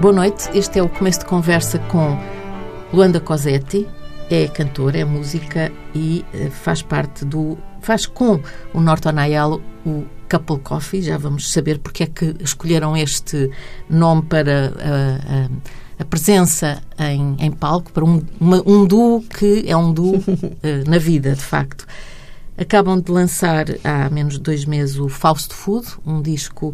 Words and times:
Boa 0.00 0.14
noite, 0.14 0.48
este 0.56 0.78
é 0.78 0.82
o 0.82 0.88
começo 0.88 1.18
de 1.18 1.24
conversa 1.24 1.76
com 1.76 2.16
Luanda 2.92 3.18
Cosetti, 3.18 3.84
é 4.30 4.46
cantora, 4.46 4.96
é 4.96 5.04
música 5.04 5.72
e 5.92 6.24
eh, 6.32 6.50
faz 6.50 6.82
parte 6.82 7.24
do. 7.24 7.58
faz 7.80 8.06
com 8.06 8.40
o 8.72 8.80
Norton 8.80 9.18
Ayalo 9.18 9.60
o 9.84 10.04
Couple 10.30 10.60
Coffee. 10.60 11.02
Já 11.02 11.18
vamos 11.18 11.50
saber 11.50 11.80
porque 11.80 12.04
é 12.04 12.06
que 12.06 12.36
escolheram 12.38 12.96
este 12.96 13.50
nome 13.90 14.22
para 14.22 14.72
a, 14.78 15.98
a, 15.98 16.02
a 16.02 16.04
presença 16.04 16.80
em, 16.96 17.34
em, 17.40 17.50
palco, 17.50 17.90
para 17.90 18.04
um, 18.04 18.22
uma, 18.38 18.62
um 18.64 18.86
duo 18.86 19.20
que 19.22 19.64
é 19.66 19.76
um 19.76 19.92
duo 19.92 20.22
eh, 20.62 20.84
na 20.86 20.98
vida, 20.98 21.34
de 21.34 21.42
facto. 21.42 21.84
Acabam 22.56 23.00
de 23.00 23.10
lançar 23.10 23.66
há 23.82 24.08
menos 24.10 24.34
de 24.34 24.40
dois 24.40 24.64
meses 24.64 24.96
o 24.96 25.08
Fausto 25.08 25.56
Food, 25.56 25.88
um 26.06 26.22
disco 26.22 26.72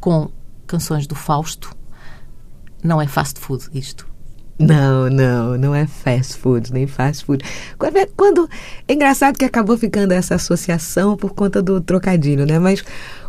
com 0.00 0.30
canções 0.66 1.06
do 1.06 1.14
Fausto. 1.14 1.83
Não 2.84 3.00
é 3.00 3.06
fast 3.08 3.40
food 3.40 3.64
isto. 3.72 4.06
Não, 4.58 5.10
não, 5.10 5.58
não 5.58 5.74
é 5.74 5.86
fast 5.86 6.36
food, 6.36 6.72
nem 6.72 6.86
fast 6.86 7.24
food. 7.24 7.42
Quando, 7.76 7.96
é, 7.96 8.06
quando, 8.16 8.48
é 8.86 8.92
engraçado 8.92 9.36
que 9.36 9.44
acabou 9.44 9.76
ficando 9.76 10.12
essa 10.12 10.36
associação 10.36 11.16
por 11.16 11.32
conta 11.32 11.60
do 11.60 11.80
trocadilho, 11.80 12.46
né? 12.46 12.58
Mas 12.58 12.84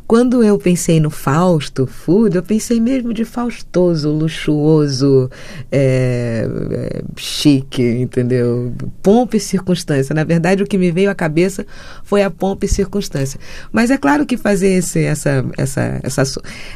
quando 0.07 0.43
eu 0.43 0.57
pensei 0.57 0.99
no 0.99 1.09
Fausto 1.09 1.87
Food, 1.87 2.35
eu 2.35 2.43
pensei 2.43 2.79
mesmo 2.79 3.13
de 3.13 3.25
faustoso, 3.25 4.11
luxuoso, 4.11 5.29
é, 5.71 6.47
é, 6.71 7.01
chique, 7.15 7.81
entendeu? 7.81 8.71
Pompa 9.01 9.37
e 9.37 9.39
circunstância. 9.39 10.13
Na 10.13 10.23
verdade, 10.23 10.61
o 10.61 10.67
que 10.67 10.77
me 10.77 10.91
veio 10.91 11.09
à 11.09 11.15
cabeça 11.15 11.65
foi 12.03 12.21
a 12.21 12.29
pompa 12.29 12.65
e 12.65 12.69
circunstância. 12.69 13.39
Mas 13.71 13.89
é 13.89 13.97
claro 13.97 14.25
que 14.25 14.37
fazer 14.37 14.73
esse, 14.73 15.03
essa, 15.03 15.43
essa, 15.57 15.99
essa, 16.03 16.23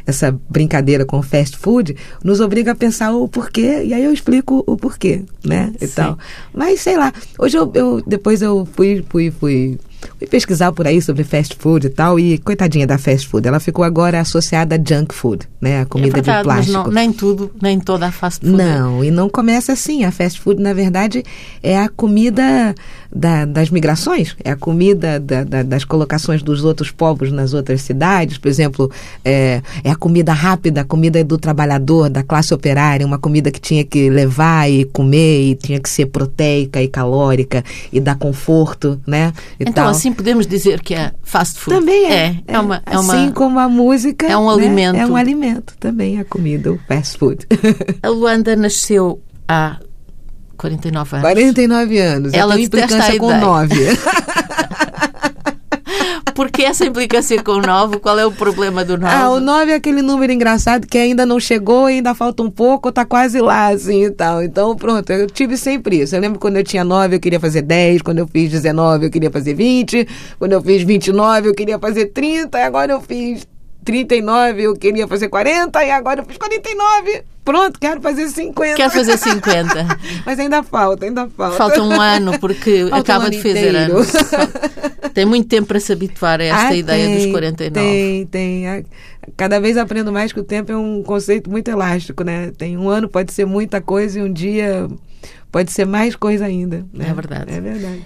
essa 0.08 0.40
brincadeira 0.50 1.06
com 1.06 1.22
fast 1.22 1.58
food 1.58 1.96
nos 2.24 2.40
obriga 2.40 2.72
a 2.72 2.76
pensar 2.76 3.12
o 3.14 3.28
porquê, 3.28 3.84
e 3.84 3.94
aí 3.94 4.04
eu 4.04 4.12
explico 4.12 4.64
o 4.66 4.76
porquê, 4.76 5.24
né? 5.46 5.72
E 5.80 5.88
tal. 5.88 6.18
Mas 6.52 6.82
sei 6.82 6.98
lá, 6.98 7.14
hoje 7.38 7.58
eu, 7.58 7.72
eu 7.76 8.02
depois 8.06 8.42
eu 8.42 8.68
fui, 8.76 9.06
fui, 9.08 9.30
fui 9.30 9.78
Fui 10.18 10.28
pesquisar 10.28 10.72
por 10.72 10.86
aí 10.86 11.02
sobre 11.02 11.24
fast 11.24 11.56
food 11.58 11.88
e 11.88 11.90
tal, 11.90 12.20
e 12.20 12.38
coitadinha 12.38 12.86
da 12.86 12.98
fast 12.98 13.28
food, 13.28 13.48
ela 13.48 13.60
ficou 13.60 13.84
agora 13.86 14.20
associada 14.20 14.76
a 14.76 14.78
junk 14.78 15.14
food, 15.14 15.48
né? 15.62 15.82
A 15.82 15.86
comida 15.86 16.20
é 16.20 16.22
verdade, 16.22 16.38
de 16.40 16.44
plástico. 16.44 16.78
Mas 16.78 16.86
não, 16.86 16.94
nem 16.94 17.14
tudo, 17.14 17.52
nem 17.62 17.80
toda 17.80 18.08
a 18.08 18.12
fast 18.12 18.46
food. 18.46 18.58
Não, 18.58 19.04
e 19.04 19.12
não 19.12 19.30
começa 19.30 19.74
assim. 19.74 20.04
A 20.04 20.12
fast 20.12 20.40
food, 20.40 20.62
na 20.62 20.74
verdade, 20.74 21.24
é 21.64 21.78
a 21.78 21.88
comida 21.88 22.76
da, 23.14 23.46
das 23.46 23.70
migrações, 23.70 24.36
é 24.44 24.52
a 24.52 24.56
comida 24.56 25.20
da, 25.20 25.44
da, 25.44 25.64
das 25.64 25.84
colocações 25.84 26.44
dos 26.44 26.64
outros 26.64 26.92
povos 26.92 27.32
nas 27.32 27.54
outras 27.54 27.82
cidades. 27.82 28.38
Por 28.38 28.48
exemplo, 28.48 28.92
é, 29.24 29.62
é 29.84 29.92
a 29.92 29.96
comida 29.96 30.34
rápida, 30.34 30.82
a 30.82 30.86
comida 30.86 31.24
do 31.24 31.38
trabalhador, 31.38 32.10
da 32.10 32.24
classe 32.24 32.54
operária, 32.54 33.06
uma 33.06 33.18
comida 33.18 33.52
que 33.52 33.60
tinha 33.60 33.84
que 33.84 34.10
levar 34.10 34.70
e 34.70 34.86
comer, 34.86 35.52
e 35.52 35.56
tinha 35.56 35.80
que 35.80 35.90
ser 35.90 36.08
proteica 36.08 36.82
e 36.82 36.88
calórica, 36.88 37.64
e 37.92 38.00
dar 38.00 38.16
conforto, 38.16 39.00
né? 39.08 39.34
E 39.60 39.64
então, 39.64 39.74
tal 39.74 39.89
assim 39.90 40.14
podemos 40.14 40.48
dizer 40.48 40.82
que 40.82 40.94
é 40.94 41.12
fast 41.24 41.60
food. 41.60 41.80
Também 41.80 42.06
é. 42.06 42.42
É, 42.48 42.56
é, 42.56 42.60
uma, 42.60 42.82
é 42.86 42.98
uma, 42.98 43.14
assim 43.14 43.32
como 43.32 43.60
a 43.60 43.68
música. 43.70 44.28
É 44.28 44.38
um 44.38 44.48
né? 44.48 44.54
alimento. 44.54 44.96
É 44.98 45.06
um 45.06 45.16
alimento 45.16 45.76
também, 45.80 46.20
a 46.20 46.26
comida, 46.26 46.72
o 46.72 46.80
fast 46.88 47.18
food. 47.18 47.48
a 48.02 48.10
Luanda 48.10 48.56
nasceu 48.56 49.22
há 49.48 49.78
49 50.58 51.16
anos. 51.16 51.30
49 51.30 52.00
anos. 52.00 52.34
Ela 52.34 52.56
tem 52.56 52.66
implicância 52.66 53.18
com 53.18 53.38
9. 53.38 53.76
Porque 56.34 56.64
essa 56.64 56.86
implicância 56.86 57.42
com 57.44 57.54
o 57.54 57.62
9, 57.62 58.00
qual 58.00 58.18
é 58.18 58.26
o 58.26 58.32
problema 58.32 58.86
do 58.86 58.98
9? 58.98 59.14
Ah, 59.14 59.30
o 59.30 59.40
9 59.40 59.72
é 59.72 59.76
aquele 59.76 60.02
número 60.02 60.32
engraçado 60.32 60.88
que 60.88 60.98
ainda 60.98 61.26
não 61.26 61.40
chegou, 61.40 61.86
ainda 61.86 62.16
falta 62.16 62.44
um 62.44 62.50
pouco, 62.50 62.92
tá 62.92 63.06
quase 63.06 63.40
lá, 63.42 63.68
assim 63.68 64.06
e 64.06 64.12
tal. 64.12 64.42
Então, 64.44 64.76
pronto, 64.76 65.12
eu 65.12 65.28
tive 65.28 65.58
sempre 65.58 66.02
isso. 66.02 66.16
Eu 66.16 66.22
lembro 66.22 66.40
quando 66.40 66.58
eu 66.58 66.64
tinha 66.64 66.84
9, 66.84 67.16
eu 67.16 67.20
queria 67.20 67.40
fazer 67.40 67.62
10, 67.62 68.02
quando 68.02 68.20
eu 68.20 68.28
fiz 68.28 68.50
19, 68.50 69.06
eu 69.06 69.12
queria 69.12 69.32
fazer 69.32 69.54
20, 69.54 70.08
quando 70.38 70.54
eu 70.54 70.62
fiz 70.62 70.84
29, 70.84 71.50
eu 71.50 71.54
queria 71.54 71.80
fazer 71.80 72.06
30, 72.08 72.58
e 72.58 72.64
agora 72.64 72.94
eu 72.94 73.02
fiz 73.02 73.46
39, 73.90 74.62
eu 74.62 74.76
queria 74.76 75.08
fazer 75.08 75.30
40 75.30 75.84
e 75.84 75.90
agora 75.90 76.22
eu 76.22 76.26
fiz 76.26 76.38
49. 76.38 77.24
Pronto, 77.44 77.80
quero 77.80 78.00
fazer 78.00 78.30
50. 78.30 78.76
Quero 78.76 78.92
fazer 78.92 79.18
50. 79.18 79.98
Mas 80.24 80.38
ainda 80.38 80.62
falta, 80.62 81.06
ainda 81.08 81.28
falta. 81.28 81.58
Falta 81.58 81.82
um 81.82 82.00
ano, 82.00 82.38
porque 82.40 82.82
falta 82.82 82.98
acaba 82.98 83.26
um 83.26 83.30
de 83.32 83.38
fazer 83.38 83.70
inteiro. 83.70 83.96
anos. 83.96 84.12
Tem 85.12 85.26
muito 85.26 85.48
tempo 85.48 85.70
para 85.70 85.80
se 85.80 85.92
habituar 85.92 86.40
a 86.40 86.44
esta 86.44 86.68
ah, 86.68 86.76
ideia 86.76 87.08
tem, 87.08 87.16
dos 87.16 87.32
49. 87.32 87.72
Tem, 87.72 88.26
tem. 88.28 88.86
Cada 89.36 89.60
vez 89.60 89.76
aprendo 89.76 90.12
mais 90.12 90.32
que 90.32 90.40
o 90.40 90.44
tempo 90.44 90.72
é 90.72 90.78
um 90.78 91.02
conceito 91.02 91.50
muito 91.50 91.68
elástico, 91.72 92.24
né? 92.24 92.52
Tem 92.56 92.78
um 92.78 92.88
ano, 92.88 93.10
pode 93.10 93.34
ser 93.34 93.46
muita 93.46 93.82
coisa 93.82 94.20
e 94.20 94.22
um 94.22 94.32
dia 94.32 94.88
pode 95.52 95.72
ser 95.72 95.86
mais 95.86 96.16
coisa 96.16 96.46
ainda. 96.46 96.86
Né? 96.94 97.10
É 97.10 97.14
verdade. 97.16 97.52
É 97.52 97.60
verdade. 97.60 98.06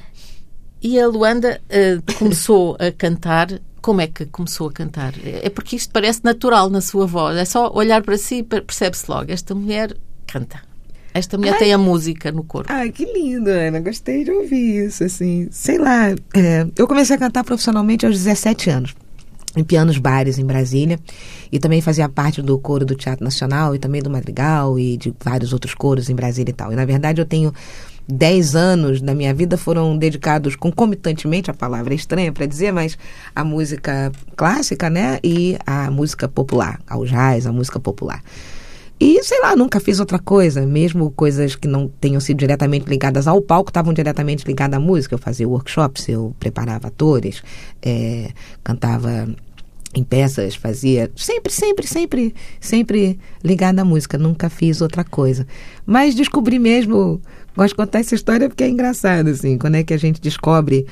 E 0.82 0.98
a 0.98 1.08
Luanda 1.08 1.60
uh, 1.70 2.14
começou 2.18 2.78
a 2.80 2.90
cantar 2.90 3.50
como 3.84 4.00
é 4.00 4.08
que 4.08 4.26
começou 4.26 4.70
a 4.70 4.72
cantar? 4.72 5.14
É 5.26 5.50
porque 5.50 5.76
isto 5.76 5.92
parece 5.92 6.24
natural 6.24 6.70
na 6.70 6.80
sua 6.80 7.06
voz. 7.06 7.36
É 7.36 7.44
só 7.44 7.70
olhar 7.74 8.02
para 8.02 8.18
si 8.18 8.38
e 8.38 8.44
percebe-se 8.44 9.12
logo. 9.12 9.30
Esta 9.30 9.54
mulher 9.54 9.96
canta. 10.26 10.62
Esta 11.14 11.38
mulher 11.38 11.54
Ai, 11.56 11.60
tem 11.60 11.74
a 11.74 11.78
música 11.78 12.32
no 12.32 12.46
corpo. 12.46 12.72
Ai, 12.72 12.92
que 12.92 13.04
lindo, 13.06 13.50
Ana. 13.50 13.82
Gostei 13.82 14.24
de 14.24 14.32
ouvir 14.32 14.86
isso, 14.86 15.04
assim. 15.04 15.50
Sei 15.52 15.78
lá, 15.78 16.12
é, 16.34 16.66
eu 16.78 16.88
comecei 16.88 17.18
a 17.18 17.20
cantar 17.20 17.44
profissionalmente 17.44 18.06
aos 18.06 18.16
17 18.16 18.70
anos. 18.70 18.96
Em 19.56 19.66
pianos 19.66 19.98
bares 19.98 20.40
em 20.40 20.46
Brasília. 20.46 20.98
E 21.52 21.60
também 21.60 21.82
fazia 21.82 22.08
parte 22.08 22.42
do 22.42 22.58
coro 22.58 22.86
do 22.86 22.96
Teatro 22.96 23.24
Nacional 23.24 23.76
e 23.76 23.80
também 23.80 24.02
do 24.02 24.10
Madrigal 24.10 24.80
e 24.80 24.96
de 24.96 25.14
vários 25.22 25.52
outros 25.52 25.76
coros 25.76 26.10
em 26.10 26.16
Brasília 26.16 26.52
e 26.52 26.54
tal. 26.54 26.72
E, 26.72 26.76
na 26.76 26.86
verdade, 26.86 27.20
eu 27.20 27.26
tenho 27.26 27.54
dez 28.08 28.56
anos 28.56 29.02
da 29.02 29.14
minha 29.16 29.34
vida 29.34 29.58
foram 29.58 29.98
dedicados 29.98 30.56
concomitantemente, 30.56 31.50
a 31.50 31.54
palavra 31.54 31.94
é 31.94 31.96
estranha 31.96 32.32
para 32.32 32.46
dizer, 32.46 32.72
mas 32.72 32.98
a 33.36 33.44
música 33.44 34.12
clássica, 34.36 34.90
né? 34.90 35.20
E 35.24 35.58
a 35.66 35.90
música 35.90 36.28
popular, 36.28 36.80
ao 36.88 37.06
jazz, 37.06 37.46
a 37.46 37.52
música 37.52 37.80
popular. 37.80 38.22
E, 39.00 39.22
sei 39.24 39.42
lá, 39.42 39.56
nunca 39.56 39.80
fiz 39.80 40.00
outra 40.00 40.20
coisa, 40.20 40.66
mesmo 40.66 41.12
coisas 41.12 41.56
que 41.56 41.68
não 41.68 41.90
tenham 42.00 42.22
sido 42.22 42.38
diretamente 42.38 42.88
ligadas 42.88 43.28
ao 43.28 43.42
palco, 43.42 43.70
estavam 43.70 43.94
diretamente 43.94 44.46
ligadas 44.46 44.78
à 44.78 44.80
música. 44.80 45.16
Eu 45.16 45.20
fazia 45.20 45.48
workshops, 45.48 46.08
eu 46.08 46.34
preparava 46.40 46.88
atores, 46.88 47.44
é, 47.82 48.30
cantava 48.64 49.28
em 49.96 50.04
peças, 50.04 50.56
fazia 50.56 51.12
sempre, 51.16 51.52
sempre, 51.52 51.86
sempre, 51.88 52.36
sempre 52.60 53.20
ligada 53.44 53.82
à 53.82 53.86
música. 53.86 54.18
Nunca 54.18 54.50
fiz 54.50 54.80
outra 54.80 55.04
coisa. 55.04 55.46
Mas 55.86 56.16
descobri 56.16 56.58
mesmo 56.58 57.22
Gosto 57.56 57.70
de 57.70 57.76
contar 57.76 58.00
essa 58.00 58.16
história 58.16 58.50
porque 58.50 58.64
é 58.64 58.70
engraçado, 58.70 59.30
assim, 59.30 59.58
quando 59.58 59.76
é 59.76 59.84
que 59.84 59.94
a 59.94 59.98
gente 59.98 60.20
descobre. 60.20 60.86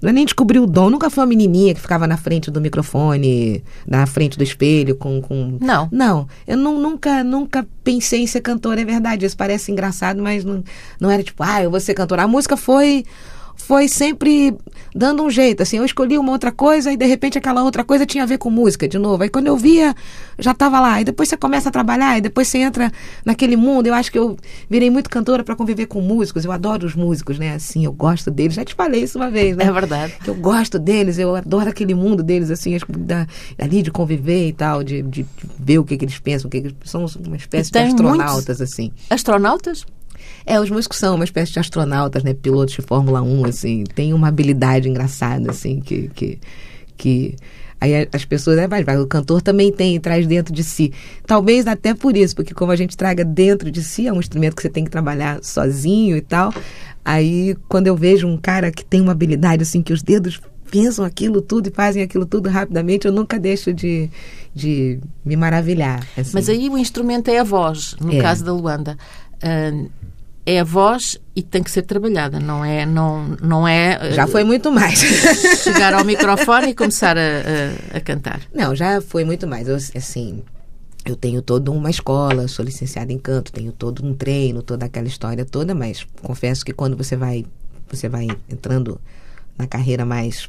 Não 0.00 0.10
é 0.10 0.12
nem 0.12 0.24
descobrir 0.24 0.58
o 0.58 0.66
dom, 0.66 0.90
nunca 0.90 1.08
foi 1.08 1.22
uma 1.22 1.28
menininha 1.28 1.72
que 1.72 1.80
ficava 1.80 2.08
na 2.08 2.16
frente 2.16 2.50
do 2.50 2.60
microfone, 2.60 3.62
na 3.86 4.04
frente 4.04 4.36
do 4.36 4.42
espelho, 4.42 4.96
com. 4.96 5.22
com... 5.22 5.58
Não. 5.60 5.88
Não. 5.92 6.26
Eu 6.44 6.56
não, 6.56 6.76
nunca, 6.76 7.22
nunca 7.22 7.64
pensei 7.84 8.22
em 8.22 8.26
ser 8.26 8.40
cantora, 8.40 8.80
é 8.80 8.84
verdade. 8.84 9.24
Isso 9.24 9.36
parece 9.36 9.70
engraçado, 9.70 10.20
mas 10.20 10.44
não, 10.44 10.64
não 10.98 11.08
era 11.08 11.22
tipo, 11.22 11.42
ah, 11.44 11.62
eu 11.62 11.70
vou 11.70 11.78
ser 11.78 11.94
cantora. 11.94 12.24
A 12.24 12.28
música 12.28 12.56
foi 12.56 13.04
foi 13.66 13.88
sempre 13.88 14.54
dando 14.94 15.22
um 15.22 15.30
jeito, 15.30 15.62
assim, 15.62 15.78
eu 15.78 15.84
escolhi 15.84 16.18
uma 16.18 16.32
outra 16.32 16.52
coisa 16.52 16.92
e 16.92 16.96
de 16.96 17.06
repente 17.06 17.38
aquela 17.38 17.62
outra 17.62 17.84
coisa 17.84 18.04
tinha 18.04 18.24
a 18.24 18.26
ver 18.26 18.38
com 18.38 18.50
música 18.50 18.86
de 18.86 18.98
novo. 18.98 19.22
Aí 19.22 19.28
quando 19.28 19.46
eu 19.46 19.56
via, 19.56 19.94
já 20.38 20.50
estava 20.50 20.80
lá. 20.80 21.00
E 21.00 21.04
depois 21.04 21.28
você 21.28 21.36
começa 21.36 21.68
a 21.68 21.72
trabalhar 21.72 22.18
e 22.18 22.20
depois 22.20 22.48
você 22.48 22.58
entra 22.58 22.92
naquele 23.24 23.56
mundo. 23.56 23.86
Eu 23.86 23.94
acho 23.94 24.10
que 24.10 24.18
eu 24.18 24.36
virei 24.68 24.90
muito 24.90 25.08
cantora 25.08 25.44
para 25.44 25.56
conviver 25.56 25.86
com 25.86 26.00
músicos. 26.00 26.44
Eu 26.44 26.52
adoro 26.52 26.86
os 26.86 26.94
músicos, 26.94 27.38
né? 27.38 27.54
Assim, 27.54 27.84
eu 27.84 27.92
gosto 27.92 28.30
deles. 28.30 28.54
Já 28.54 28.64
te 28.64 28.74
falei 28.74 29.02
isso 29.04 29.18
uma 29.18 29.30
vez, 29.30 29.56
né? 29.56 29.64
É 29.64 29.72
verdade. 29.72 30.14
Que 30.22 30.28
eu 30.28 30.34
gosto 30.34 30.78
deles, 30.78 31.18
eu 31.18 31.34
adoro 31.36 31.68
aquele 31.70 31.94
mundo 31.94 32.22
deles, 32.22 32.50
assim, 32.50 32.76
da, 32.88 33.26
ali 33.58 33.82
de 33.82 33.90
conviver 33.90 34.48
e 34.48 34.52
tal, 34.52 34.82
de, 34.82 35.02
de, 35.02 35.22
de 35.22 35.28
ver 35.58 35.78
o 35.78 35.84
que, 35.84 35.96
que 35.96 36.04
eles 36.04 36.18
pensam, 36.18 36.48
o 36.48 36.50
que, 36.50 36.60
que 36.60 36.66
eles 36.68 36.76
são 36.84 37.06
uma 37.26 37.36
espécie 37.36 37.70
de 37.70 37.78
astronautas, 37.78 38.60
assim. 38.60 38.92
Astronautas? 39.08 39.86
É, 40.44 40.60
os 40.60 40.70
músicos 40.70 40.98
são 40.98 41.14
uma 41.14 41.24
espécie 41.24 41.52
de 41.52 41.58
astronautas, 41.58 42.22
né? 42.22 42.34
Pilotos 42.34 42.74
de 42.74 42.82
Fórmula 42.82 43.22
1, 43.22 43.44
assim. 43.44 43.84
Tem 43.94 44.12
uma 44.12 44.28
habilidade 44.28 44.88
engraçada, 44.88 45.50
assim, 45.50 45.80
que... 45.80 46.08
que, 46.14 46.38
que 46.96 47.36
Aí 47.82 48.08
as 48.12 48.24
pessoas, 48.24 48.58
né, 48.58 48.68
vai, 48.68 48.84
vai, 48.84 48.96
o 48.96 49.08
cantor 49.08 49.42
também 49.42 49.72
tem, 49.72 49.98
traz 49.98 50.24
dentro 50.24 50.54
de 50.54 50.62
si. 50.62 50.92
Talvez 51.26 51.66
até 51.66 51.92
por 51.92 52.16
isso, 52.16 52.36
porque 52.36 52.54
como 52.54 52.70
a 52.70 52.76
gente 52.76 52.96
traga 52.96 53.24
dentro 53.24 53.72
de 53.72 53.82
si, 53.82 54.06
é 54.06 54.12
um 54.12 54.20
instrumento 54.20 54.54
que 54.54 54.62
você 54.62 54.68
tem 54.68 54.84
que 54.84 54.90
trabalhar 54.90 55.42
sozinho 55.42 56.16
e 56.16 56.20
tal. 56.20 56.54
Aí 57.04 57.56
quando 57.68 57.88
eu 57.88 57.96
vejo 57.96 58.28
um 58.28 58.36
cara 58.36 58.70
que 58.70 58.84
tem 58.84 59.00
uma 59.00 59.10
habilidade 59.10 59.64
assim, 59.64 59.82
que 59.82 59.92
os 59.92 60.00
dedos 60.00 60.40
pensam 60.70 61.04
aquilo 61.04 61.42
tudo 61.42 61.66
e 61.66 61.72
fazem 61.72 62.04
aquilo 62.04 62.24
tudo 62.24 62.48
rapidamente, 62.48 63.04
eu 63.04 63.12
nunca 63.12 63.36
deixo 63.36 63.74
de, 63.74 64.08
de 64.54 65.00
me 65.24 65.34
maravilhar. 65.34 66.06
Assim. 66.16 66.30
Mas 66.34 66.48
aí 66.48 66.70
o 66.70 66.78
instrumento 66.78 67.32
é 67.32 67.40
a 67.40 67.44
voz, 67.44 67.96
no 68.00 68.14
é. 68.14 68.20
caso 68.20 68.44
da 68.44 68.52
Luanda. 68.52 68.96
Uh, 69.42 69.90
é 70.44 70.60
a 70.60 70.64
voz 70.64 71.20
e 71.36 71.42
tem 71.42 71.62
que 71.62 71.70
ser 71.70 71.82
trabalhada, 71.82 72.40
não 72.40 72.64
é, 72.64 72.84
não, 72.84 73.36
não 73.40 73.66
é... 73.66 74.12
Já 74.12 74.26
foi 74.26 74.42
muito 74.42 74.72
mais. 74.72 74.98
Chegar 75.62 75.94
ao 75.94 76.04
microfone 76.04 76.70
e 76.70 76.74
começar 76.74 77.16
a, 77.16 77.20
a, 77.20 77.98
a, 77.98 78.00
cantar. 78.00 78.40
Não, 78.52 78.74
já 78.74 79.00
foi 79.00 79.24
muito 79.24 79.46
mais. 79.46 79.68
Eu, 79.68 79.76
assim, 79.76 80.42
eu 81.04 81.16
tenho 81.16 81.42
toda 81.42 81.70
uma 81.70 81.90
escola, 81.90 82.48
sou 82.48 82.64
licenciada 82.64 83.12
em 83.12 83.18
canto, 83.18 83.52
tenho 83.52 83.72
todo 83.72 84.04
um 84.04 84.14
treino, 84.14 84.62
toda 84.62 84.86
aquela 84.86 85.06
história 85.06 85.44
toda, 85.44 85.74
mas 85.74 86.06
confesso 86.22 86.64
que 86.64 86.72
quando 86.72 86.96
você 86.96 87.16
vai 87.16 87.44
você 87.90 88.08
vai 88.08 88.26
entrando 88.48 89.00
na 89.58 89.66
carreira 89.66 90.04
mais 90.04 90.48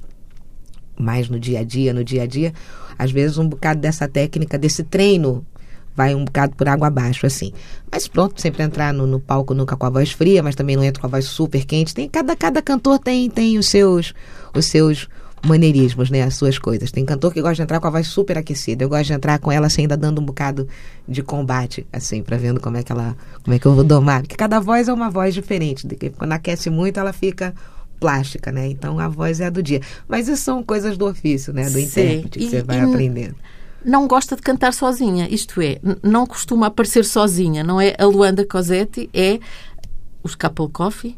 mais 0.98 1.28
no 1.28 1.39
dia 1.39 1.60
a 1.60 1.63
dia, 1.63 1.92
no 1.92 2.04
dia 2.04 2.24
a 2.24 2.28
dia, 2.28 2.54
às 2.98 3.12
vezes 3.12 3.38
um 3.38 3.48
bocado 3.48 3.80
dessa 3.80 4.07
técnica, 4.07 4.57
desse 4.57 4.84
treino 4.84 5.46
vai 5.95 6.16
um 6.16 6.25
bocado 6.25 6.56
por 6.56 6.68
água 6.68 6.88
abaixo, 6.88 7.25
assim. 7.25 7.51
Mas 7.92 8.07
pronto, 8.07 8.42
sempre 8.42 8.63
entrar 8.63 8.94
no, 8.94 9.06
no, 9.06 9.19
palco 9.19 9.54
nunca 9.54 9.75
com 9.75 9.86
a 9.86 9.90
voz 9.90 10.12
fria, 10.12 10.42
mas 10.42 10.56
também 10.56 10.75
não 10.75 10.84
entro 10.84 11.01
com 11.01 11.07
a 11.07 11.10
voz 11.10 11.25
super 11.25 11.66
quente. 11.66 11.94
Tem, 11.94 12.10
cada, 12.10 12.36
cada 12.36 12.62
cantor 12.62 13.00
tem, 13.00 13.30
tem 13.30 13.57
os 13.57 13.68
seus 13.68 14.13
os 14.54 14.66
seus 14.66 15.07
maneirismos, 15.45 16.10
né? 16.10 16.24
As 16.24 16.36
suas 16.36 16.57
coisas. 16.57 16.92
Tem 16.92 17.06
cantor 17.06 17.34
que 17.34 17.42
gosta 17.42 17.56
de 17.56 17.62
entrar 17.63 17.80
com 17.80 17.88
a 17.88 17.90
voz 17.90 18.07
super 18.07 18.38
aquecida. 18.38 18.84
Eu 18.84 18.90
gosto 18.90 19.07
de 19.07 19.13
entrar 19.13 19.40
com 19.40 19.51
ela 19.51 19.68
assim, 19.68 19.81
ainda 19.81 19.98
dando 19.98 20.22
um 20.22 20.25
bocado 20.25 20.68
de 21.07 21.22
combate, 21.22 21.86
assim, 21.92 22.24
para 22.24 22.38
vendo 22.38 22.60
como 22.60 22.78
é 22.78 22.84
que 22.84 22.92
ela, 22.92 23.16
como 23.44 23.54
é 23.54 23.60
que 23.60 23.66
eu 23.66 23.74
vou 23.74 23.84
domar. 23.84 24.22
Porque 24.22 24.36
cada 24.36 24.60
voz 24.60 24.88
é 24.88 24.94
uma 24.94 25.10
voz 25.10 25.34
diferente. 25.34 25.86
Quando 26.18 26.31
aquece 26.31 26.69
muito, 26.69 27.00
ela 27.00 27.12
fica 27.12 27.54
plástica, 28.00 28.51
né? 28.51 28.68
Então 28.68 29.00
a 29.00 29.07
voz 29.07 29.39
é 29.39 29.46
a 29.46 29.50
do 29.50 29.62
dia. 29.62 29.81
Mas 30.07 30.28
isso 30.28 30.44
são 30.44 30.63
coisas 30.63 30.98
do 30.98 31.07
ofício, 31.07 31.54
né? 31.54 31.63
Do 31.63 31.72
Sim. 31.72 31.84
intérprete 31.84 32.39
que 32.39 32.46
e, 32.46 32.50
você 32.50 32.63
vai 32.63 32.80
aprendendo. 32.80 33.36
Não 33.85 34.07
gosta 34.07 34.35
de 34.35 34.41
cantar 34.41 34.74
sozinha, 34.74 35.27
isto 35.30 35.62
é, 35.62 35.80
não 36.01 36.25
costuma 36.25 36.68
aparecer 36.68 37.03
sozinha, 37.03 37.63
não 37.63 37.80
é 37.81 37.95
a 37.97 38.06
Luanda 38.06 38.45
Cosetti, 38.45 39.09
é 39.13 39.39
os 40.24 40.35
Couple 40.35 40.69
Coffee. 40.69 41.18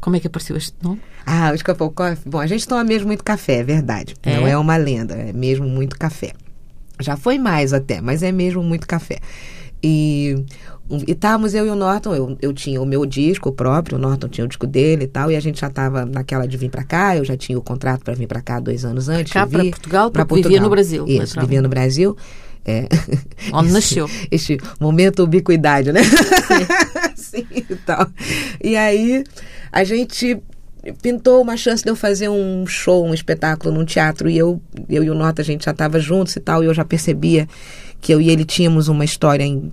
Como 0.00 0.16
é 0.16 0.20
que 0.20 0.26
apareceu 0.26 0.56
este 0.56 0.74
nome? 0.82 1.00
Ah, 1.26 1.50
os 1.54 1.62
Couple 1.62 1.90
Coffee. 1.90 2.22
Bom, 2.26 2.38
a 2.38 2.46
gente 2.46 2.68
toma 2.68 2.84
mesmo 2.84 3.08
muito 3.08 3.24
café, 3.24 3.60
é 3.60 3.64
verdade. 3.64 4.14
É? 4.22 4.36
Não 4.36 4.46
é 4.46 4.56
uma 4.56 4.76
lenda, 4.76 5.14
é 5.14 5.32
mesmo 5.32 5.66
muito 5.66 5.98
café. 5.98 6.32
Já 7.00 7.16
foi 7.16 7.38
mais 7.38 7.72
até, 7.72 8.00
mas 8.00 8.22
é 8.22 8.30
mesmo 8.30 8.62
muito 8.62 8.86
café. 8.86 9.18
E 9.82 10.44
e 10.90 11.12
estávamos 11.12 11.54
eu 11.54 11.66
e 11.66 11.70
o 11.70 11.74
Norton, 11.74 12.14
eu, 12.14 12.36
eu 12.42 12.52
tinha 12.52 12.80
o 12.80 12.84
meu 12.84 13.06
disco 13.06 13.50
próprio, 13.50 13.96
o 13.96 14.00
Norton 14.00 14.28
tinha 14.28 14.44
o 14.44 14.48
disco 14.48 14.66
dele 14.66 15.04
e 15.04 15.08
tal, 15.08 15.30
e 15.30 15.36
a 15.36 15.40
gente 15.40 15.60
já 15.60 15.68
estava 15.68 16.04
naquela 16.04 16.46
de 16.46 16.56
vir 16.56 16.70
para 16.70 16.84
cá, 16.84 17.16
eu 17.16 17.24
já 17.24 17.36
tinha 17.36 17.58
o 17.58 17.62
contrato 17.62 18.04
para 18.04 18.14
vir 18.14 18.26
para 18.26 18.42
cá 18.42 18.60
dois 18.60 18.84
anos 18.84 19.08
antes. 19.08 19.32
Cá 19.32 19.46
para 19.46 19.64
Portugal, 19.64 20.10
para 20.10 20.26
Portugal. 20.26 20.50
vivia 20.50 20.62
no 20.62 20.70
Brasil. 20.70 21.06
Isso, 21.08 21.40
vivia 21.40 21.62
no 21.62 21.68
Brasil. 21.68 22.16
É. 22.66 22.86
Onde 23.52 23.72
nasceu. 23.72 24.08
Este 24.30 24.58
momento 24.78 25.22
ubiquidade, 25.22 25.92
né? 25.92 26.02
Sim. 26.02 27.14
Sim, 27.34 27.46
e 27.52 27.76
tal. 27.76 28.06
E 28.62 28.76
aí 28.76 29.24
a 29.72 29.82
gente 29.84 30.38
pintou 31.00 31.40
uma 31.40 31.56
chance 31.56 31.82
de 31.82 31.90
eu 31.90 31.96
fazer 31.96 32.28
um 32.28 32.66
show, 32.66 33.04
um 33.04 33.14
espetáculo 33.14 33.74
num 33.74 33.84
teatro 33.84 34.28
e 34.28 34.36
eu, 34.36 34.60
eu 34.88 35.02
e 35.02 35.10
o 35.10 35.14
Norton 35.14 35.42
a 35.42 35.44
gente 35.44 35.64
já 35.64 35.70
estava 35.70 35.98
juntos 35.98 36.36
e 36.36 36.40
tal, 36.40 36.62
e 36.62 36.66
eu 36.66 36.74
já 36.74 36.84
percebia 36.84 37.48
que 38.00 38.12
eu 38.12 38.20
e 38.20 38.28
ele 38.28 38.44
tínhamos 38.44 38.88
uma 38.88 39.04
história 39.04 39.42
em 39.42 39.72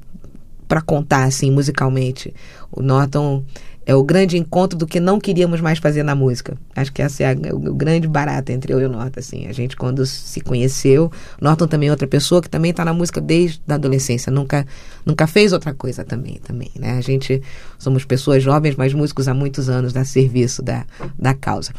para 0.71 0.81
contar, 0.81 1.25
assim, 1.25 1.51
musicalmente. 1.51 2.33
O 2.71 2.81
Norton 2.81 3.44
é 3.85 3.94
o 3.94 4.01
grande 4.06 4.38
encontro 4.38 4.79
do 4.79 4.88
que 4.88 5.01
não 5.01 5.19
queríamos 5.19 5.59
mais 5.59 5.79
fazer 5.79 6.01
na 6.01 6.15
música. 6.15 6.57
Acho 6.73 6.94
que 6.94 7.01
essa 7.01 7.23
é 7.23 7.33
a, 7.33 7.53
o, 7.53 7.75
grande 7.75 8.07
barato 8.07 8.53
entre 8.53 8.71
eu 8.71 8.79
e 8.79 8.85
o 8.85 8.89
Norton, 8.89 9.19
assim. 9.19 9.47
A 9.47 9.51
gente, 9.51 9.75
quando 9.75 10.06
se 10.06 10.39
conheceu, 10.39 11.12
Norton 11.41 11.68
também 11.68 11.89
é 11.89 11.91
outra 11.91 12.07
pessoa 12.07 12.41
que 12.41 12.50
também 12.50 12.71
está 12.71 12.85
na 12.85 12.94
música 12.94 13.19
desde 13.19 13.59
a 13.68 13.73
adolescência. 13.73 14.31
Nunca, 14.31 14.65
nunca 15.06 15.27
fez 15.27 15.51
outra 15.51 15.73
coisa 15.73 16.06
também, 16.06 16.39
também, 16.41 16.71
né? 16.79 16.97
A 16.97 17.01
gente 17.01 17.41
somos 17.77 18.06
pessoas 18.06 18.41
jovens, 18.41 18.77
mas 18.77 18.94
músicos 18.94 19.27
há 19.27 19.33
muitos 19.33 19.68
anos 19.68 19.91
da 19.91 20.06
serviço 20.06 20.62
da, 20.62 20.85
da 21.19 21.33
causa. 21.33 21.73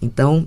Então, 0.00 0.46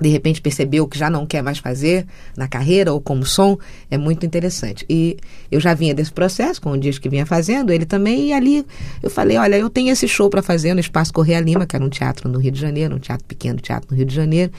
de 0.00 0.08
repente 0.08 0.40
percebeu 0.40 0.86
que 0.86 0.98
já 0.98 1.10
não 1.10 1.26
quer 1.26 1.42
mais 1.42 1.58
fazer 1.58 2.06
na 2.36 2.46
carreira 2.46 2.92
ou 2.92 3.00
como 3.00 3.24
som, 3.24 3.58
é 3.90 3.98
muito 3.98 4.24
interessante. 4.24 4.84
E 4.88 5.16
eu 5.50 5.60
já 5.60 5.74
vinha 5.74 5.94
desse 5.94 6.12
processo, 6.12 6.60
com 6.60 6.70
o 6.70 6.78
disco 6.78 7.02
que 7.02 7.08
vinha 7.08 7.26
fazendo, 7.26 7.72
ele 7.72 7.84
também, 7.84 8.28
e 8.28 8.32
ali 8.32 8.64
eu 9.02 9.10
falei, 9.10 9.36
olha, 9.36 9.56
eu 9.56 9.68
tenho 9.68 9.90
esse 9.90 10.06
show 10.06 10.30
para 10.30 10.42
fazer 10.42 10.74
no 10.74 10.80
Espaço 10.80 11.12
Correia 11.12 11.40
Lima, 11.40 11.66
que 11.66 11.74
era 11.74 11.84
um 11.84 11.88
teatro 11.88 12.28
no 12.28 12.38
Rio 12.38 12.52
de 12.52 12.60
Janeiro, 12.60 12.96
um 12.96 12.98
teatro 12.98 13.24
pequeno, 13.26 13.58
teatro 13.60 13.88
no 13.90 13.96
Rio 13.96 14.06
de 14.06 14.14
Janeiro, 14.14 14.52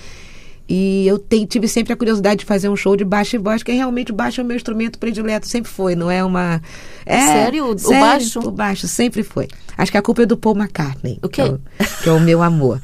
e 0.70 1.08
eu 1.08 1.18
te, 1.18 1.48
tive 1.48 1.68
sempre 1.68 1.94
a 1.94 1.96
curiosidade 1.96 2.42
de 2.42 2.46
fazer 2.46 2.70
um 2.70 2.76
show 2.76 2.96
de 2.96 3.04
baixo 3.04 3.36
e 3.36 3.40
voz, 3.40 3.64
que 3.64 3.72
realmente 3.72 4.12
o 4.12 4.16
baixo 4.16 4.40
é 4.40 4.44
o 4.44 4.48
meu 4.48 4.56
instrumento 4.56 5.00
predileto, 5.00 5.48
sempre 5.48 5.72
foi, 5.72 5.96
não 5.96 6.12
é 6.12 6.24
uma... 6.24 6.62
É, 7.08 7.20
sério? 7.26 7.74
O 7.74 7.80
sério, 7.80 8.00
baixo? 8.00 8.40
O 8.40 8.52
baixo, 8.52 8.88
sempre 8.88 9.24
foi. 9.24 9.48
Acho 9.76 9.92
que 9.92 9.98
a 9.98 10.02
culpa 10.02 10.22
é 10.22 10.26
do 10.28 10.38
Paul 10.38 10.56
McCartney. 10.56 11.18
O 11.24 11.28
quê? 11.28 11.42
Que 11.42 11.50
é 11.50 11.52
o, 11.52 11.60
que 12.04 12.10
é 12.10 12.12
o 12.12 12.20
meu 12.20 12.44
amor. 12.44 12.80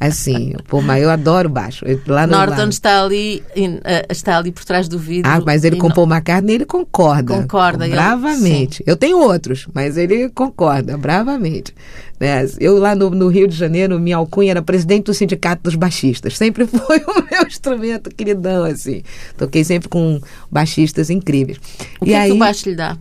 Assim, 0.00 0.54
o 0.58 0.62
Paul, 0.64 0.82
eu 0.96 1.10
adoro 1.10 1.48
baixo. 1.48 1.84
Lá 2.08 2.26
no, 2.26 2.32
Norton 2.32 2.62
lá... 2.62 2.68
está 2.70 3.04
ali, 3.04 3.40
eh, 3.54 4.06
está 4.10 4.36
ali 4.36 4.50
por 4.50 4.64
trás 4.64 4.88
do 4.88 4.98
vidro. 4.98 5.30
Ah, 5.30 5.40
mas 5.44 5.62
ele 5.62 5.76
com 5.76 5.86
o 5.86 5.94
Paul 5.94 6.08
McCartney, 6.08 6.56
ele 6.56 6.64
concorda. 6.64 7.34
Concorda. 7.34 7.86
Bravamente. 7.86 8.82
Eu, 8.84 8.94
eu 8.94 8.96
tenho 8.96 9.20
outros, 9.20 9.68
mas 9.72 9.96
ele 9.96 10.28
concorda, 10.30 10.96
bravamente. 10.98 11.72
Né? 12.18 12.46
Eu 12.58 12.78
lá 12.78 12.94
no, 12.94 13.10
no, 13.10 13.28
Rio 13.28 13.46
de 13.46 13.56
Janeiro, 13.56 13.98
minha 14.00 14.16
alcunha 14.16 14.50
era 14.50 14.62
presidente 14.62 15.04
do 15.04 15.14
sindicato 15.14 15.62
dos 15.62 15.74
baixistas. 15.74 16.36
Sempre 16.36 16.66
foi 16.68 16.98
o 16.98 17.24
meu 17.30 17.46
instrumento 17.46 18.10
queridão, 18.14 18.64
assim. 18.64 19.02
Toquei 19.36 19.64
sempre 19.64 19.88
com 19.88 20.20
baixistas 20.50 21.10
incríveis. 21.10 21.58
O 22.00 22.04
que, 22.04 22.10
e 22.10 22.14
é 22.14 22.20
aí, 22.20 22.30
que 22.30 22.36
o 22.36 22.38
baixo 22.38 22.68
lhe 22.68 22.74
dá? 22.74 22.96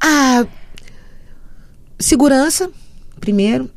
Ah, 0.00 0.46
segurança, 1.98 2.70
primeiro. 3.20 3.70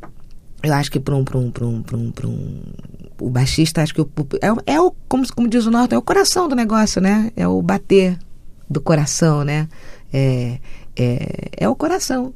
Eu 0.63 0.73
acho 0.73 0.91
que 0.91 0.99
para 0.99 1.15
um, 1.15 1.25
um, 1.33 1.51
um, 1.61 1.83
um, 1.93 2.13
um, 2.23 2.61
o 3.19 3.29
baixista, 3.29 3.81
acho 3.81 3.93
que 3.95 4.01
o, 4.01 4.09
é, 4.41 4.73
é 4.73 4.81
o, 4.81 4.93
como, 5.07 5.25
como 5.33 5.47
diz 5.47 5.65
o 5.65 5.71
Norte, 5.71 5.95
é 5.95 5.97
o 5.97 6.01
coração 6.01 6.47
do 6.47 6.55
negócio, 6.55 7.01
né? 7.01 7.31
É 7.35 7.47
o 7.47 7.61
bater 7.61 8.17
do 8.69 8.79
coração, 8.79 9.43
né? 9.43 9.67
É, 10.13 10.59
é, 10.95 11.49
é 11.57 11.69
o 11.69 11.75
coração 11.75 12.33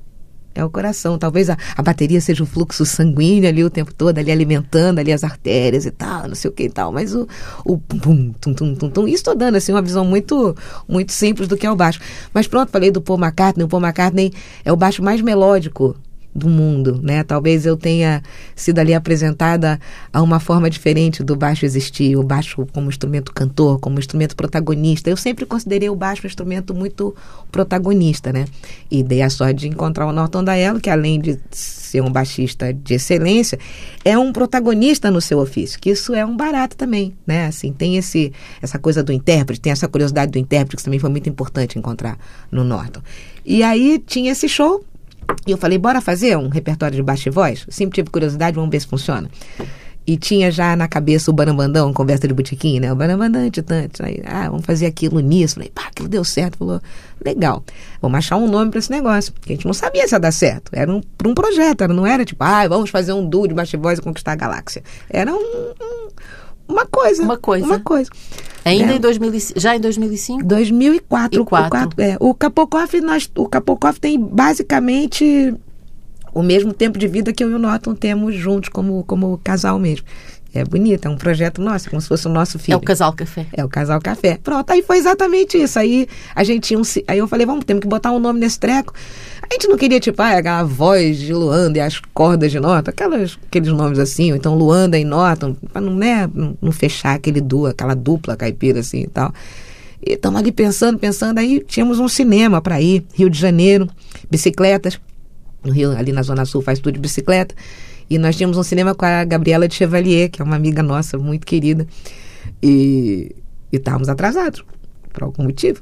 é 0.56 0.63
o 0.63 0.69
coração. 0.69 1.18
Talvez 1.18 1.50
a, 1.50 1.57
a 1.75 1.84
bateria 1.84 2.19
seja 2.22 2.42
o 2.44 2.46
fluxo 2.48 2.86
sanguíneo 2.86 3.48
ali 3.48 3.63
o 3.63 3.69
tempo 3.69 3.94
todo, 3.94 4.18
ali 4.18 4.31
alimentando 4.31 5.00
ali 5.00 5.12
as 5.12 5.24
artérias 5.24 5.86
e 5.86 5.92
tal, 5.92 6.28
não 6.28 6.36
sei 6.36 6.50
o 6.50 6.54
que 6.54 6.63
e 6.63 6.69
tal. 6.69 6.92
Mas 6.92 7.13
o, 7.13 7.28
o 7.66 7.78
pum, 7.78 8.31
tum, 8.40 8.54
tum, 8.54 8.74
tum, 8.74 8.90
tum, 8.90 9.07
isso 9.07 9.18
estou 9.18 9.36
dando 9.36 9.56
assim 9.56 9.72
uma 9.72 9.81
visão 9.81 10.06
muito, 10.06 10.56
muito 10.88 11.12
simples 11.12 11.48
do 11.48 11.57
que 11.57 11.68
é 11.68 11.72
o 11.72 11.75
baixo. 11.75 12.00
Mas 12.34 12.48
pronto, 12.48 12.72
falei 12.72 12.90
do 12.90 13.02
Paul 13.02 13.19
McCartney. 13.19 13.66
O 13.66 13.68
Paul 13.68 13.84
McCartney 13.84 14.34
é 14.63 14.72
o 14.72 14.75
baixo 14.75 15.04
mais 15.04 15.22
melódico 15.22 15.96
do 16.36 16.50
mundo, 16.50 17.00
né? 17.02 17.24
Talvez 17.24 17.65
eu 17.65 17.77
tenha 17.77 18.22
sido 18.54 18.80
ali 18.80 18.94
apresentada 18.94 19.80
a 20.12 20.22
uma 20.22 20.38
forma 20.38 20.70
diferente 20.70 21.24
do 21.24 21.34
baixo 21.34 21.65
existir, 21.65 22.18
o 22.18 22.24
baixo 22.24 22.68
como 22.74 22.89
instrumento 22.89 23.34
cantor, 23.34 23.80
como 23.80 23.98
instrumento 24.00 24.36
protagonista. 24.36 25.10
Eu 25.10 25.15
sempre 25.15 25.46
considerei 25.46 25.89
o 25.89 25.96
baixo 25.96 26.24
um 26.25 26.27
instrumento 26.27 26.74
muito 26.74 27.15
protagonista, 27.50 28.34
né? 28.34 28.46
E 28.92 29.01
dei 29.01 29.22
a 29.22 29.30
sorte 29.30 29.62
de 29.62 29.70
encontrar 29.70 30.06
o 30.08 30.12
Norton 30.12 30.44
Daello, 30.44 30.82
que 30.82 30.89
além 30.89 31.22
de 31.22 31.39
ser 31.51 32.01
um 32.01 32.12
baixista 32.12 32.74
de 32.74 32.96
excelência, 32.96 33.58
é 34.04 34.18
um 34.18 34.34
protagonista 34.34 35.10
no 35.10 35.22
seu 35.22 35.39
ofício, 35.39 35.80
que 35.80 35.89
isso 35.89 36.13
é 36.13 36.25
um 36.25 36.36
barato 36.36 36.75
também, 36.75 37.13
né? 37.25 37.46
Assim, 37.46 37.72
tem 37.72 37.96
esse 37.96 38.34
essa 38.62 38.77
coisa 38.77 39.01
do 39.01 39.13
intérprete, 39.13 39.62
tem 39.62 39.72
essa 39.72 39.88
curiosidade 39.88 40.34
do 40.34 40.38
intérprete 40.38 40.75
que 40.75 40.84
também 40.84 41.00
foi 41.00 41.10
muito 41.10 41.30
importante 41.30 41.80
encontrar 41.80 42.18
no 42.51 42.65
Norton. 42.65 43.00
E 43.46 43.63
aí 43.63 44.04
tinha 44.06 44.34
esse 44.34 44.50
show 44.50 44.84
e 45.48 45.51
eu 45.51 45.58
falei, 45.58 45.77
bora 45.77 46.01
fazer 46.01 46.38
um 46.38 46.50
repertório 46.50 46.96
de 46.96 47.03
baixo 47.03 47.29
e 47.29 47.32
voz? 47.32 47.65
sempre 47.70 47.96
tive 47.96 48.10
curiosidade, 48.10 48.55
vamos 48.55 48.72
ver 48.72 48.79
se 48.79 48.88
funciona. 48.88 49.29
E 50.08 50.17
tinha 50.17 50.51
já 50.51 50.75
na 50.75 50.88
cabeça 50.88 51.32
o 51.32 51.34
Banambandão, 51.34 51.91
conversa 51.91 52.27
de 52.27 52.34
botiquim, 52.34 52.79
né? 52.79 52.94
O 52.94 52.96
Banambandante, 52.96 53.63
tanto. 53.63 54.05
Aí, 54.05 54.22
ah, 54.24 54.48
vamos 54.50 54.63
fazer 54.63 54.86
aquilo 54.86 55.20
nisso. 55.20 55.55
Falei, 55.55 55.72
pá, 55.74 55.88
aquilo 55.88 56.08
deu 56.08 56.24
certo. 56.24 56.60
Falou, 56.60 56.79
legal. 57.24 57.63
Vamos 58.00 58.20
achar 58.20 58.38
um 58.38 58.48
nome 58.48 58.70
para 58.70 58.77
esse 58.77 58.91
negócio. 58.91 59.34
Porque 59.34 59.53
a 59.53 59.55
gente 59.55 59.65
não 59.65 59.74
sabia 59.74 60.08
se 60.08 60.13
ia 60.13 60.20
dar 60.20 60.32
certo. 60.32 60.70
Era 60.74 60.91
um, 60.91 61.01
um 61.25 61.34
projeto, 61.34 61.82
era, 61.82 61.91
não 61.91 62.05
era 62.05 62.24
tipo, 62.24 62.44
ah, 62.44 62.67
vamos 62.67 62.91
fazer 62.91 63.13
um 63.13 63.27
duo 63.27 63.48
de 63.48 63.55
baixo 63.55 63.75
e 63.75 63.79
voz 63.79 63.98
e 63.98 64.01
conquistar 64.03 64.34
a 64.34 64.36
galáxia. 64.36 64.84
Era 65.10 65.34
um, 65.34 65.38
um 65.38 66.08
uma 66.67 66.86
coisa. 66.86 67.24
Uma 67.24 67.38
coisa. 67.38 67.65
Uma 67.65 67.79
coisa. 67.79 68.10
Ainda 68.63 68.93
é. 68.93 68.95
em 68.95 69.00
2000, 69.00 69.31
já 69.55 69.75
em 69.75 69.79
2005? 69.79 70.43
2004. 70.43 71.41
O, 71.41 71.45
quatro, 71.45 72.01
é. 72.01 72.17
o 72.19 72.34
Kapokoff, 72.34 73.00
nós, 73.01 73.29
o 73.36 73.48
Kapokoff 73.48 74.00
tem 74.00 74.19
basicamente 74.19 75.53
o 76.34 76.43
mesmo 76.43 76.74
tempo 76.74 77.00
de 77.00 77.07
vida 77.07 77.31
que 77.31 77.43
eu 77.43 77.50
e 77.50 77.53
o 77.53 77.60
Norton 77.60 77.95
temos 77.95 78.36
juntos 78.36 78.69
como, 78.69 79.03
como 79.05 79.39
casal 79.43 79.79
mesmo. 79.79 80.05
É 80.56 80.64
bonito, 80.64 81.06
é 81.06 81.10
um 81.10 81.18
projeto 81.18 81.62
nosso, 81.62 81.90
como 81.90 82.02
se 82.02 82.08
fosse 82.08 82.26
o 82.26 82.30
nosso 82.30 82.58
filho. 82.58 82.76
É 82.76 82.78
o 82.78 82.82
Casal 82.82 83.12
Café. 83.12 83.46
É 83.52 83.66
o 83.66 83.68
Casal 83.68 84.00
Café. 84.00 84.40
Pronto, 84.42 84.72
aí 84.72 84.82
foi 84.82 84.98
exatamente 84.98 85.62
isso. 85.62 85.78
Aí 85.78 86.08
a 86.34 86.46
gente 86.46 86.64
tinha 86.64 86.80
um. 86.80 86.84
Aí 87.10 87.18
eu 87.18 87.28
falei, 87.28 87.46
vamos, 87.46 87.66
temos 87.66 87.82
que 87.82 87.88
botar 87.90 88.14
um 88.14 88.20
nome 88.20 88.40
nesse 88.40 88.58
treco. 88.58 88.94
A 89.42 89.54
gente 89.54 89.68
não 89.68 89.76
queria, 89.76 90.00
tipo, 90.00 90.22
ah, 90.22 90.38
aquela 90.38 90.64
voz 90.64 91.18
de 91.18 91.34
Luanda 91.34 91.78
e 91.78 91.82
as 91.82 92.00
cordas 92.14 92.54
de 92.54 92.60
nota, 92.60 92.92
aquelas, 92.92 93.38
aqueles 93.46 93.70
nomes 93.70 94.00
assim, 94.00 94.32
ou 94.32 94.38
então 94.38 94.56
Luanda 94.56 94.98
e 94.98 95.04
nota, 95.04 95.54
para 95.74 95.82
não, 95.82 95.94
né, 95.94 96.30
não, 96.34 96.58
não 96.62 96.72
fechar 96.72 97.16
aquele 97.16 97.42
duo, 97.42 97.68
aquela 97.68 97.94
dupla 97.94 98.38
caipira 98.38 98.80
assim 98.80 99.02
e 99.02 99.08
tal. 99.08 99.34
E 100.02 100.14
estamos 100.14 100.40
ali 100.40 100.54
pensando, 100.54 100.98
pensando, 100.98 101.38
aí 101.38 101.60
tínhamos 101.68 102.00
um 102.00 102.08
cinema 102.08 102.62
para 102.62 102.80
ir, 102.80 103.06
Rio 103.14 103.30
de 103.30 103.38
Janeiro, 103.38 103.90
bicicletas. 104.32 105.00
No 105.64 105.74
Rio, 105.74 105.92
ali 105.92 106.14
na 106.14 106.22
Zona 106.22 106.46
Sul, 106.46 106.62
faz 106.62 106.80
tudo 106.80 106.94
de 106.94 107.00
bicicleta. 107.00 107.54
E 108.10 108.18
nós 108.18 108.36
tínhamos 108.36 108.58
um 108.58 108.64
cinema 108.64 108.94
com 108.94 109.06
a 109.06 109.24
Gabriela 109.24 109.68
de 109.68 109.76
Chevalier, 109.76 110.30
que 110.30 110.42
é 110.42 110.46
uma 110.46 110.56
amiga 110.56 110.84
nossa 110.84 111.18
muito 111.18 111.46
querida. 111.46 111.88
E, 112.62 113.36
estávamos 113.72 114.10
atrasados, 114.10 114.64
por 115.12 115.24
algum 115.24 115.44
motivo. 115.44 115.82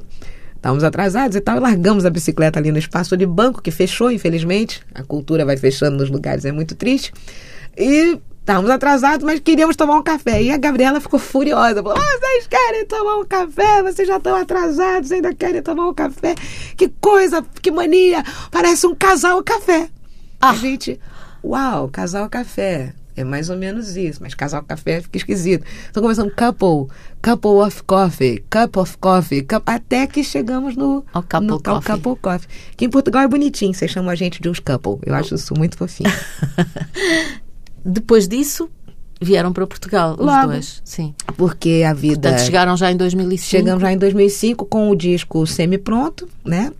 estávamos 0.56 0.84
atrasados 0.84 1.36
e 1.36 1.42
tal, 1.42 1.58
e 1.58 1.60
largamos 1.60 2.06
a 2.06 2.10
bicicleta 2.10 2.60
ali 2.60 2.72
no 2.72 2.77
espaço 2.77 3.18
de 3.18 3.25
banco, 3.25 3.62
que 3.62 3.72
fechou, 3.72 4.10
infelizmente. 4.10 4.82
A 4.94 5.03
cultura 5.03 5.46
vai 5.46 5.58
fechando 5.58 5.98
nos 5.98 6.10
lugares, 6.10 6.46
é 6.46 6.51
muito 6.51 6.75
triste. 6.75 7.12
E 7.77 8.18
estávamos 8.39 8.70
atrasados, 8.70 9.25
mas 9.25 9.39
queríamos 9.39 9.75
tomar 9.75 9.96
um 9.98 10.03
café. 10.03 10.42
E 10.44 10.51
a 10.51 10.58
Gabriela 10.58 11.01
ficou 11.01 11.20
furiosa. 11.20 11.82
Falou: 11.82 11.98
oh, 11.98 12.20
vocês 12.20 12.48
querem 12.48 12.86
tomar 12.86 13.18
um 13.18 13.25
café? 13.25 13.84
Vocês 13.84 14.08
já 14.08 14.18
estão 14.18 14.36
atrasados, 14.36 15.12
ainda 15.12 15.34
querem 15.34 15.62
tomar 15.62 15.88
um 15.88 15.94
café? 15.94 16.36
Que 16.77 16.89
coisa, 17.01 17.44
que 17.62 17.72
mania! 17.72 18.24
Parece 18.51 18.86
um 18.86 18.96
casal 18.96 19.42
café. 19.44 19.89
Ah. 20.39 20.51
A 20.51 20.56
gente, 20.56 21.00
uau, 21.43 21.89
casal 21.89 22.29
café. 22.29 22.93
É 23.15 23.23
mais 23.23 23.50
ou 23.50 23.55
menos 23.57 23.95
isso, 23.95 24.19
mas 24.21 24.33
casal 24.33 24.63
café 24.63 25.01
fica 25.01 25.17
esquisito. 25.17 25.63
Então 25.89 26.01
começando 26.01 26.31
couple, 26.31 26.88
couple 27.21 27.51
of 27.63 27.83
coffee, 27.83 28.43
cup 28.50 28.75
of 28.77 28.97
coffee, 28.97 29.43
cup, 29.43 29.62
até 29.67 30.07
que 30.07 30.23
chegamos 30.23 30.75
no, 30.75 31.03
couple, 31.29 31.47
no 31.47 31.62
coffee. 31.62 31.91
couple 31.91 32.15
coffee. 32.19 32.47
Que 32.75 32.85
em 32.85 32.89
Portugal 32.89 33.21
é 33.21 33.27
bonitinho, 33.27 33.73
vocês 33.73 33.91
chamam 33.91 34.09
a 34.09 34.15
gente 34.15 34.41
de 34.41 34.50
uns 34.50 34.59
couple. 34.59 34.97
Eu 35.05 35.13
acho 35.13 35.35
isso 35.35 35.53
muito 35.55 35.77
fofinho. 35.77 36.12
Depois 37.85 38.27
disso, 38.27 38.67
vieram 39.21 39.53
para 39.53 39.67
Portugal 39.67 40.15
os 40.17 40.25
Logo. 40.25 40.47
dois. 40.47 40.81
Sim. 40.83 41.13
Porque 41.38 41.83
a 41.88 41.93
vida. 41.93 42.29
Portanto, 42.29 42.45
chegaram 42.45 42.75
já 42.75 42.91
em 42.91 42.97
2005. 42.97 43.50
Chegamos 43.50 43.81
já 43.81 43.91
em 43.91 43.97
2005 43.97 44.65
com 44.65 44.89
o 44.89 44.95
disco 44.95 45.45
semi-pronto, 45.45 46.27
né? 46.43 46.71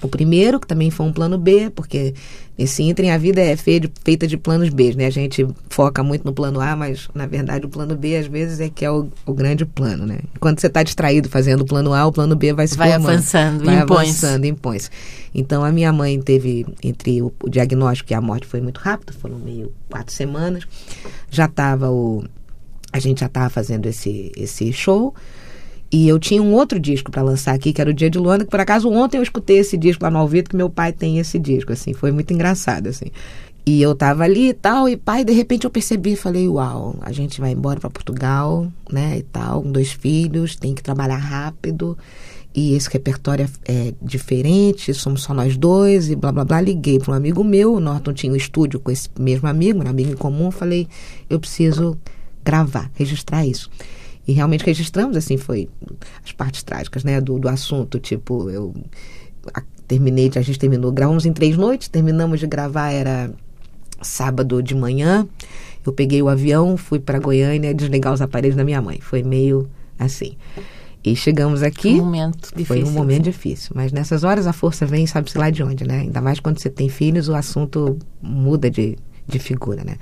O 0.00 0.08
primeiro, 0.08 0.60
que 0.60 0.66
também 0.66 0.90
foi 0.90 1.06
um 1.06 1.12
plano 1.12 1.36
B, 1.36 1.70
porque 1.70 2.14
nesse 2.56 2.84
ínterim 2.84 3.10
a 3.10 3.18
vida 3.18 3.40
é 3.40 3.56
feita 3.56 4.26
de 4.28 4.36
planos 4.36 4.68
B, 4.68 4.94
né? 4.94 5.06
A 5.06 5.10
gente 5.10 5.44
foca 5.68 6.04
muito 6.04 6.24
no 6.24 6.32
plano 6.32 6.60
A, 6.60 6.76
mas 6.76 7.08
na 7.12 7.26
verdade 7.26 7.66
o 7.66 7.68
plano 7.68 7.96
B 7.96 8.16
às 8.16 8.26
vezes 8.28 8.60
é 8.60 8.68
que 8.68 8.84
é 8.84 8.90
o, 8.90 9.08
o 9.26 9.34
grande 9.34 9.64
plano, 9.64 10.06
né? 10.06 10.20
Quando 10.38 10.60
você 10.60 10.68
está 10.68 10.84
distraído 10.84 11.28
fazendo 11.28 11.62
o 11.62 11.64
plano 11.64 11.92
A, 11.92 12.06
o 12.06 12.12
plano 12.12 12.36
B 12.36 12.52
vai 12.52 12.68
se 12.68 12.76
vai 12.76 12.92
formando. 12.92 13.10
avançando, 13.10 13.64
vai 13.64 13.80
impõe 13.80 14.04
avançando, 14.04 14.44
impõe-se. 14.44 14.90
Então 15.34 15.64
a 15.64 15.72
minha 15.72 15.92
mãe 15.92 16.20
teve, 16.20 16.64
entre 16.82 17.20
o, 17.20 17.32
o 17.42 17.50
diagnóstico 17.50 18.12
e 18.12 18.14
a 18.14 18.20
morte 18.20 18.46
foi 18.46 18.60
muito 18.60 18.78
rápido, 18.78 19.12
foram 19.14 19.36
meio 19.36 19.72
quatro 19.90 20.14
semanas. 20.14 20.64
Já 21.30 21.46
estava 21.46 21.90
o. 21.90 22.24
A 22.92 23.00
gente 23.00 23.20
já 23.20 23.26
estava 23.26 23.50
fazendo 23.50 23.86
esse, 23.86 24.30
esse 24.36 24.72
show. 24.72 25.12
E 25.90 26.06
eu 26.06 26.18
tinha 26.18 26.42
um 26.42 26.52
outro 26.52 26.78
disco 26.78 27.10
para 27.10 27.22
lançar 27.22 27.54
aqui, 27.54 27.72
que 27.72 27.80
era 27.80 27.90
o 27.90 27.94
Dia 27.94 28.10
de 28.10 28.18
Luanda, 28.18 28.44
que 28.44 28.50
por 28.50 28.60
acaso 28.60 28.90
ontem 28.90 29.16
eu 29.16 29.22
escutei 29.22 29.58
esse 29.58 29.76
disco 29.76 30.04
lá 30.04 30.10
no 30.10 30.18
Alvito, 30.18 30.50
que 30.50 30.56
meu 30.56 30.68
pai 30.68 30.92
tem 30.92 31.18
esse 31.18 31.38
disco, 31.38 31.72
assim, 31.72 31.94
foi 31.94 32.12
muito 32.12 32.32
engraçado, 32.32 32.88
assim. 32.88 33.06
E 33.64 33.80
eu 33.80 33.94
tava 33.94 34.24
ali 34.24 34.48
e 34.48 34.54
tal, 34.54 34.88
e 34.88 34.96
pai, 34.96 35.24
de 35.24 35.32
repente 35.32 35.64
eu 35.64 35.70
percebi 35.70 36.14
falei, 36.16 36.48
uau, 36.48 36.96
a 37.00 37.12
gente 37.12 37.40
vai 37.40 37.52
embora 37.52 37.80
para 37.80 37.90
Portugal, 37.90 38.66
né, 38.90 39.18
e 39.18 39.22
tal, 39.22 39.62
com 39.62 39.72
dois 39.72 39.92
filhos, 39.92 40.56
tem 40.56 40.74
que 40.74 40.82
trabalhar 40.82 41.18
rápido, 41.18 41.96
e 42.54 42.74
esse 42.74 42.90
repertório 42.90 43.48
é, 43.66 43.72
é 43.72 43.94
diferente, 44.02 44.92
somos 44.92 45.22
só 45.22 45.32
nós 45.32 45.56
dois, 45.56 46.10
e 46.10 46.16
blá 46.16 46.32
blá 46.32 46.44
blá. 46.44 46.60
Liguei 46.60 46.98
para 46.98 47.12
um 47.12 47.14
amigo 47.14 47.44
meu, 47.44 47.74
o 47.74 47.80
Norton 47.80 48.12
tinha 48.12 48.32
um 48.32 48.36
estúdio 48.36 48.80
com 48.80 48.90
esse 48.90 49.08
mesmo 49.18 49.46
amigo, 49.48 49.82
um 49.82 49.88
amigo 49.88 50.10
em 50.10 50.16
comum, 50.16 50.50
falei, 50.50 50.88
eu 51.30 51.38
preciso 51.38 51.96
gravar, 52.44 52.90
registrar 52.94 53.46
isso. 53.46 53.70
E 54.28 54.32
realmente 54.32 54.62
registramos, 54.62 55.16
assim, 55.16 55.38
foi 55.38 55.70
as 56.22 56.32
partes 56.32 56.62
trágicas, 56.62 57.02
né, 57.02 57.18
do, 57.18 57.38
do 57.38 57.48
assunto. 57.48 57.98
Tipo, 57.98 58.50
eu 58.50 58.74
a, 59.54 59.62
terminei, 59.86 60.30
a 60.36 60.42
gente 60.42 60.58
terminou, 60.58 60.92
gravamos 60.92 61.24
em 61.24 61.32
três 61.32 61.56
noites, 61.56 61.88
terminamos 61.88 62.38
de 62.38 62.46
gravar, 62.46 62.92
era 62.92 63.32
sábado 64.02 64.62
de 64.62 64.74
manhã. 64.74 65.26
Eu 65.84 65.94
peguei 65.94 66.20
o 66.20 66.28
avião, 66.28 66.76
fui 66.76 66.98
para 66.98 67.18
Goiânia 67.18 67.72
desligar 67.72 68.12
os 68.12 68.20
aparelhos 68.20 68.54
da 68.54 68.64
minha 68.64 68.82
mãe. 68.82 69.00
Foi 69.00 69.22
meio 69.22 69.66
assim. 69.98 70.36
E 71.02 71.16
chegamos 71.16 71.62
aqui. 71.62 71.94
Um 71.94 72.04
momento 72.04 72.50
difícil. 72.54 72.66
Foi 72.66 72.84
um 72.84 72.90
momento 72.90 73.24
sim. 73.24 73.30
difícil. 73.30 73.72
Mas 73.74 73.92
nessas 73.92 74.24
horas 74.24 74.46
a 74.46 74.52
força 74.52 74.84
vem, 74.84 75.06
sabe-se 75.06 75.38
lá 75.38 75.48
de 75.48 75.62
onde, 75.62 75.84
né? 75.84 76.00
Ainda 76.00 76.20
mais 76.20 76.38
quando 76.38 76.58
você 76.58 76.68
tem 76.68 76.90
filhos, 76.90 77.30
o 77.30 77.34
assunto 77.34 77.98
muda 78.20 78.70
de, 78.70 78.98
de 79.26 79.38
figura, 79.38 79.82
né? 79.84 79.96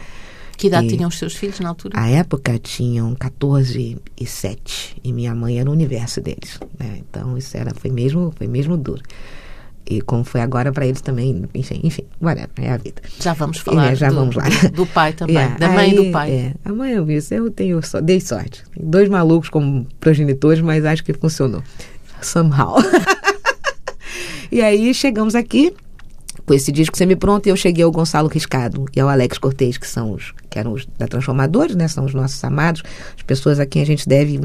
Que 0.56 0.68
idade 0.68 0.86
E- 0.86 0.96
tinham 0.96 1.08
os 1.08 1.18
seus 1.18 1.34
filhos 1.34 1.60
na 1.60 1.68
altura? 1.68 1.98
A 2.00 2.08
época 2.08 2.58
tinham 2.58 3.14
14 3.14 3.98
e 4.18 4.26
7 4.26 4.96
e 5.04 5.12
minha 5.12 5.34
mãe 5.34 5.58
era 5.60 5.68
o 5.68 5.72
universo 5.72 6.20
deles, 6.20 6.58
né? 6.78 6.98
Então 6.98 7.36
isso 7.36 7.56
era 7.56 7.72
foi 7.74 7.90
mesmo 7.90 8.32
foi 8.36 8.46
mesmo 8.46 8.76
duro. 8.76 9.02
E 9.88 10.00
como 10.00 10.24
foi 10.24 10.40
agora 10.40 10.72
para 10.72 10.84
eles 10.84 11.00
também, 11.00 11.44
enfim, 11.54 11.80
enfim, 11.84 12.02
whatever, 12.20 12.50
é 12.56 12.72
a 12.72 12.76
vida. 12.76 13.00
Já 13.20 13.34
vamos 13.34 13.58
falar 13.58 13.92
É, 13.92 13.94
já 13.94 14.08
do, 14.08 14.16
vamos 14.16 14.34
lá. 14.34 14.42
do, 14.74 14.84
pai 14.84 15.12
também, 15.14 15.36
É, 15.36 15.48
da 15.50 15.68
mãe 15.68 15.90
e 15.94 15.98
aí, 15.98 16.04
do 16.06 16.10
pai. 16.12 16.30
É, 16.32 16.54
a 16.64 16.72
mãe 16.72 16.92
eu 16.92 17.04
vi 17.04 17.14
isso, 17.16 17.32
eu 17.32 17.48
tenho 17.52 17.80
só, 17.86 18.00
dei 18.00 18.20
sorte. 18.20 18.64
Dois 18.76 19.08
malucos 19.08 19.48
como 19.48 19.86
progenitores, 20.00 20.60
mas 20.60 20.84
acho 20.84 21.04
que 21.04 21.12
funcionou. 21.12 21.62
Somehow. 22.20 22.78
e 24.50 24.60
aí 24.62 24.92
chegamos 24.94 25.34
aqui 25.36 25.72
com 26.46 26.54
esse 26.54 26.70
disco 26.70 26.96
semi-pronto 26.96 27.48
e 27.48 27.50
eu 27.50 27.56
cheguei 27.56 27.84
ao 27.84 27.90
Gonçalo 27.90 28.28
Riscado 28.28 28.86
e 28.94 29.00
ao 29.00 29.08
Alex 29.08 29.36
Cortez, 29.36 29.76
que 29.76 29.86
são 29.86 30.12
os 30.12 30.32
que 30.48 30.58
eram 30.58 30.72
os 30.72 30.86
da 30.96 31.08
Transformadores, 31.08 31.74
né? 31.74 31.88
São 31.88 32.04
os 32.04 32.14
nossos 32.14 32.42
amados, 32.44 32.82
as 33.16 33.22
pessoas 33.22 33.58
a 33.58 33.66
quem 33.66 33.82
a 33.82 33.86
gente 33.86 34.08
deve 34.08 34.38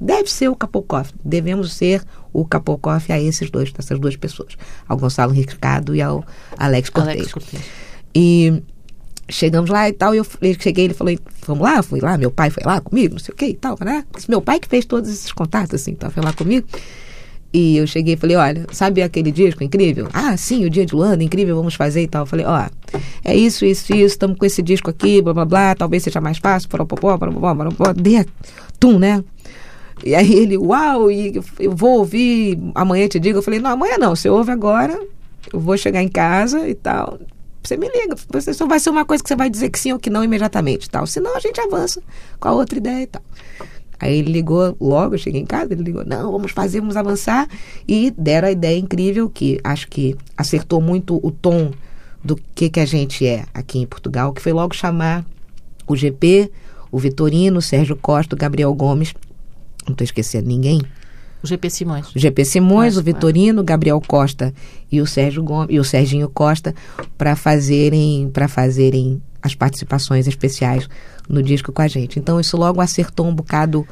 deve 0.00 0.30
ser 0.30 0.48
o 0.48 0.56
Capocoff. 0.56 1.12
Devemos 1.24 1.72
ser 1.72 2.02
o 2.32 2.44
Capocoff 2.44 3.12
a 3.12 3.20
esses 3.20 3.48
dois, 3.48 3.72
essas 3.78 3.98
duas 4.00 4.16
pessoas, 4.16 4.56
ao 4.88 4.96
Gonçalo 4.96 5.32
Riscado 5.32 5.94
e 5.94 6.02
ao 6.02 6.24
Alex 6.58 6.90
Cortez. 6.90 7.16
Alex 7.16 7.32
Cortez. 7.32 7.62
E 8.12 8.60
chegamos 9.28 9.70
lá 9.70 9.88
e 9.88 9.92
tal, 9.92 10.14
e 10.14 10.18
eu 10.18 10.26
cheguei, 10.58 10.86
ele 10.86 10.94
falou, 10.94 11.16
vamos 11.46 11.62
lá, 11.62 11.82
fui 11.82 12.00
lá, 12.00 12.18
meu 12.18 12.30
pai 12.30 12.50
foi 12.50 12.62
lá 12.64 12.80
comigo, 12.80 13.14
não 13.14 13.20
sei 13.20 13.32
o 13.32 13.36
que 13.36 13.46
e 13.46 13.54
tal, 13.54 13.76
né? 13.80 14.04
Meu 14.28 14.40
pai 14.40 14.58
que 14.58 14.66
fez 14.66 14.84
todos 14.84 15.08
esses 15.08 15.30
contatos, 15.32 15.74
assim, 15.74 15.92
então 15.92 16.10
foi 16.10 16.24
lá 16.24 16.32
comigo. 16.32 16.66
E 17.52 17.78
eu 17.78 17.86
cheguei 17.86 18.14
e 18.14 18.16
falei, 18.16 18.36
olha, 18.36 18.66
sabe 18.72 19.02
aquele 19.02 19.32
disco 19.32 19.64
incrível? 19.64 20.08
Ah, 20.12 20.36
sim, 20.36 20.66
o 20.66 20.70
dia 20.70 20.84
de 20.84 20.94
Luanda, 20.94 21.24
incrível, 21.24 21.56
vamos 21.56 21.74
fazer 21.74 22.02
e 22.02 22.06
tal. 22.06 22.22
Eu 22.22 22.26
falei, 22.26 22.44
ó, 22.44 22.66
é 23.24 23.34
isso, 23.34 23.64
isso, 23.64 23.94
isso, 23.94 24.04
estamos 24.04 24.36
com 24.36 24.44
esse 24.44 24.60
disco 24.60 24.90
aqui, 24.90 25.22
blá 25.22 25.32
blá 25.32 25.44
blá, 25.46 25.74
talvez 25.74 26.02
seja 26.02 26.20
mais 26.20 26.36
fácil, 26.38 26.68
poropopó, 26.68 27.16
poropopó, 27.16 27.54
poropopó, 27.54 27.92
dê 27.94 28.26
tum, 28.78 28.98
né? 28.98 29.24
E 30.04 30.14
aí 30.14 30.32
ele, 30.32 30.56
uau, 30.58 31.10
e 31.10 31.40
eu 31.58 31.74
vou 31.74 31.98
ouvir, 31.98 32.58
amanhã 32.74 33.08
te 33.08 33.18
digo. 33.18 33.38
Eu 33.38 33.42
falei, 33.42 33.60
não, 33.60 33.70
amanhã 33.70 33.96
não, 33.98 34.14
você 34.14 34.28
ouve 34.28 34.52
agora, 34.52 34.98
eu 35.52 35.58
vou 35.58 35.76
chegar 35.76 36.02
em 36.02 36.08
casa 36.08 36.68
e 36.68 36.74
tal. 36.74 37.18
Você 37.62 37.76
me 37.76 37.88
liga, 37.88 38.14
você 38.30 38.54
só 38.54 38.66
vai 38.66 38.78
ser 38.78 38.90
uma 38.90 39.04
coisa 39.04 39.22
que 39.22 39.28
você 39.28 39.36
vai 39.36 39.50
dizer 39.50 39.70
que 39.70 39.78
sim 39.78 39.92
ou 39.92 39.98
que 39.98 40.08
não 40.08 40.22
imediatamente 40.22 40.88
tal. 40.88 41.06
Senão 41.06 41.36
a 41.36 41.40
gente 41.40 41.60
avança 41.60 42.00
com 42.38 42.48
a 42.48 42.52
outra 42.52 42.78
ideia 42.78 43.02
e 43.02 43.06
tal. 43.06 43.22
Aí 44.00 44.18
ele 44.18 44.32
ligou 44.32 44.76
logo, 44.80 45.14
eu 45.14 45.18
cheguei 45.18 45.40
em 45.40 45.46
casa, 45.46 45.72
ele 45.72 45.82
ligou, 45.82 46.04
não, 46.04 46.30
vamos 46.30 46.52
fazer, 46.52 46.80
vamos 46.80 46.96
avançar. 46.96 47.48
E 47.86 48.12
deram 48.16 48.48
a 48.48 48.52
ideia 48.52 48.78
incrível 48.78 49.28
que 49.28 49.60
acho 49.64 49.88
que 49.88 50.16
acertou 50.36 50.80
muito 50.80 51.18
o 51.22 51.30
tom 51.30 51.72
do 52.22 52.36
que, 52.54 52.68
que 52.68 52.80
a 52.80 52.86
gente 52.86 53.26
é 53.26 53.44
aqui 53.52 53.78
em 53.78 53.86
Portugal, 53.86 54.32
que 54.32 54.40
foi 54.40 54.52
logo 54.52 54.74
chamar 54.74 55.24
o 55.86 55.96
GP, 55.96 56.50
o 56.92 56.98
Vitorino, 56.98 57.58
o 57.58 57.62
Sérgio 57.62 57.96
Costa, 57.96 58.34
o 58.34 58.38
Gabriel 58.38 58.72
Gomes, 58.74 59.14
não 59.86 59.92
estou 59.92 60.04
esquecendo 60.04 60.46
ninguém, 60.46 60.82
O 61.42 61.46
GP 61.46 61.70
Simões. 61.70 62.14
o 62.14 62.18
GP 62.18 62.44
Simões, 62.44 62.94
Claro, 62.94 63.00
o 63.00 63.04
Vitorino, 63.04 63.60
o 63.62 63.64
Gabriel 63.64 64.00
Costa 64.06 64.52
e 64.90 65.00
o 65.00 65.06
Sérgio 65.06 65.42
Gomes, 65.42 65.68
e 65.70 65.78
o 65.78 65.84
Serginho 65.84 66.28
Costa 66.28 66.74
para 67.16 67.34
fazerem 67.36 68.30
para 68.32 68.48
fazerem 68.48 69.22
as 69.48 69.54
participações 69.54 70.26
especiais 70.26 70.88
no 71.28 71.42
disco 71.42 71.72
com 71.72 71.82
a 71.82 71.88
gente. 71.88 72.18
Então 72.18 72.38
isso 72.38 72.56
logo 72.56 72.80
acertou 72.80 73.26
um 73.26 73.34
bocado 73.34 73.86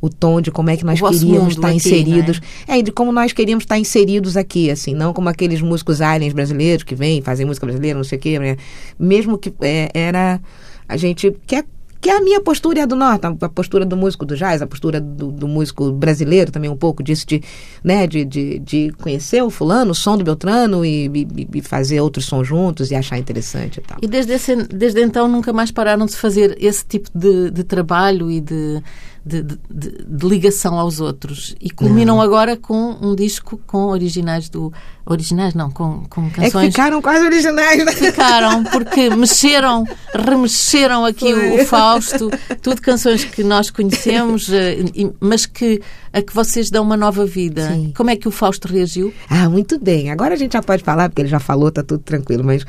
o 0.00 0.08
tom 0.08 0.40
de 0.40 0.50
como 0.50 0.70
é 0.70 0.76
que 0.76 0.84
nós 0.84 0.98
queríamos 0.98 1.54
estar 1.54 1.68
aqui, 1.68 1.76
inseridos. 1.76 2.40
É, 2.66 2.78
e 2.78 2.82
de 2.82 2.90
como 2.90 3.12
nós 3.12 3.32
queríamos 3.32 3.64
estar 3.64 3.78
inseridos 3.78 4.36
aqui, 4.36 4.70
assim, 4.70 4.94
não 4.94 5.12
como 5.12 5.28
aqueles 5.28 5.60
músicos 5.60 6.00
aliens 6.00 6.32
brasileiros 6.32 6.84
que 6.84 6.94
vêm, 6.94 7.20
fazem 7.20 7.44
música 7.44 7.66
brasileira, 7.66 7.98
não 7.98 8.04
sei 8.04 8.16
o 8.16 8.20
quê, 8.20 8.38
né? 8.38 8.56
Mesmo 8.98 9.36
que 9.36 9.52
é, 9.60 9.90
era 9.92 10.40
a 10.88 10.96
gente 10.96 11.34
quer 11.46 11.64
que 12.00 12.08
é 12.08 12.16
a 12.16 12.20
minha 12.20 12.40
postura 12.40 12.78
e 12.78 12.82
a 12.82 12.86
do 12.86 12.96
Norte, 12.96 13.26
a 13.26 13.48
postura 13.48 13.84
do 13.84 13.96
músico 13.96 14.24
do 14.24 14.34
jazz, 14.36 14.62
a 14.62 14.66
postura 14.66 15.00
do, 15.00 15.30
do 15.30 15.46
músico 15.46 15.92
brasileiro 15.92 16.50
também 16.50 16.70
um 16.70 16.76
pouco 16.76 17.02
disso 17.02 17.26
de, 17.26 17.42
né, 17.84 18.06
de, 18.06 18.24
de, 18.24 18.58
de 18.58 18.92
conhecer 19.02 19.42
o 19.42 19.50
fulano, 19.50 19.90
o 19.90 19.94
som 19.94 20.16
do 20.16 20.24
Beltrano 20.24 20.84
e, 20.84 21.06
e, 21.14 21.48
e 21.56 21.60
fazer 21.62 22.00
outros 22.00 22.24
sons 22.24 22.46
juntos 22.48 22.90
e 22.90 22.94
achar 22.94 23.18
interessante 23.18 23.78
e 23.78 23.82
tal. 23.82 23.98
E 24.00 24.06
desde, 24.06 24.32
esse, 24.32 24.56
desde 24.56 25.02
então 25.02 25.28
nunca 25.28 25.52
mais 25.52 25.70
pararam 25.70 26.06
de 26.06 26.16
fazer 26.16 26.56
esse 26.58 26.84
tipo 26.86 27.10
de, 27.14 27.50
de 27.50 27.64
trabalho 27.64 28.30
e 28.30 28.40
de, 28.40 28.82
de, 29.24 29.42
de- 29.42 29.58
de- 29.70 30.26
ligação 30.28 30.78
aos 30.78 31.00
outros. 31.00 31.54
E 31.60 31.68
culminam 31.70 32.20
agora 32.20 32.56
com 32.56 32.96
um 33.02 33.14
disco 33.14 33.60
com 33.66 33.86
originais 33.88 34.48
do. 34.48 34.72
Originais 35.04 35.54
não, 35.54 35.70
com, 35.70 36.04
com 36.08 36.26
É 36.26 36.30
canções. 36.30 36.66
ficaram 36.68 37.02
quase 37.02 37.24
originais, 37.24 37.84
né? 37.84 37.90
Ficaram, 37.92 38.62
porque 38.64 39.10
mexeram, 39.10 39.84
remexeram 40.14 41.04
aqui 41.04 41.32
o, 41.32 41.62
o 41.62 41.66
Fausto, 41.92 42.30
tudo 42.62 42.80
canções 42.80 43.24
que 43.24 43.42
nós 43.42 43.70
conhecemos, 43.70 44.50
eh, 44.52 44.78
mas 45.18 45.46
que 45.46 45.80
a 46.12 46.22
que 46.22 46.34
vocês 46.34 46.70
dão 46.70 46.84
uma 46.84 46.96
nova 46.96 47.24
vida. 47.24 47.68
Sim. 47.68 47.92
Como 47.96 48.10
é 48.10 48.16
que 48.16 48.28
o 48.28 48.30
Fausto 48.30 48.68
reagiu? 48.68 49.12
Ah, 49.28 49.48
muito 49.48 49.78
bem. 49.78 50.10
Agora 50.10 50.34
a 50.34 50.36
gente 50.36 50.52
já 50.52 50.62
pode 50.62 50.82
falar, 50.82 51.08
porque 51.08 51.22
ele 51.22 51.28
já 51.28 51.40
falou, 51.40 51.70
tá 51.70 51.82
tudo 51.82 52.02
tranquilo, 52.02 52.44
mas 52.44 52.64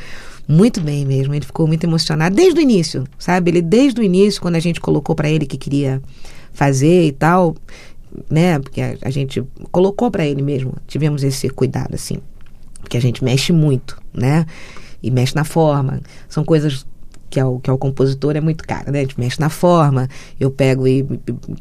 muito 0.47 0.81
bem 0.81 1.05
mesmo. 1.05 1.33
Ele 1.33 1.45
ficou 1.45 1.67
muito 1.67 1.83
emocionado 1.83 2.35
desde 2.35 2.59
o 2.59 2.61
início, 2.61 3.05
sabe? 3.17 3.51
Ele, 3.51 3.61
desde 3.61 3.99
o 4.01 4.03
início, 4.03 4.41
quando 4.41 4.55
a 4.55 4.59
gente 4.59 4.79
colocou 4.79 5.15
para 5.15 5.29
ele 5.29 5.45
que 5.45 5.57
queria 5.57 6.01
fazer 6.53 7.05
e 7.05 7.11
tal, 7.11 7.55
né? 8.29 8.59
Porque 8.59 8.81
a, 8.81 8.97
a 9.03 9.09
gente 9.09 9.43
colocou 9.71 10.11
para 10.11 10.25
ele 10.25 10.41
mesmo, 10.41 10.73
tivemos 10.87 11.23
esse 11.23 11.49
cuidado, 11.49 11.95
assim. 11.95 12.17
Porque 12.81 12.97
a 12.97 13.01
gente 13.01 13.23
mexe 13.23 13.53
muito, 13.53 13.97
né? 14.13 14.45
E 15.01 15.09
mexe 15.09 15.35
na 15.35 15.43
forma. 15.43 16.01
São 16.27 16.43
coisas 16.43 16.85
que 17.31 17.39
é 17.39 17.45
o, 17.45 17.59
que 17.59 17.69
é 17.69 17.73
o 17.73 17.77
compositor 17.77 18.35
é 18.35 18.41
muito 18.41 18.63
caro, 18.67 18.91
né? 18.91 18.99
A 18.99 19.01
gente 19.01 19.19
mexe 19.19 19.39
na 19.39 19.49
forma, 19.49 20.07
eu 20.39 20.51
pego 20.51 20.87
e 20.87 21.07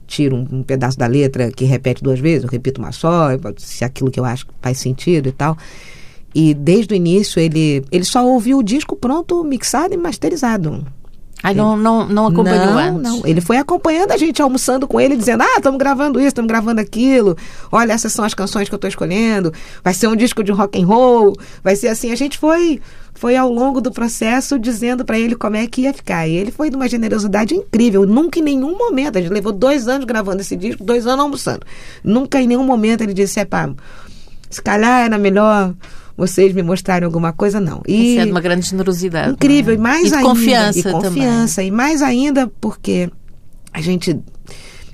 tiro 0.06 0.36
um, 0.36 0.46
um, 0.58 0.62
pedaço 0.62 0.98
da 0.98 1.06
letra 1.06 1.50
que 1.50 1.64
repete 1.64 2.02
duas 2.02 2.18
vezes, 2.18 2.44
eu 2.44 2.50
repito 2.50 2.80
uma 2.80 2.92
só, 2.92 3.28
se 3.56 3.84
aquilo 3.84 4.10
que 4.10 4.18
eu 4.18 4.24
acho 4.24 4.46
faz 4.60 4.78
sentido 4.78 5.28
e 5.28 5.32
tal. 5.32 5.56
E 6.34 6.52
desde 6.52 6.92
o 6.92 6.96
início 6.96 7.40
ele, 7.40 7.84
ele 7.90 8.04
só 8.04 8.26
ouviu 8.26 8.58
o 8.58 8.62
disco 8.62 8.96
pronto, 8.96 9.42
mixado 9.44 9.94
e 9.94 9.96
masterizado. 9.96 10.84
Aí 11.42 11.54
não, 11.54 11.76
não, 11.76 12.06
não 12.06 12.26
acompanhou 12.26 12.66
não, 12.66 12.78
antes? 12.78 13.02
Não, 13.02 13.26
ele 13.26 13.40
foi 13.40 13.56
acompanhando 13.56 14.12
a 14.12 14.16
gente, 14.16 14.42
almoçando 14.42 14.86
com 14.86 15.00
ele, 15.00 15.16
dizendo, 15.16 15.42
ah, 15.42 15.54
estamos 15.56 15.78
gravando 15.78 16.18
isso, 16.18 16.28
estamos 16.28 16.48
gravando 16.48 16.80
aquilo, 16.80 17.36
olha, 17.72 17.92
essas 17.92 18.12
são 18.12 18.24
as 18.24 18.34
canções 18.34 18.68
que 18.68 18.74
eu 18.74 18.76
estou 18.76 18.88
escolhendo, 18.88 19.52
vai 19.82 19.94
ser 19.94 20.06
um 20.08 20.16
disco 20.16 20.44
de 20.44 20.52
rock 20.52 20.80
and 20.80 20.86
roll, 20.86 21.34
vai 21.64 21.76
ser 21.76 21.88
assim, 21.88 22.12
a 22.12 22.16
gente 22.16 22.38
foi 22.38 22.80
foi 23.14 23.36
ao 23.36 23.52
longo 23.52 23.82
do 23.82 23.90
processo 23.90 24.58
dizendo 24.58 25.04
para 25.04 25.18
ele 25.18 25.34
como 25.34 25.54
é 25.54 25.66
que 25.66 25.82
ia 25.82 25.92
ficar. 25.92 26.26
E 26.26 26.34
ele 26.34 26.50
foi 26.50 26.70
de 26.70 26.76
uma 26.76 26.88
generosidade 26.88 27.54
incrível. 27.54 28.06
Nunca 28.06 28.38
em 28.38 28.42
nenhum 28.42 28.78
momento, 28.78 29.18
a 29.18 29.20
gente 29.20 29.30
levou 29.30 29.52
dois 29.52 29.88
anos 29.88 30.06
gravando 30.06 30.40
esse 30.40 30.56
disco, 30.56 30.82
dois 30.82 31.06
anos 31.06 31.20
almoçando. 31.20 31.66
Nunca 32.02 32.40
em 32.40 32.46
nenhum 32.46 32.64
momento 32.64 33.02
ele 33.02 33.12
disse, 33.12 33.38
é 33.38 33.44
pá, 33.44 33.68
se 34.48 34.62
calhar 34.62 35.04
era 35.04 35.18
melhor 35.18 35.74
vocês 36.20 36.52
me 36.52 36.62
mostrarem 36.62 37.06
alguma 37.06 37.32
coisa, 37.32 37.58
não. 37.58 37.80
E 37.88 38.16
Isso 38.16 38.28
é 38.28 38.30
uma 38.30 38.42
grande 38.42 38.68
generosidade. 38.68 39.32
Incrível, 39.32 39.72
é? 39.72 39.76
e 39.76 39.78
mais 39.78 40.12
e 40.12 40.14
ainda. 40.14 40.28
Confiança 40.28 40.78
e 40.78 40.82
confiança. 40.82 41.56
Também. 41.56 41.68
E 41.68 41.70
mais 41.70 42.02
ainda 42.02 42.46
porque 42.60 43.10
a 43.72 43.80
gente 43.80 44.20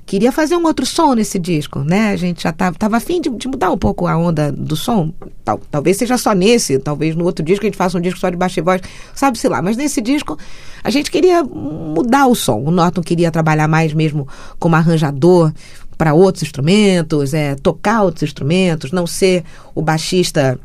queria 0.05 0.31
fazer 0.31 0.55
um 0.55 0.65
outro 0.65 0.85
som 0.85 1.13
nesse 1.13 1.37
disco, 1.37 1.79
né? 1.79 2.11
A 2.11 2.15
gente 2.15 2.43
já 2.43 2.51
estava 2.51 2.77
tava 2.77 2.95
afim 2.95 3.19
de, 3.19 3.29
de, 3.29 3.45
mudar 3.45 3.71
um 3.71 3.77
pouco 3.77 4.07
a 4.07 4.17
onda 4.17 4.53
do 4.53 4.77
som. 4.77 5.11
Tal, 5.43 5.59
talvez 5.69 5.97
seja 5.97 6.17
só 6.17 6.31
nesse, 6.31 6.79
talvez 6.79 7.13
no 7.13 7.25
outro 7.25 7.43
disco 7.43 7.65
a 7.65 7.67
gente 7.67 7.77
faça 7.77 7.97
um 7.97 8.01
disco 8.01 8.17
só 8.17 8.29
de 8.29 8.37
baixo 8.37 8.61
e 8.61 8.63
voz, 8.63 8.81
sabe-se 9.13 9.49
lá. 9.49 9.61
Mas 9.61 9.75
nesse 9.75 9.99
disco 9.99 10.37
a 10.81 10.89
gente 10.89 11.11
queria 11.11 11.43
mudar 11.43 12.27
o 12.27 12.35
som. 12.35 12.61
O 12.61 12.71
Norton 12.71 13.01
queria 13.01 13.29
trabalhar 13.29 13.67
mais 13.67 13.93
mesmo 13.93 14.25
como 14.57 14.77
arranjador 14.77 15.51
para 15.97 16.13
outros 16.13 16.41
instrumentos, 16.43 17.33
é, 17.33 17.55
tocar 17.55 18.03
outros 18.03 18.23
instrumentos, 18.23 18.93
não 18.93 19.05
ser 19.05 19.43
o 19.75 19.81
baixista 19.81 20.57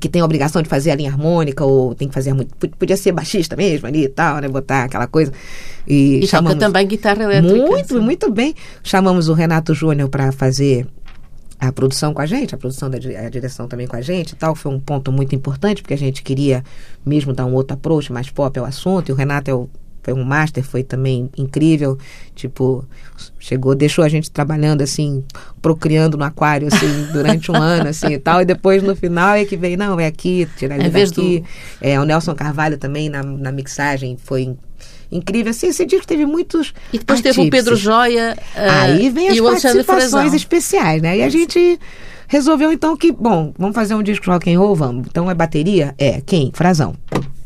que 0.00 0.08
tem 0.08 0.22
a 0.22 0.24
obrigação 0.24 0.62
de 0.62 0.68
fazer 0.68 0.90
a 0.90 0.94
linha 0.94 1.10
harmônica 1.10 1.64
ou 1.64 1.94
tem 1.94 2.08
que 2.08 2.14
fazer 2.14 2.32
muito. 2.32 2.54
Podia 2.76 2.96
ser 2.96 3.12
baixista 3.12 3.56
mesmo 3.56 3.86
ali 3.86 4.04
e 4.04 4.08
tal, 4.08 4.38
né? 4.38 4.48
Botar 4.48 4.84
aquela 4.84 5.06
coisa. 5.06 5.32
E, 5.86 6.20
e 6.20 6.26
chamamos, 6.26 6.54
toca 6.54 6.66
também 6.66 6.86
guitarra 6.86 7.22
elétrica. 7.22 7.56
Muito, 7.56 7.96
assim. 7.96 8.04
muito 8.04 8.30
bem. 8.30 8.54
Chamamos 8.82 9.28
o 9.28 9.34
Renato 9.34 9.74
Júnior 9.74 10.08
para 10.08 10.32
fazer 10.32 10.86
a 11.60 11.70
produção 11.70 12.12
com 12.12 12.20
a 12.20 12.26
gente, 12.26 12.54
a 12.54 12.58
produção 12.58 12.90
da 12.90 12.96
a 12.96 13.28
direção 13.28 13.68
também 13.68 13.86
com 13.86 13.94
a 13.94 14.00
gente 14.00 14.32
e 14.32 14.36
tal. 14.36 14.54
Foi 14.54 14.72
um 14.72 14.80
ponto 14.80 15.12
muito 15.12 15.34
importante, 15.34 15.82
porque 15.82 15.94
a 15.94 15.98
gente 15.98 16.22
queria 16.22 16.64
mesmo 17.04 17.32
dar 17.32 17.44
um 17.44 17.54
outro 17.54 17.74
approach 17.74 18.12
mais 18.12 18.30
pop 18.30 18.58
ao 18.58 18.64
assunto. 18.64 19.10
E 19.10 19.12
o 19.12 19.14
Renato 19.14 19.50
é 19.50 19.54
o 19.54 19.68
foi 20.02 20.12
um 20.12 20.24
master, 20.24 20.64
foi 20.64 20.82
também 20.82 21.30
incrível. 21.38 21.96
Tipo, 22.34 22.84
chegou, 23.38 23.74
deixou 23.74 24.04
a 24.04 24.08
gente 24.08 24.30
trabalhando 24.30 24.82
assim, 24.82 25.24
procriando 25.60 26.16
no 26.16 26.24
aquário, 26.24 26.66
assim, 26.66 27.06
durante 27.12 27.50
um 27.52 27.56
ano, 27.56 27.88
assim 27.88 28.08
e 28.08 28.18
tal. 28.18 28.42
E 28.42 28.44
depois 28.44 28.82
no 28.82 28.96
final 28.96 29.34
é 29.34 29.44
que 29.44 29.56
veio, 29.56 29.78
não, 29.78 29.98
é 30.00 30.06
aqui, 30.06 30.48
tira 30.56 30.74
ali 30.74 30.86
é 30.86 30.90
daqui. 30.90 31.40
Do... 31.40 31.46
É, 31.80 32.00
o 32.00 32.04
Nelson 32.04 32.34
Carvalho 32.34 32.76
também 32.76 33.08
na, 33.08 33.22
na 33.22 33.52
mixagem 33.52 34.18
foi 34.22 34.56
incrível. 35.10 35.50
Assim, 35.50 35.68
esse 35.68 35.86
disco 35.86 36.06
teve 36.06 36.26
muitos. 36.26 36.74
E 36.92 36.98
depois 36.98 37.20
teve 37.20 37.40
o 37.40 37.50
Pedro 37.50 37.76
Joia. 37.76 38.36
Uh, 38.56 38.70
Aí 38.82 39.08
vem 39.08 39.28
as 39.28 39.40
participações 39.40 40.34
especiais, 40.34 41.00
né? 41.00 41.18
E 41.18 41.22
a 41.22 41.28
gente 41.28 41.78
resolveu 42.26 42.72
então 42.72 42.96
que, 42.96 43.12
bom, 43.12 43.52
vamos 43.56 43.74
fazer 43.74 43.94
um 43.94 44.02
disco 44.02 44.28
rock 44.28 44.52
and 44.52 44.58
roll, 44.58 44.74
vamos. 44.74 45.06
Então 45.06 45.30
é 45.30 45.34
bateria? 45.34 45.94
É, 45.96 46.20
quem? 46.20 46.50
Frazão 46.52 46.96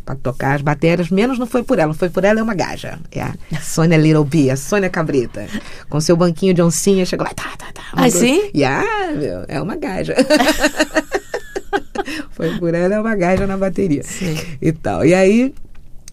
para 0.06 0.14
tocar 0.14 0.54
as 0.54 0.62
baterias, 0.62 1.10
menos 1.10 1.36
não 1.36 1.48
foi 1.48 1.64
por 1.64 1.80
ela, 1.80 1.88
não 1.88 1.94
foi 1.94 2.08
por 2.08 2.24
ela, 2.24 2.38
é 2.38 2.42
uma 2.42 2.54
gaja. 2.54 2.96
É 3.10 3.22
a 3.22 3.34
Sônia 3.60 3.98
Little 3.98 4.24
B, 4.24 4.48
a 4.50 4.56
Sônia 4.56 4.88
Cabrita. 4.88 5.48
Com 5.90 6.00
seu 6.00 6.16
banquinho 6.16 6.54
de 6.54 6.62
oncinha, 6.62 7.04
chegou 7.04 7.26
lá, 7.26 7.34
tá, 7.34 7.50
tá, 7.58 7.66
tá. 7.74 7.82
Ah, 7.92 8.08
sim? 8.08 8.48
E 8.54 8.64
ah, 8.64 9.12
meu, 9.16 9.44
é 9.48 9.60
uma 9.60 9.74
gaja. 9.74 10.14
foi 12.30 12.56
por 12.56 12.72
ela, 12.72 12.94
é 12.94 13.00
uma 13.00 13.16
gaja 13.16 13.48
na 13.48 13.56
bateria. 13.56 14.04
Sim. 14.04 14.38
E 14.62 14.70
tal. 14.70 15.04
E 15.04 15.12
aí, 15.12 15.52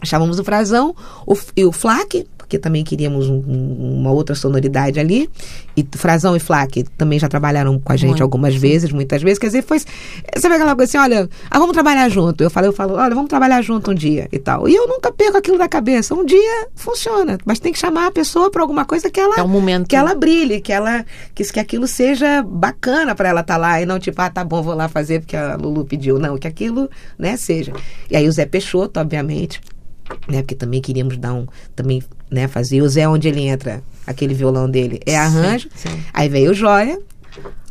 chamamos 0.04 0.40
o 0.40 0.44
Frazão 0.44 0.96
o, 1.28 1.38
e 1.56 1.64
o 1.64 1.72
Flaque, 1.72 2.28
porque 2.54 2.60
também 2.60 2.84
queríamos 2.84 3.30
um, 3.30 3.40
uma 3.40 4.12
outra 4.12 4.36
sonoridade 4.36 5.00
ali. 5.00 5.28
E 5.76 5.86
Frazão 5.96 6.36
e 6.36 6.40
Flaque 6.40 6.84
também 6.98 7.18
já 7.18 7.28
trabalharam 7.28 7.80
com 7.80 7.92
a 7.92 7.96
gente 7.96 8.10
Muito. 8.10 8.24
algumas 8.24 8.54
vezes, 8.56 8.92
muitas 8.92 9.24
vezes. 9.24 9.40
Quer 9.40 9.48
dizer, 9.48 9.64
foi. 9.64 9.80
Você 9.80 10.48
vê 10.48 10.56
aquela 10.56 10.76
coisa 10.76 10.90
assim, 10.90 10.98
olha, 10.98 11.28
ah, 11.50 11.58
vamos 11.58 11.74
trabalhar 11.74 12.08
junto. 12.10 12.44
Eu 12.44 12.50
falo, 12.52 12.68
eu 12.68 12.74
falo, 12.74 12.94
olha, 12.96 13.16
vamos 13.16 13.30
trabalhar 13.30 13.62
junto 13.64 13.90
um 13.90 13.96
dia 13.96 14.28
e 14.32 14.38
tal. 14.38 14.68
E 14.70 14.76
eu 14.76 14.88
nunca 14.88 15.12
perco 15.12 15.38
aquilo 15.38 15.58
da 15.58 15.68
cabeça. 15.68 16.14
Um 16.14 16.24
dia 16.24 16.68
funciona, 16.76 17.40
mas 17.44 17.60
tem 17.60 17.74
que 17.74 17.80
chamar 17.80 18.08
a 18.08 18.12
pessoa 18.12 18.52
para 18.52 18.62
alguma 18.62 18.86
coisa 18.86 19.10
que 19.10 19.20
ela. 19.20 19.36
É 19.36 19.44
um 19.44 19.48
momento. 19.48 19.88
Que 19.88 19.96
ela 19.96 20.14
brilhe, 20.14 20.62
que 20.62 20.72
ela. 20.72 21.04
Que, 21.34 21.44
que 21.44 21.60
aquilo 21.60 21.88
seja 21.88 22.44
bacana 22.44 23.16
para 23.16 23.30
ela 23.30 23.42
estar 23.42 23.56
tá 23.56 23.60
lá 23.60 23.82
e 23.82 23.86
não 23.86 23.98
tipo, 23.98 24.22
ah, 24.22 24.30
tá 24.30 24.44
bom, 24.44 24.62
vou 24.62 24.76
lá 24.76 24.88
fazer 24.88 25.22
porque 25.22 25.36
a 25.36 25.56
Lulu 25.56 25.86
pediu. 25.86 26.20
Não, 26.20 26.38
que 26.38 26.48
aquilo, 26.48 26.88
né, 27.18 27.36
seja. 27.36 27.74
E 28.12 28.16
aí 28.16 28.28
o 28.28 28.32
Zé 28.32 28.46
Peixoto, 28.46 29.00
obviamente 29.00 29.60
né? 30.28 30.42
Porque 30.42 30.56
também 30.56 30.82
queríamos 30.82 31.18
dar 31.18 31.34
um, 31.34 31.48
também, 31.76 32.04
né, 32.34 32.48
fazer 32.48 32.82
o 32.82 32.90
Zé 32.90 33.08
onde 33.08 33.28
ele 33.28 33.42
entra, 33.42 33.84
aquele 34.06 34.34
violão 34.34 34.70
dele 34.70 35.00
é 35.06 35.16
arranjo. 35.16 35.70
Sim, 35.76 35.90
sim. 35.90 36.04
Aí 36.12 36.28
veio 36.28 36.52
o 36.52 36.54
Joia, 36.54 37.00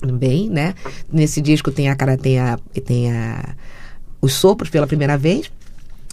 também, 0.00 0.48
né? 0.48 0.74
Nesse 1.12 1.40
disco 1.40 1.70
tem 1.70 1.88
a 1.88 1.96
cara 1.96 2.16
tem 2.16 2.38
a 2.38 2.58
tem 2.84 3.12
a 3.12 3.54
os 4.20 4.34
sopros 4.34 4.70
pela 4.70 4.86
primeira 4.86 5.18
vez 5.18 5.50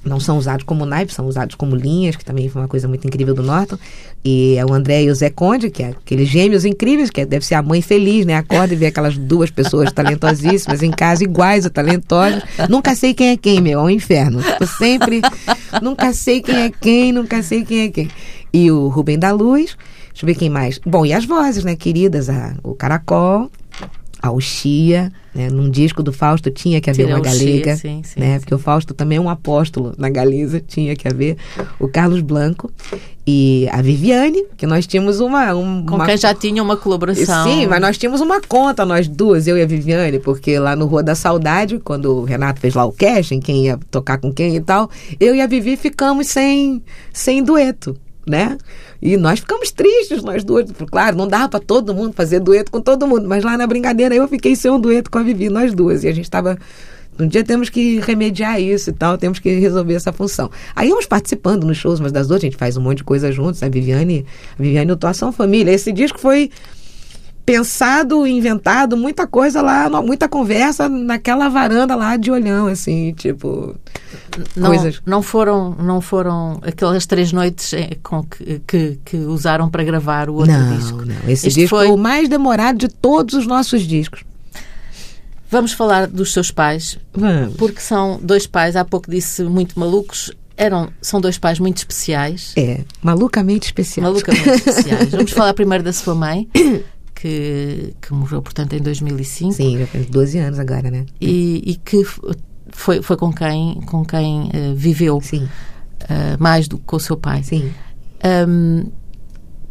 não 0.03 0.19
são 0.19 0.37
usados 0.37 0.63
como 0.63 0.85
naipes, 0.85 1.15
são 1.15 1.27
usados 1.27 1.55
como 1.55 1.75
linhas, 1.75 2.15
que 2.15 2.23
também 2.23 2.47
foi 2.47 2.61
uma 2.61 2.67
coisa 2.67 2.87
muito 2.87 3.05
incrível 3.05 3.33
do 3.33 3.43
Norton. 3.43 3.77
E 4.23 4.55
é 4.57 4.65
o 4.65 4.73
André 4.73 5.03
e 5.03 5.09
o 5.09 5.15
Zé 5.15 5.29
Conde, 5.29 5.69
que 5.69 5.83
é 5.83 5.89
aqueles 5.89 6.27
gêmeos 6.27 6.65
incríveis, 6.65 7.09
que 7.09 7.21
é, 7.21 7.25
deve 7.25 7.45
ser 7.45 7.55
a 7.55 7.61
mãe 7.61 7.81
feliz, 7.81 8.25
né? 8.25 8.35
Acorda 8.35 8.73
e 8.73 8.77
vê 8.77 8.87
aquelas 8.87 9.17
duas 9.17 9.49
pessoas 9.49 9.91
talentosíssimas 9.91 10.81
em 10.83 10.91
casa, 10.91 11.23
iguais 11.23 11.65
a 11.65 11.69
talentosas. 11.69 12.43
Nunca 12.69 12.95
sei 12.95 13.13
quem 13.13 13.29
é 13.29 13.37
quem, 13.37 13.61
meu, 13.61 13.79
é 13.79 13.83
um 13.83 13.89
inferno. 13.89 14.39
Eu 14.59 14.67
sempre, 14.67 15.21
nunca 15.81 16.13
sei 16.13 16.41
quem 16.41 16.55
é 16.55 16.69
quem, 16.69 17.11
nunca 17.11 17.43
sei 17.43 17.63
quem 17.63 17.81
é 17.81 17.89
quem. 17.89 18.09
E 18.53 18.71
o 18.71 18.87
Rubem 18.87 19.19
da 19.19 19.31
Luz, 19.31 19.77
deixa 20.07 20.23
eu 20.23 20.27
ver 20.27 20.35
quem 20.35 20.49
mais. 20.49 20.79
Bom, 20.85 21.05
e 21.05 21.13
as 21.13 21.25
vozes, 21.25 21.63
né, 21.63 21.75
queridas? 21.75 22.29
A, 22.29 22.55
o 22.63 22.73
Caracol, 22.73 23.51
a 24.21 24.31
Uxia, 24.31 25.11
né? 25.33 25.49
Num 25.49 25.69
disco 25.69 26.03
do 26.03 26.11
Fausto 26.11 26.51
tinha 26.51 26.81
que 26.81 26.89
haver 26.89 27.07
uma 27.07 27.19
galega, 27.19 27.75
sim, 27.75 28.01
sim, 28.03 28.19
né? 28.19 28.33
Sim. 28.33 28.39
Porque 28.39 28.53
o 28.53 28.59
Fausto 28.59 28.93
também 28.93 29.17
é 29.17 29.21
um 29.21 29.29
apóstolo 29.29 29.93
na 29.97 30.09
Galiza, 30.09 30.59
tinha 30.59 30.95
que 30.95 31.07
haver 31.07 31.37
o 31.79 31.87
Carlos 31.87 32.21
Blanco 32.21 32.71
e 33.25 33.67
a 33.71 33.81
Viviane, 33.81 34.43
que 34.57 34.65
nós 34.65 34.85
tínhamos 34.85 35.19
uma, 35.19 35.53
um, 35.53 35.85
com 35.85 35.95
uma... 35.95 36.05
quem 36.05 36.17
já 36.17 36.33
tinha 36.33 36.61
uma 36.61 36.75
colaboração. 36.75 37.43
Sim, 37.43 37.67
mas 37.67 37.79
nós 37.79 37.97
tínhamos 37.97 38.21
uma 38.21 38.41
conta 38.41 38.85
nós 38.85 39.07
duas, 39.07 39.47
eu 39.47 39.57
e 39.57 39.61
a 39.61 39.65
Viviane, 39.65 40.19
porque 40.19 40.59
lá 40.59 40.75
no 40.75 40.85
Rua 40.85 41.03
da 41.03 41.15
Saudade, 41.15 41.79
quando 41.79 42.17
o 42.17 42.23
Renato 42.23 42.59
fez 42.59 42.73
lá 42.73 42.85
o 42.85 42.91
casting, 42.91 43.39
quem 43.39 43.65
ia 43.65 43.79
tocar 43.89 44.17
com 44.17 44.33
quem 44.33 44.55
e 44.55 44.61
tal, 44.61 44.89
eu 45.19 45.33
e 45.33 45.41
a 45.41 45.47
Vivi 45.47 45.77
ficamos 45.77 46.27
sem 46.27 46.83
sem 47.13 47.43
dueto 47.43 47.95
né? 48.29 48.57
E 49.01 49.17
nós 49.17 49.39
ficamos 49.39 49.71
tristes, 49.71 50.23
nós 50.23 50.43
duas. 50.43 50.69
Claro, 50.91 51.17
não 51.17 51.27
dava 51.27 51.49
para 51.49 51.59
todo 51.59 51.93
mundo 51.93 52.13
fazer 52.13 52.39
dueto 52.39 52.71
com 52.71 52.81
todo 52.81 53.07
mundo, 53.07 53.27
mas 53.27 53.43
lá 53.43 53.57
na 53.57 53.65
brincadeira 53.65 54.13
eu 54.13 54.27
fiquei 54.27 54.55
sem 54.55 54.69
um 54.69 54.79
dueto 54.79 55.09
com 55.09 55.17
a 55.17 55.23
Vivi, 55.23 55.49
nós 55.49 55.73
duas. 55.73 56.03
E 56.03 56.07
a 56.07 56.13
gente 56.13 56.25
estava. 56.25 56.57
Um 57.19 57.27
dia 57.27 57.43
temos 57.43 57.69
que 57.69 57.99
remediar 57.99 58.61
isso 58.61 58.91
e 58.91 58.93
tal, 58.93 59.17
temos 59.17 59.39
que 59.39 59.49
resolver 59.59 59.93
essa 59.93 60.13
função. 60.13 60.49
Aí 60.73 60.87
vamos 60.87 61.05
participando 61.05 61.65
nos 61.65 61.75
shows, 61.75 61.99
mas 61.99 62.13
das 62.13 62.29
duas 62.29 62.39
a 62.39 62.45
gente 62.45 62.55
faz 62.55 62.77
um 62.77 62.81
monte 62.81 62.99
de 62.99 63.03
coisa 63.03 63.29
juntos. 63.29 63.61
A 63.61 63.67
Viviane, 63.67 64.25
a 64.57 64.63
Viviane 64.63 64.89
e 64.89 64.93
o 64.93 64.95
Toação 64.95 65.31
Família. 65.31 65.71
Esse 65.71 65.91
disco 65.91 66.17
foi 66.17 66.49
pensado, 67.49 68.27
inventado, 68.27 68.95
muita 68.95 69.25
coisa 69.25 69.61
lá, 69.61 69.89
muita 70.01 70.29
conversa 70.29 70.87
naquela 70.87 71.49
varanda 71.49 71.95
lá 71.95 72.15
de 72.15 72.29
olhão, 72.29 72.67
assim, 72.67 73.11
tipo. 73.13 73.75
Não, 74.55 74.69
coisas. 74.69 75.01
não 75.05 75.21
foram 75.21 75.75
não 75.79 75.99
foram 75.99 76.59
aquelas 76.61 77.05
três 77.05 77.33
noites 77.33 77.73
eh, 77.73 77.97
com 78.03 78.23
que, 78.23 78.61
que, 78.65 78.99
que 79.03 79.17
usaram 79.17 79.69
para 79.69 79.83
gravar 79.83 80.29
o 80.29 80.35
outro 80.35 80.51
não, 80.51 80.77
disco. 80.77 81.05
Não, 81.05 81.15
esse 81.27 81.47
este 81.47 81.61
disco 81.61 81.75
foi 81.75 81.87
o 81.87 81.97
mais 81.97 82.29
demorado 82.29 82.77
de 82.77 82.87
todos 82.87 83.33
os 83.33 83.47
nossos 83.47 83.81
discos. 83.81 84.23
Vamos 85.49 85.73
falar 85.73 86.05
dos 86.05 86.31
seus 86.31 86.51
pais, 86.51 86.99
Vamos. 87.11 87.55
porque 87.55 87.81
são 87.81 88.19
dois 88.21 88.45
pais, 88.45 88.75
há 88.75 88.85
pouco 88.85 89.09
disse 89.09 89.41
muito 89.43 89.79
malucos, 89.79 90.31
eram, 90.55 90.89
são 91.01 91.21
dois 91.21 91.37
pais 91.37 91.57
muito 91.57 91.77
especiais. 91.77 92.53
É, 92.55 92.81
malucamente 93.01 93.67
especiais. 93.67 94.07
Malucamente 94.07 94.49
especiais. 94.49 95.09
Vamos 95.09 95.31
falar 95.31 95.53
primeiro 95.53 95.83
da 95.83 95.93
sua 95.93 96.13
mãe, 96.13 96.47
que, 97.19 97.93
que 98.01 98.13
morreu, 98.13 98.41
portanto, 98.41 98.73
em 98.73 98.79
2005. 98.81 99.53
Sim, 99.53 99.77
já 99.77 99.87
faz 99.87 100.05
12 100.05 100.37
anos 100.37 100.59
agora, 100.59 100.89
né? 100.89 101.05
E, 101.19 101.61
e 101.65 101.75
que 101.75 102.03
foi, 102.71 103.01
foi 103.01 103.17
com 103.17 103.31
quem, 103.33 103.81
com 103.81 104.05
quem 104.05 104.43
uh, 104.47 104.75
viveu 104.75 105.19
Sim. 105.21 105.43
Uh, 106.03 106.37
mais 106.39 106.67
do 106.67 106.77
que 106.77 106.85
com 106.85 106.95
o 106.95 106.99
seu 106.99 107.17
pai. 107.17 107.43
Sim. 107.43 107.71
Um, 108.47 108.85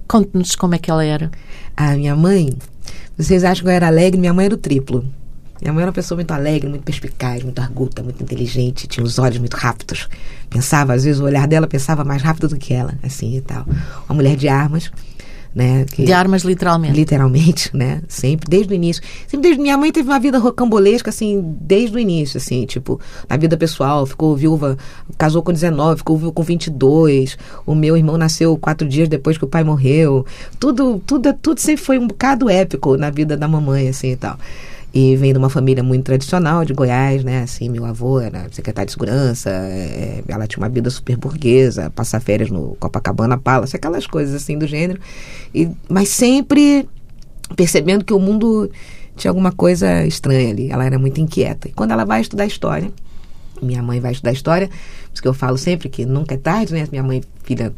Conte-nos 0.06 0.56
como 0.56 0.74
é 0.74 0.78
que 0.78 0.90
ela 0.90 1.04
era. 1.04 1.30
A 1.76 1.94
minha 1.94 2.16
mãe 2.16 2.56
Vocês 3.16 3.44
acham 3.44 3.62
que 3.62 3.68
eu 3.68 3.74
era 3.74 3.86
alegre? 3.88 4.18
Minha 4.18 4.32
mãe 4.32 4.46
era 4.46 4.54
o 4.54 4.58
triplo. 4.58 5.04
Minha 5.60 5.72
mãe 5.72 5.82
era 5.82 5.90
uma 5.90 5.94
pessoa 5.94 6.16
muito 6.16 6.30
alegre, 6.30 6.68
muito 6.68 6.84
perspicaz, 6.84 7.42
muito 7.42 7.58
arguta, 7.60 8.02
muito 8.02 8.22
inteligente, 8.22 8.86
tinha 8.86 9.04
os 9.04 9.18
olhos 9.18 9.38
muito 9.38 9.54
rápidos. 9.54 10.08
Pensava, 10.48 10.94
às 10.94 11.04
vezes, 11.04 11.20
o 11.20 11.24
olhar 11.24 11.48
dela 11.48 11.66
pensava 11.66 12.04
mais 12.04 12.22
rápido 12.22 12.48
do 12.48 12.56
que 12.56 12.72
ela, 12.72 12.94
assim 13.02 13.36
e 13.36 13.40
tal. 13.40 13.66
Uma 14.08 14.14
mulher 14.14 14.36
de 14.36 14.48
armas, 14.48 14.90
né? 15.58 15.84
que- 15.90 16.04
De 16.04 16.12
armas, 16.12 16.42
literalmente. 16.42 16.94
Literalmente, 16.94 17.76
né? 17.76 18.00
Sempre, 18.06 18.48
desde 18.48 18.72
o 18.72 18.76
início. 18.76 19.02
Sempre 19.26 19.42
desde 19.48 19.60
minha 19.60 19.76
mãe 19.76 19.90
teve 19.90 20.08
uma 20.08 20.20
vida 20.20 20.38
rocambolesca, 20.38 21.10
assim, 21.10 21.56
desde 21.60 21.96
o 21.96 21.98
início, 21.98 22.38
assim, 22.38 22.64
tipo, 22.64 23.00
na 23.28 23.36
vida 23.36 23.56
pessoal, 23.56 24.06
ficou 24.06 24.36
viúva, 24.36 24.78
casou 25.18 25.42
com 25.42 25.52
19, 25.52 25.98
ficou 25.98 26.16
viúva 26.16 26.32
com 26.32 26.42
22. 26.44 27.36
O 27.66 27.74
meu 27.74 27.96
irmão 27.96 28.16
nasceu 28.16 28.56
quatro 28.56 28.88
dias 28.88 29.08
depois 29.08 29.36
que 29.36 29.44
o 29.44 29.48
pai 29.48 29.64
morreu. 29.64 30.24
Tudo, 30.60 31.02
tudo, 31.04 31.34
tudo 31.34 31.58
sempre 31.60 31.82
foi 31.84 31.98
um 31.98 32.06
bocado 32.06 32.48
épico 32.48 32.96
na 32.96 33.10
vida 33.10 33.36
da 33.36 33.48
mamãe, 33.48 33.88
assim 33.88 34.12
e 34.12 34.16
tal. 34.16 34.38
E 34.98 35.14
vem 35.14 35.32
de 35.32 35.38
uma 35.38 35.48
família 35.48 35.80
muito 35.80 36.06
tradicional 36.06 36.64
de 36.64 36.72
Goiás, 36.72 37.22
né? 37.22 37.42
Assim, 37.42 37.68
meu 37.68 37.84
avô 37.84 38.18
era 38.18 38.48
secretário 38.50 38.86
de 38.86 38.92
segurança, 38.94 39.48
é, 39.48 40.24
ela 40.26 40.44
tinha 40.44 40.60
uma 40.60 40.68
vida 40.68 40.90
super 40.90 41.16
burguesa, 41.16 41.88
passar 41.90 42.18
férias 42.18 42.50
no 42.50 42.76
Copacabana 42.80 43.38
Palace, 43.38 43.76
aquelas 43.76 44.08
coisas 44.08 44.34
assim 44.34 44.58
do 44.58 44.66
gênero. 44.66 45.00
E, 45.54 45.68
mas 45.88 46.08
sempre 46.08 46.88
percebendo 47.54 48.04
que 48.04 48.12
o 48.12 48.18
mundo 48.18 48.68
tinha 49.14 49.30
alguma 49.30 49.52
coisa 49.52 50.04
estranha 50.04 50.50
ali. 50.50 50.68
Ela 50.68 50.84
era 50.84 50.98
muito 50.98 51.20
inquieta. 51.20 51.68
E 51.68 51.72
quando 51.72 51.92
ela 51.92 52.04
vai 52.04 52.20
estudar 52.20 52.44
história, 52.44 52.90
minha 53.62 53.80
mãe 53.80 54.00
vai 54.00 54.10
estudar 54.10 54.32
história, 54.32 54.68
por 55.08 55.14
isso 55.14 55.22
que 55.22 55.28
eu 55.28 55.34
falo 55.34 55.58
sempre 55.58 55.88
que 55.88 56.06
nunca 56.06 56.34
é 56.34 56.38
tarde, 56.38 56.72
né? 56.72 56.86
Minha 56.90 57.02
mãe, 57.02 57.22
filha, 57.42 57.72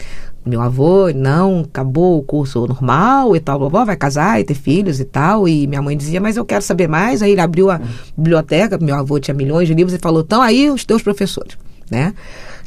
meu 0.45 0.61
avô, 0.61 1.11
não, 1.13 1.61
acabou 1.61 2.19
o 2.19 2.23
curso 2.23 2.67
normal 2.67 3.37
e 3.37 3.41
tal, 3.41 3.59
vovó 3.59 3.85
vai 3.85 3.97
casar 3.97 4.41
e 4.41 4.45
ter 4.45 4.55
filhos 4.55 5.01
e 5.01 5.05
tal. 5.05 5.49
E 5.49 5.67
minha 5.67 5.83
mãe 5.83 5.97
dizia, 5.97 6.21
mas 6.21 6.37
eu 6.37 6.45
quero 6.45 6.63
saber 6.63 6.89
mais. 6.89 7.23
Aí 7.23 7.33
ele 7.33 7.41
abriu 7.41 7.71
a 7.71 7.81
biblioteca, 8.17 8.79
meu 8.79 8.95
avô 8.95 9.19
tinha 9.19 9.35
milhões 9.35 9.69
de 9.69 9.75
livros 9.75 9.95
e 9.95 9.99
falou, 9.99 10.23
então 10.23 10.43
aí 10.43 10.71
os 10.71 10.85
teus 10.85 11.03
professores, 11.03 11.57
né? 11.91 12.15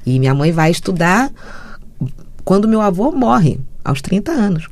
E 0.05 0.19
minha 0.19 0.33
mãe 0.33 0.51
vai 0.51 0.71
estudar 0.71 1.31
quando 2.43 2.67
meu 2.67 2.81
avô 2.81 3.11
morre, 3.11 3.59
aos 3.83 4.01
30 4.01 4.31
anos. 4.31 4.67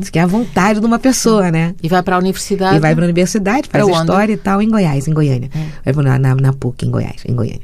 Isso 0.00 0.12
que 0.12 0.18
é 0.18 0.22
a 0.22 0.26
vontade 0.26 0.78
de 0.78 0.86
uma 0.86 0.98
pessoa, 0.98 1.50
né? 1.50 1.74
E 1.82 1.88
vai 1.88 2.02
para 2.02 2.16
a 2.16 2.18
universidade. 2.18 2.76
E 2.76 2.80
vai 2.80 2.94
para 2.94 3.04
a 3.04 3.06
universidade, 3.06 3.68
faz 3.68 3.86
história 3.88 4.32
e 4.32 4.36
tal, 4.36 4.62
em 4.62 4.70
Goiás, 4.70 5.08
em 5.08 5.12
Goiânia. 5.12 5.50
É. 5.84 5.92
Vai 5.92 6.04
na, 6.04 6.18
na, 6.18 6.34
na 6.34 6.52
PUC, 6.52 6.86
em 6.86 6.90
Goiás, 6.90 7.24
em 7.26 7.34
Goiânia. 7.34 7.62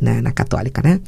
Na, 0.00 0.22
na 0.22 0.32
Católica, 0.32 0.80
né? 0.82 1.00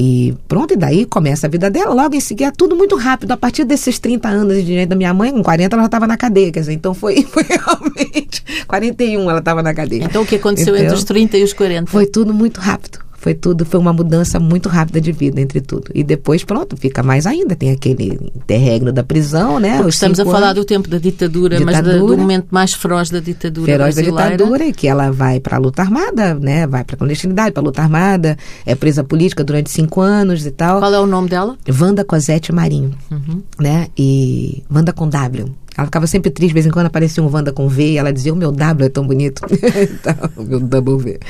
E 0.00 0.32
pronto, 0.46 0.74
e 0.74 0.76
daí 0.76 1.04
começa 1.04 1.48
a 1.48 1.50
vida 1.50 1.68
dela. 1.68 1.92
Logo 1.92 2.14
em 2.14 2.20
seguida, 2.20 2.52
tudo 2.56 2.76
muito 2.76 2.94
rápido. 2.94 3.32
A 3.32 3.36
partir 3.36 3.64
desses 3.64 3.98
30 3.98 4.28
anos 4.28 4.56
de 4.56 4.62
direito 4.62 4.90
da 4.90 4.96
minha 4.96 5.12
mãe, 5.12 5.32
com 5.32 5.42
40 5.42 5.74
ela 5.74 5.82
já 5.82 5.86
estava 5.86 6.06
na 6.06 6.16
cadeia. 6.16 6.52
Quer 6.52 6.60
dizer, 6.60 6.72
então 6.72 6.94
foi, 6.94 7.22
foi 7.26 7.42
realmente. 7.42 8.44
41 8.68 9.28
ela 9.28 9.40
estava 9.40 9.60
na 9.60 9.74
cadeia. 9.74 10.04
Então 10.04 10.22
o 10.22 10.26
que 10.26 10.36
aconteceu 10.36 10.74
Então, 10.74 10.84
entre 10.84 10.94
os 10.94 11.02
30 11.02 11.38
e 11.38 11.42
os 11.42 11.52
40? 11.52 11.90
Foi 11.90 12.06
tudo 12.06 12.32
muito 12.32 12.60
rápido. 12.60 13.07
Foi 13.20 13.34
tudo, 13.34 13.64
foi 13.64 13.80
uma 13.80 13.92
mudança 13.92 14.38
muito 14.38 14.68
rápida 14.68 15.00
de 15.00 15.10
vida 15.10 15.40
entre 15.40 15.60
tudo. 15.60 15.90
E 15.92 16.04
depois, 16.04 16.44
pronto, 16.44 16.76
fica 16.76 17.02
mais 17.02 17.26
ainda. 17.26 17.56
Tem 17.56 17.72
aquele 17.72 18.16
interregno 18.34 18.92
da 18.92 19.02
prisão, 19.02 19.58
né? 19.58 19.76
Porque 19.78 19.90
estamos 19.90 20.20
a 20.20 20.22
cinco 20.22 20.32
falar 20.32 20.50
anos. 20.50 20.62
do 20.62 20.64
tempo 20.64 20.88
da 20.88 20.98
ditadura, 20.98 21.58
mas 21.60 21.74
da- 21.74 21.80
do 21.82 21.90
Ditadura. 21.90 22.16
momento 22.16 22.46
mais 22.50 22.72
feroz 22.72 23.10
da 23.10 23.18
ditadura 23.18 23.66
feroz 23.66 23.96
da 23.96 24.02
brasileira. 24.02 24.36
ditadura 24.36 24.64
e 24.66 24.72
que 24.72 24.86
ela 24.86 25.10
vai 25.10 25.40
para 25.40 25.56
a 25.56 25.58
luta 25.58 25.82
armada, 25.82 26.34
né? 26.34 26.64
Vai 26.68 26.84
para 26.84 26.96
clandestinidade, 26.96 27.50
para 27.52 27.62
luta 27.62 27.82
armada, 27.82 28.36
é 28.64 28.74
presa 28.76 29.02
política 29.02 29.42
durante 29.42 29.70
cinco 29.70 30.00
anos 30.00 30.46
e 30.46 30.50
tal. 30.52 30.78
Qual 30.78 30.94
é 30.94 31.00
o 31.00 31.06
nome 31.06 31.28
dela? 31.28 31.56
Wanda 31.80 32.04
Cosette 32.04 32.52
Marinho, 32.52 32.94
Uhum. 33.10 33.42
né? 33.58 33.88
E 33.98 34.62
Wanda 34.72 34.92
com 34.92 35.08
W. 35.08 35.52
Ela 35.78 35.86
ficava 35.86 36.08
sempre 36.08 36.28
triste, 36.32 36.48
de 36.48 36.54
vez 36.54 36.66
em 36.66 36.70
quando 36.70 36.86
aparecia 36.86 37.22
um 37.22 37.32
Wanda 37.32 37.52
com 37.52 37.68
V 37.68 37.92
e 37.92 37.96
ela 37.98 38.12
dizia: 38.12 38.32
O 38.32 38.36
meu 38.36 38.50
W 38.50 38.86
é 38.86 38.90
tão 38.90 39.06
bonito. 39.06 39.42
Então, 39.78 40.14
o 40.36 40.42
meu 40.42 40.58
double 40.60 40.98
V. 40.98 41.20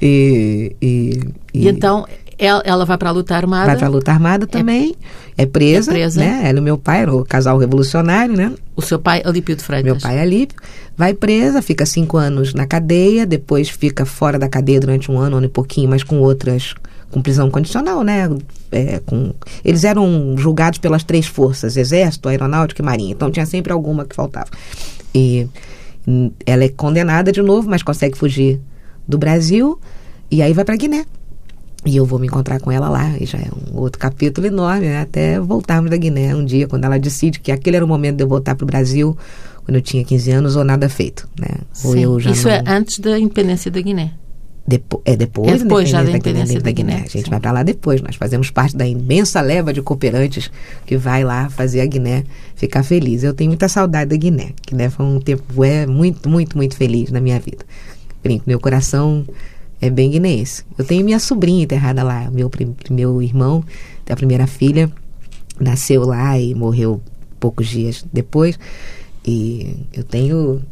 E, 0.00 0.74
e, 0.80 1.20
E, 1.52 1.68
então 1.68 2.06
ela, 2.38 2.84
vai 2.84 2.98
para 2.98 3.10
a 3.10 3.12
luta 3.12 3.36
armada. 3.36 3.66
vai 3.66 3.76
para 3.76 3.86
a 3.86 3.90
luta 3.90 4.10
armada 4.10 4.46
também, 4.46 4.96
é, 5.36 5.46
presa, 5.46 5.92
é 5.92 5.94
presa. 5.94 6.20
né? 6.20 6.42
Ela 6.44 6.58
e 6.58 6.60
o 6.60 6.64
meu 6.64 6.78
pai, 6.78 7.02
era 7.02 7.14
o 7.14 7.24
casal 7.24 7.58
revolucionário, 7.58 8.34
né? 8.34 8.52
O 8.74 8.82
seu 8.82 8.98
pai, 8.98 9.22
Alípio 9.24 9.54
de 9.54 9.62
Freitas. 9.62 9.84
Meu 9.84 10.00
pai 10.00 10.18
é 10.18 10.22
Alípio, 10.22 10.56
vai 10.96 11.14
presa, 11.14 11.62
fica 11.62 11.86
cinco 11.86 12.16
anos 12.16 12.54
na 12.54 12.66
cadeia, 12.66 13.26
depois 13.26 13.68
fica 13.68 14.04
fora 14.04 14.38
da 14.38 14.48
cadeia 14.48 14.80
durante 14.80 15.10
um 15.10 15.18
ano, 15.18 15.36
um 15.36 15.38
ano 15.38 15.46
e 15.46 15.50
pouquinho, 15.50 15.88
mas 15.90 16.02
com 16.02 16.18
outras, 16.20 16.74
com 17.12 17.22
prisão 17.22 17.50
condicional, 17.50 18.02
né? 18.02 18.28
É, 18.72 19.00
com, 19.06 19.32
eles 19.64 19.84
eram 19.84 20.34
julgados 20.36 20.78
pelas 20.78 21.04
três 21.04 21.26
forças, 21.26 21.76
Exército, 21.76 22.28
Aeronáutica 22.28 22.82
e 22.82 22.84
Marinha, 22.84 23.12
então 23.12 23.30
tinha 23.30 23.46
sempre 23.46 23.72
alguma 23.72 24.04
que 24.04 24.16
faltava. 24.16 24.48
E 25.14 25.46
ela 26.44 26.64
é 26.64 26.68
condenada 26.68 27.30
de 27.30 27.42
novo, 27.42 27.68
mas 27.68 27.82
consegue 27.82 28.16
fugir 28.16 28.60
do 29.06 29.18
Brasil 29.18 29.78
e 30.30 30.42
aí 30.42 30.52
vai 30.52 30.64
para 30.64 30.74
Guiné. 30.74 31.04
E 31.84 31.96
eu 31.96 32.06
vou 32.06 32.18
me 32.18 32.28
encontrar 32.28 32.60
com 32.60 32.70
ela 32.70 32.88
lá, 32.88 33.12
e 33.20 33.26
já 33.26 33.38
é 33.38 33.48
um 33.70 33.76
outro 33.78 33.98
capítulo 33.98 34.46
enorme, 34.46 34.86
né? 34.86 35.00
até 35.00 35.38
voltarmos 35.40 35.90
da 35.90 35.96
Guiné 35.96 36.34
um 36.34 36.44
dia, 36.44 36.68
quando 36.68 36.84
ela 36.84 36.96
decide 36.96 37.40
que 37.40 37.50
aquele 37.50 37.76
era 37.76 37.84
o 37.84 37.88
momento 37.88 38.16
de 38.18 38.22
eu 38.22 38.28
voltar 38.28 38.54
para 38.54 38.62
o 38.62 38.66
Brasil, 38.66 39.16
quando 39.64 39.76
eu 39.76 39.82
tinha 39.82 40.04
15 40.04 40.30
anos, 40.30 40.56
ou 40.56 40.62
nada 40.62 40.88
feito. 40.88 41.28
Né? 41.38 41.48
Ou 41.84 41.92
Sim. 41.92 42.00
eu 42.00 42.20
já 42.20 42.30
Isso 42.30 42.46
não... 42.46 42.54
é 42.54 42.62
antes 42.66 43.00
da 43.00 43.18
independência 43.18 43.68
da 43.68 43.80
Guiné. 43.80 44.12
Depo 44.66 45.02
é 45.04 45.16
depois, 45.16 45.48
É 45.50 45.58
depois 45.58 45.88
já 45.88 46.02
da 46.02 46.10
independência 46.10 46.54
independência 46.54 46.60
da 46.60 46.70
Guiné, 46.70 47.04
A 47.04 47.08
gente 47.08 47.24
sim. 47.24 47.30
vai 47.30 47.40
para 47.40 47.52
lá 47.52 47.62
depois. 47.62 48.00
Nós 48.00 48.14
fazemos 48.14 48.50
parte 48.50 48.76
da 48.76 48.86
imensa 48.86 49.40
leva 49.40 49.72
de 49.72 49.82
cooperantes 49.82 50.50
que 50.86 50.96
vai 50.96 51.24
lá 51.24 51.50
fazer 51.50 51.80
a 51.80 51.86
Guiné 51.86 52.24
ficar 52.54 52.82
feliz. 52.82 53.24
Eu 53.24 53.34
tenho 53.34 53.50
muita 53.50 53.68
saudade 53.68 54.10
da 54.10 54.16
Guiné. 54.16 54.50
Guiné 54.68 54.88
foi 54.88 55.04
um 55.04 55.20
tempo 55.20 55.64
é, 55.64 55.84
muito, 55.86 56.28
muito, 56.28 56.56
muito 56.56 56.76
feliz 56.76 57.10
na 57.10 57.20
minha 57.20 57.40
vida. 57.40 57.64
Brinco, 58.22 58.44
meu 58.46 58.60
coração 58.60 59.26
é 59.80 59.90
bem 59.90 60.12
guineense. 60.12 60.62
Eu 60.78 60.84
tenho 60.84 61.04
minha 61.04 61.18
sobrinha 61.18 61.64
enterrada 61.64 62.04
lá. 62.04 62.30
Meu, 62.30 62.48
meu 62.88 63.20
irmão, 63.20 63.64
a 64.08 64.14
primeira 64.14 64.46
filha, 64.46 64.90
nasceu 65.58 66.04
lá 66.04 66.38
e 66.38 66.54
morreu 66.54 67.02
poucos 67.40 67.66
dias 67.66 68.04
depois. 68.12 68.56
E 69.26 69.76
eu 69.92 70.04
tenho 70.04 70.62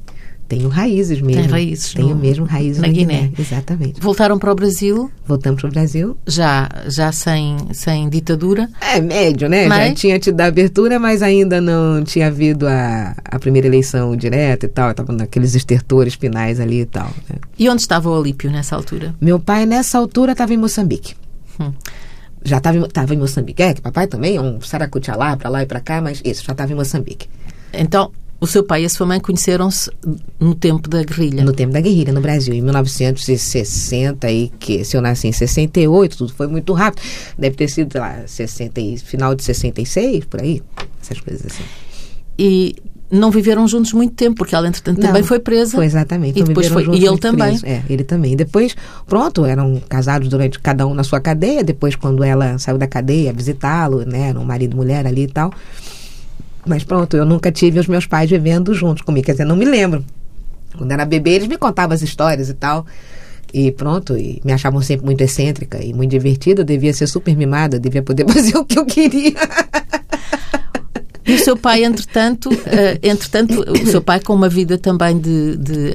tenho 0.51 0.69
raízes 0.69 1.21
mesmo. 1.23 1.49
raízes 1.51 1.95
Tenho 1.95 2.09
no- 2.11 2.17
mesmo 2.17 2.45
raízes 2.45 2.83
na 2.83 2.89
na, 2.89 2.93
Guiné. 2.93 3.15
Guiné. 3.29 3.33
Exatamente. 3.39 4.01
Voltaram 4.01 4.39
para 4.39 4.51
o 4.53 4.55
Brasil, 4.55 5.11
Voltamos 5.27 5.61
para 5.63 5.69
o 5.69 5.73
Brasil. 5.73 6.17
já, 6.27 6.69
já 6.89 7.11
sem, 7.13 7.57
sem 7.73 8.09
ditadura. 8.11 8.69
É 8.81 9.01
médio, 9.01 9.49
né? 9.49 9.63
Já 9.63 9.69
Mas- 9.69 9.99
tinha 10.01 10.19
tido 10.19 10.41
a 10.41 10.47
abertura, 10.47 10.99
mas 10.99 11.23
ainda 11.23 11.61
não 11.61 12.03
tinha 12.05 12.27
havido 12.27 12.67
a, 12.67 13.15
a 13.25 13.39
primeira 13.39 13.67
eleição 13.69 14.15
direta 14.17 14.67
e 14.67 14.69
tal. 14.69 14.91
Estava 14.91 15.13
naqueles 15.13 15.55
estertores 15.55 16.15
finais 16.15 16.59
ali 16.61 16.81
e 16.81 16.87
tal. 16.87 17.07
né? 17.29 17.37
E 17.59 17.69
onde 17.69 17.81
estava 17.83 18.11
o 18.11 18.15
Alípio 18.19 18.51
nessa 18.51 18.75
altura? 18.77 19.15
Meu 19.21 19.39
pai, 19.39 19.65
nessa 19.65 19.97
altura, 19.99 20.33
estava 20.33 20.53
em 20.53 20.57
Moçambique. 20.59 21.15
Hum. 21.61 21.73
Já 22.45 22.57
estava 22.57 22.77
em, 22.79 22.89
tava 22.89 23.15
em 23.15 23.19
Moçambique. 23.19 23.63
É, 23.63 23.73
que 23.75 23.81
papai 23.83 24.07
também 24.07 24.35
é 24.37 24.41
um 24.41 24.61
saracutia 24.63 25.15
lá, 25.15 25.37
para 25.37 25.49
lá 25.49 25.63
e 25.63 25.67
para 25.67 25.79
cá, 25.79 26.01
mas 26.01 26.21
isso, 26.25 26.43
já 26.45 26.53
estava 26.53 26.73
em 26.73 26.75
Moçambique. 26.75 27.29
Então, 27.73 28.11
o 28.41 28.47
seu 28.47 28.65
pai 28.65 28.83
e 28.83 28.87
a 28.87 28.89
sua 28.89 29.07
mãe 29.07 29.21
conheceram-se 29.21 29.91
no 30.39 30.55
tempo 30.55 30.89
da 30.89 31.03
guerrilha. 31.03 31.45
No 31.45 31.53
tempo 31.53 31.73
da 31.73 31.81
guerrilha 31.81 32.13
no 32.13 32.21
Brasil, 32.21 32.55
em 32.55 32.63
1960 32.63 34.31
e 34.31 34.49
que 34.59 34.85
se 34.85 34.97
eu 34.97 35.03
nasci 35.03 35.29
em 35.29 35.33
68, 35.33 36.17
tudo 36.17 36.33
foi 36.33 36.47
muito 36.47 36.73
rápido. 36.73 37.03
Deve 37.39 37.57
ter 37.57 37.69
sido, 37.69 37.93
sei 37.93 38.01
lá, 38.01 38.23
60 38.27 38.81
e, 38.81 38.99
final 38.99 39.35
de 39.35 39.43
66, 39.45 40.25
por 40.25 40.41
aí. 40.41 40.63
Essas 41.03 41.21
coisas 41.21 41.47
assim. 41.47 41.63
E 42.39 42.77
não 43.11 43.31
viveram 43.31 43.67
juntos 43.67 43.93
muito 43.93 44.15
tempo, 44.15 44.37
porque 44.37 44.55
ela, 44.55 44.69
entretanto, 44.69 45.01
também 45.01 45.21
Não, 45.21 45.29
foi 45.29 45.41
presa. 45.41 45.73
Foi 45.77 45.85
exatamente. 45.85 46.39
E 46.39 46.43
depois 46.45 46.69
foi- 46.69 46.85
e 46.97 47.05
ele 47.07 47.19
também. 47.19 47.49
presos. 47.59 47.65
É, 47.65 47.83
ele 47.91 48.05
também. 48.05 48.37
Depois, 48.37 48.75
pronto, 49.07 49.45
eram 49.45 49.83
casados 49.89 50.29
durante 50.29 50.59
cada 50.61 50.87
um 50.87 50.95
na 50.95 51.03
sua 51.03 51.21
cadeia. 51.21 51.63
Depois, 51.65 51.97
quando 51.97 52.23
ela 52.23 52.57
saiu 52.59 52.79
da 52.79 52.87
cadeia, 52.87 53.33
visitá-lo, 53.33 54.05
né? 54.07 54.29
Eram 54.31 54.45
marido 54.45 54.73
e 54.75 54.77
mulher 54.77 55.07
ali 55.07 55.25
e 55.25 55.29
tal. 55.29 55.53
Mas 56.67 56.85
pronto, 56.85 57.17
eu 57.17 57.25
nunca 57.25 57.51
tive 57.51 57.81
os 57.81 57.87
meus 57.87 58.07
pais 58.07 58.29
vivendo 58.29 58.75
juntos 58.75 59.03
comigo. 59.03 59.27
Quer 59.27 59.33
dizer, 59.33 59.45
não 59.45 59.57
me 59.57 59.65
lembro. 59.65 60.05
Quando 60.77 60.93
era 60.93 61.05
bebê, 61.05 61.31
eles 61.31 61.49
me 61.49 61.57
contavam 61.57 61.95
as 61.95 62.03
histórias 62.03 62.49
e 62.49 62.55
tal. 62.55 62.87
E 63.53 63.73
pronto, 63.73 64.17
e 64.17 64.41
me 64.45 64.53
achavam 64.53 64.81
sempre 64.81 65.05
muito 65.07 65.21
excêntrica 65.23 65.83
e 65.83 65.93
muito 65.93 66.11
divertida. 66.11 66.63
Eu 66.63 66.65
devia 66.65 66.93
ser 66.93 67.07
super 67.07 67.37
mimada, 67.37 67.79
devia 67.79 68.03
poder 68.03 68.25
fazer 68.31 68.57
o 68.57 68.65
que 68.65 68.79
eu 68.79 68.87
queria. 68.87 69.35
E 71.27 71.35
o 71.35 71.39
seu 71.39 71.57
pai, 71.57 71.85
entretanto, 71.85 72.51
eh, 72.67 72.99
entretanto, 73.03 73.61
o 73.61 73.87
seu 73.87 74.03
pai 74.03 74.21
com 74.21 74.35
uma 74.35 74.49
vida 74.49 74.77
também 74.79 75.19
de, 75.19 75.57
de 75.57 75.95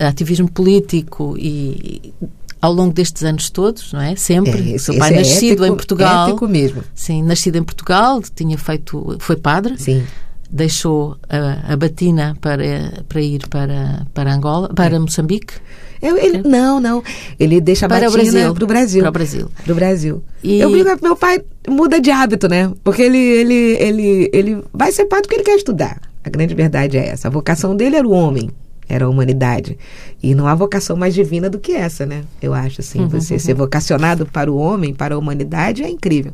ativismo 0.00 0.50
político 0.50 1.36
e 1.38 2.14
ao 2.60 2.72
longo 2.72 2.92
destes 2.92 3.22
anos 3.24 3.48
todos, 3.50 3.92
não 3.92 4.00
é? 4.00 4.14
Sempre. 4.16 4.52
o 4.60 4.74
esse- 4.76 4.86
seu 4.86 4.98
pai 4.98 5.14
é 5.14 5.16
nascido 5.18 5.52
ético- 5.64 5.64
em 5.66 5.74
Portugal. 5.76 6.28
Ético 6.28 6.48
mesmo. 6.48 6.82
Sim, 6.94 7.22
nascido 7.22 7.56
em 7.56 7.62
Portugal, 7.62 8.20
tinha 8.34 8.56
feito, 8.58 9.16
foi 9.20 9.36
padre, 9.36 9.74
Sim. 9.78 10.02
deixou 10.50 11.16
a, 11.28 11.72
a 11.72 11.76
batina 11.76 12.36
para, 12.40 13.04
para 13.08 13.20
ir 13.20 13.46
para, 13.48 14.06
para 14.12 14.34
Angola, 14.34 14.68
para 14.74 14.98
Moçambique. 14.98 15.54
Eu- 16.02 16.16
ele, 16.16 16.42
não, 16.48 16.80
não. 16.80 17.02
Ele 17.38 17.60
deixa 17.60 17.84
a 17.84 17.88
Para 17.88 18.08
o 18.08 18.12
batina 18.12 18.32
Brasil. 18.32 18.54
pro 18.54 18.66
Brasil. 18.66 19.00
Para 19.02 19.08
o 19.10 19.12
Brasil. 19.12 19.50
Pro 19.64 19.74
Brasil. 19.74 20.24
E- 20.42 20.58
Eu 20.58 20.70
brinco 20.70 20.96
que 20.96 21.02
meu 21.02 21.14
pai 21.14 21.42
muda 21.68 22.00
de 22.00 22.10
hábito, 22.10 22.48
né? 22.48 22.72
Porque 22.82 23.02
ele, 23.02 23.18
ele, 23.18 23.54
ele, 23.78 24.30
ele 24.32 24.64
vai 24.72 24.90
ser 24.92 25.04
padre 25.04 25.24
porque 25.24 25.36
ele 25.36 25.44
quer 25.44 25.56
estudar. 25.56 26.00
A 26.24 26.30
grande 26.30 26.54
verdade 26.54 26.96
é 26.96 27.08
essa. 27.08 27.28
A 27.28 27.30
vocação 27.30 27.76
dele 27.76 27.96
era 27.96 28.06
o 28.08 28.12
homem, 28.12 28.50
era 28.90 29.04
a 29.04 29.08
humanidade. 29.08 29.78
E 30.22 30.34
não 30.34 30.46
há 30.46 30.54
vocação 30.54 30.96
mais 30.96 31.14
divina 31.14 31.48
do 31.48 31.58
que 31.58 31.72
essa, 31.72 32.04
né? 32.04 32.22
Eu 32.42 32.52
acho 32.52 32.80
assim. 32.80 33.00
Uhum, 33.00 33.08
você 33.08 33.34
uhum. 33.34 33.40
ser 33.40 33.54
vocacionado 33.54 34.26
para 34.26 34.50
o 34.50 34.56
homem, 34.56 34.92
para 34.92 35.14
a 35.14 35.18
humanidade, 35.18 35.82
é 35.82 35.88
incrível. 35.88 36.32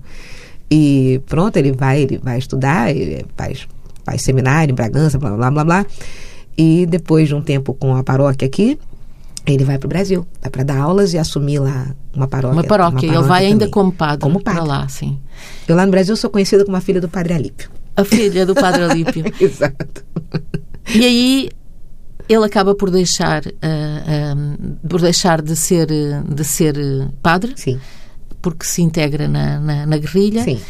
E 0.71 1.21
pronto, 1.27 1.57
ele 1.57 1.73
vai, 1.73 2.03
ele 2.03 2.19
vai 2.19 2.39
estudar, 2.39 2.91
ele 2.91 3.25
faz, 3.37 3.69
faz 4.05 4.23
seminário 4.23 4.73
em 4.73 4.75
Bragança, 4.75 5.19
blá 5.19 5.31
blá 5.37 5.51
blá 5.51 5.65
blá. 5.65 5.87
E 6.57 6.87
depois 6.87 7.29
de 7.29 7.35
um 7.35 7.43
tempo 7.43 7.75
com 7.75 7.95
a 7.95 8.03
paróquia 8.03 8.47
aqui, 8.47 8.79
ele 9.47 9.63
vai 9.63 9.79
para 9.79 9.87
o 9.87 9.89
Brasil, 9.89 10.27
vai 10.41 10.51
para 10.51 10.65
dar 10.65 10.79
aulas 10.79 11.13
e 11.13 11.19
assumir 11.19 11.59
lá 11.59 11.95
uma 12.15 12.27
paróquia. 12.27 12.57
Uma 12.57 12.65
paróquia, 12.65 12.65
uma 12.65 13.01
paróquia 13.01 13.07
ele 13.07 13.29
vai 13.29 13.41
também. 13.41 13.53
ainda 13.53 13.69
como 13.69 13.93
padre. 13.93 14.21
Como 14.21 14.43
padre. 14.43 14.67
lá, 14.67 14.89
sim. 14.89 15.19
Eu 15.69 15.77
lá 15.77 15.85
no 15.85 15.93
Brasil 15.93 16.17
sou 16.17 16.31
conhecida 16.31 16.65
como 16.65 16.77
a 16.77 16.81
filha 16.81 17.01
do 17.01 17.09
Padre 17.09 17.35
Alípio. 17.35 17.71
A 17.95 18.05
filha 18.05 18.45
do 18.45 18.55
Padre 18.55 18.83
Alípio. 18.91 19.25
Exato. 19.39 20.05
E 20.95 21.05
aí 21.05 21.49
ele 22.29 22.45
acaba 22.45 22.75
por 22.75 22.91
deixar, 22.91 23.47
uh, 23.47 24.89
por 24.89 25.01
deixar 25.01 25.43
de 25.43 25.55
ser, 25.55 25.87
de 25.89 26.45
ser 26.45 26.77
padre. 27.23 27.53
Sim. 27.57 27.81
Porque 28.43 28.65
se 28.65 28.83
integra 28.83 29.29
na, 29.29 29.59
na, 29.59 29.87
na 29.87 29.99
guerrilha. 29.99 30.43
Sim. 30.43 30.61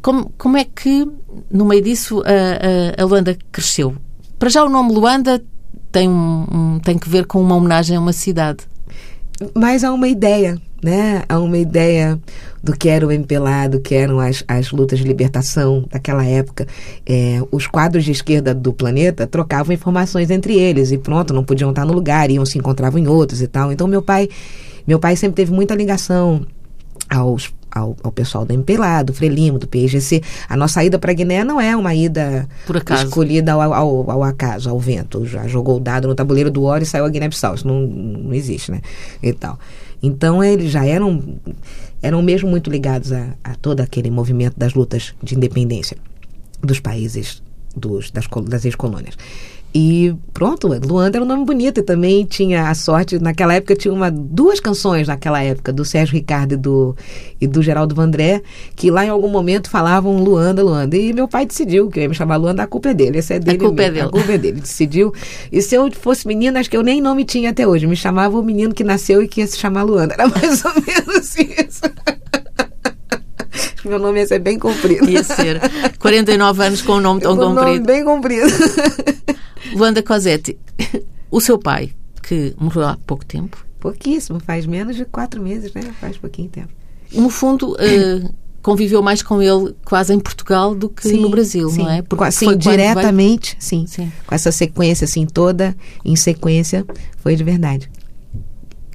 Como, 0.00 0.32
como 0.38 0.56
é 0.56 0.64
que, 0.64 1.06
no 1.50 1.64
meio 1.64 1.82
disso, 1.82 2.22
a, 2.22 3.00
a, 3.00 3.02
a 3.02 3.06
Luanda 3.06 3.36
cresceu? 3.50 3.96
Para 4.38 4.48
já 4.48 4.64
o 4.64 4.68
nome 4.68 4.92
Luanda 4.92 5.42
tem, 5.90 6.08
um, 6.08 6.78
tem 6.82 6.98
que 6.98 7.08
ver 7.08 7.26
com 7.26 7.40
uma 7.40 7.56
homenagem 7.56 7.96
a 7.96 8.00
uma 8.00 8.12
cidade. 8.12 8.64
Mas 9.54 9.84
há 9.84 9.92
uma 9.92 10.08
ideia, 10.08 10.60
né? 10.82 11.22
Há 11.28 11.38
uma 11.38 11.58
ideia 11.58 12.18
do 12.62 12.76
que 12.76 12.88
era 12.88 13.06
o 13.06 13.12
MPLA, 13.12 13.68
do 13.68 13.80
que 13.80 13.94
eram 13.94 14.18
as, 14.18 14.42
as 14.48 14.72
lutas 14.72 14.98
de 14.98 15.04
libertação 15.04 15.84
daquela 15.90 16.24
época. 16.24 16.66
É, 17.06 17.40
os 17.52 17.66
quadros 17.66 18.04
de 18.04 18.10
esquerda 18.10 18.52
do 18.52 18.72
planeta 18.72 19.26
trocavam 19.26 19.72
informações 19.72 20.30
entre 20.30 20.58
eles 20.58 20.90
e 20.90 20.98
pronto, 20.98 21.32
não 21.32 21.44
podiam 21.44 21.70
estar 21.70 21.84
no 21.84 21.92
lugar, 21.92 22.30
iam 22.30 22.44
se 22.44 22.58
encontravam 22.58 22.98
em 22.98 23.06
outros 23.06 23.40
e 23.40 23.46
tal. 23.46 23.70
Então 23.70 23.86
meu 23.86 24.02
pai, 24.02 24.28
meu 24.86 24.98
pai 24.98 25.14
sempre 25.14 25.36
teve 25.36 25.52
muita 25.52 25.74
ligação 25.74 26.44
aos 27.08 27.52
ao, 27.70 27.96
ao 28.02 28.12
pessoal 28.12 28.44
da 28.44 28.54
MPLA, 28.54 29.02
do 29.02 29.12
Frelimo, 29.12 29.58
do 29.58 29.66
PIGC. 29.66 30.22
A 30.48 30.56
nossa 30.56 30.82
ida 30.84 30.98
para 30.98 31.12
Guiné 31.12 31.44
não 31.44 31.60
é 31.60 31.76
uma 31.76 31.94
ida 31.94 32.48
escolhida 32.94 33.52
ao, 33.52 33.72
ao, 33.72 34.10
ao, 34.10 34.22
acaso, 34.22 34.70
ao 34.70 34.78
vento. 34.78 35.26
Já 35.26 35.46
jogou 35.46 35.76
o 35.76 35.80
dado 35.80 36.08
no 36.08 36.14
tabuleiro 36.14 36.50
do 36.50 36.64
Oro 36.64 36.82
e 36.82 36.86
saiu 36.86 37.04
a 37.04 37.08
Guiné-Bissau. 37.08 37.54
Isso 37.54 37.66
não, 37.66 37.80
não 37.80 38.34
existe, 38.34 38.70
né? 38.70 38.80
E 39.22 39.32
tal. 39.32 39.58
Então 40.02 40.42
eles 40.42 40.70
já 40.70 40.86
eram, 40.86 41.22
eram 42.00 42.22
mesmo 42.22 42.48
muito 42.48 42.70
ligados 42.70 43.12
a, 43.12 43.34
a 43.42 43.54
todo 43.56 43.80
aquele 43.80 44.10
movimento 44.10 44.58
das 44.58 44.74
lutas 44.74 45.14
de 45.22 45.34
independência 45.34 45.96
dos 46.62 46.80
países 46.80 47.42
dos, 47.76 48.10
das, 48.10 48.26
das 48.46 48.64
ex-colônias. 48.64 49.16
E 49.74 50.14
pronto, 50.32 50.66
Luanda 50.66 51.18
era 51.18 51.24
um 51.24 51.28
nome 51.28 51.44
bonito 51.44 51.78
e 51.78 51.82
também 51.82 52.24
tinha 52.24 52.70
a 52.70 52.74
sorte, 52.74 53.18
naquela 53.18 53.54
época 53.54 53.76
tinha 53.76 53.92
uma, 53.92 54.10
duas 54.10 54.60
canções 54.60 55.06
naquela 55.06 55.42
época, 55.42 55.72
do 55.72 55.84
Sérgio 55.84 56.14
Ricardo 56.14 56.52
e 56.52 56.56
do, 56.56 56.96
e 57.38 57.46
do 57.46 57.62
Geraldo 57.62 57.94
Vandré, 57.94 58.42
que 58.74 58.90
lá 58.90 59.04
em 59.04 59.10
algum 59.10 59.28
momento 59.28 59.68
falavam 59.68 60.22
Luanda, 60.22 60.62
Luanda. 60.62 60.96
E 60.96 61.12
meu 61.12 61.28
pai 61.28 61.44
decidiu 61.44 61.88
que 61.88 61.98
eu 61.98 62.02
ia 62.04 62.08
me 62.08 62.14
chamar 62.14 62.36
Luanda, 62.36 62.62
a 62.62 62.66
culpa 62.66 62.90
é 62.90 62.94
dele, 62.94 63.18
essa 63.18 63.34
é 63.34 63.38
dele. 63.38 63.58
A 63.58 63.60
culpa 63.60 63.82
mesmo, 63.82 63.90
é 63.90 63.94
dele. 63.94 64.06
A 64.06 64.10
culpa 64.10 64.32
é 64.32 64.38
dele, 64.38 64.60
decidiu. 64.60 65.12
E 65.52 65.60
se 65.60 65.74
eu 65.74 65.90
fosse 65.92 66.26
menina, 66.26 66.60
acho 66.60 66.70
que 66.70 66.76
eu 66.76 66.82
nem 66.82 67.00
nome 67.00 67.24
tinha 67.24 67.50
até 67.50 67.66
hoje, 67.66 67.86
me 67.86 67.96
chamava 67.96 68.38
o 68.38 68.42
menino 68.42 68.72
que 68.72 68.82
nasceu 68.82 69.22
e 69.22 69.28
que 69.28 69.42
ia 69.42 69.46
se 69.46 69.58
chamar 69.58 69.82
Luanda. 69.82 70.14
Era 70.14 70.28
mais 70.28 70.64
ou 70.64 70.72
menos 70.80 71.36
isso. 71.36 71.82
Meu 73.84 73.98
nome 73.98 74.20
ia 74.20 74.26
ser 74.26 74.38
bem 74.38 74.58
comprido. 74.58 75.08
Ia 75.08 75.22
ser. 75.22 75.60
49 75.98 76.64
anos 76.64 76.82
com 76.82 76.94
um 76.94 77.00
nome 77.00 77.20
tão 77.20 77.36
com 77.36 77.42
comprido. 77.42 77.66
Nome 77.66 77.80
bem 77.80 78.04
comprido. 78.04 78.48
Luanda 79.74 80.02
Cosetti, 80.02 80.58
o 81.30 81.40
seu 81.40 81.58
pai, 81.58 81.92
que 82.22 82.54
morreu 82.58 82.86
há 82.86 82.98
pouco 83.06 83.24
tempo. 83.24 83.64
Pouquíssimo, 83.80 84.40
faz 84.40 84.66
menos 84.66 84.96
de 84.96 85.04
quatro 85.04 85.42
meses, 85.42 85.72
né? 85.72 85.82
Faz 86.00 86.16
pouquinho 86.16 86.48
tempo. 86.48 86.68
No 87.12 87.30
fundo, 87.30 87.72
uh, 87.72 88.34
conviveu 88.62 89.02
mais 89.02 89.22
com 89.22 89.40
ele 89.40 89.74
quase 89.84 90.12
em 90.12 90.18
Portugal 90.18 90.74
do 90.74 90.88
que 90.88 91.08
sim, 91.08 91.20
no 91.20 91.30
Brasil, 91.30 91.70
sim. 91.70 91.82
não 91.82 91.90
é? 91.90 92.02
Porque 92.02 92.30
sim, 92.32 92.56
diretamente, 92.56 93.56
sim. 93.58 93.86
sim. 93.86 94.12
Com 94.26 94.34
essa 94.34 94.50
sequência, 94.50 95.04
assim, 95.04 95.26
toda 95.26 95.76
em 96.04 96.16
sequência, 96.16 96.84
foi 97.18 97.36
de 97.36 97.44
verdade. 97.44 97.90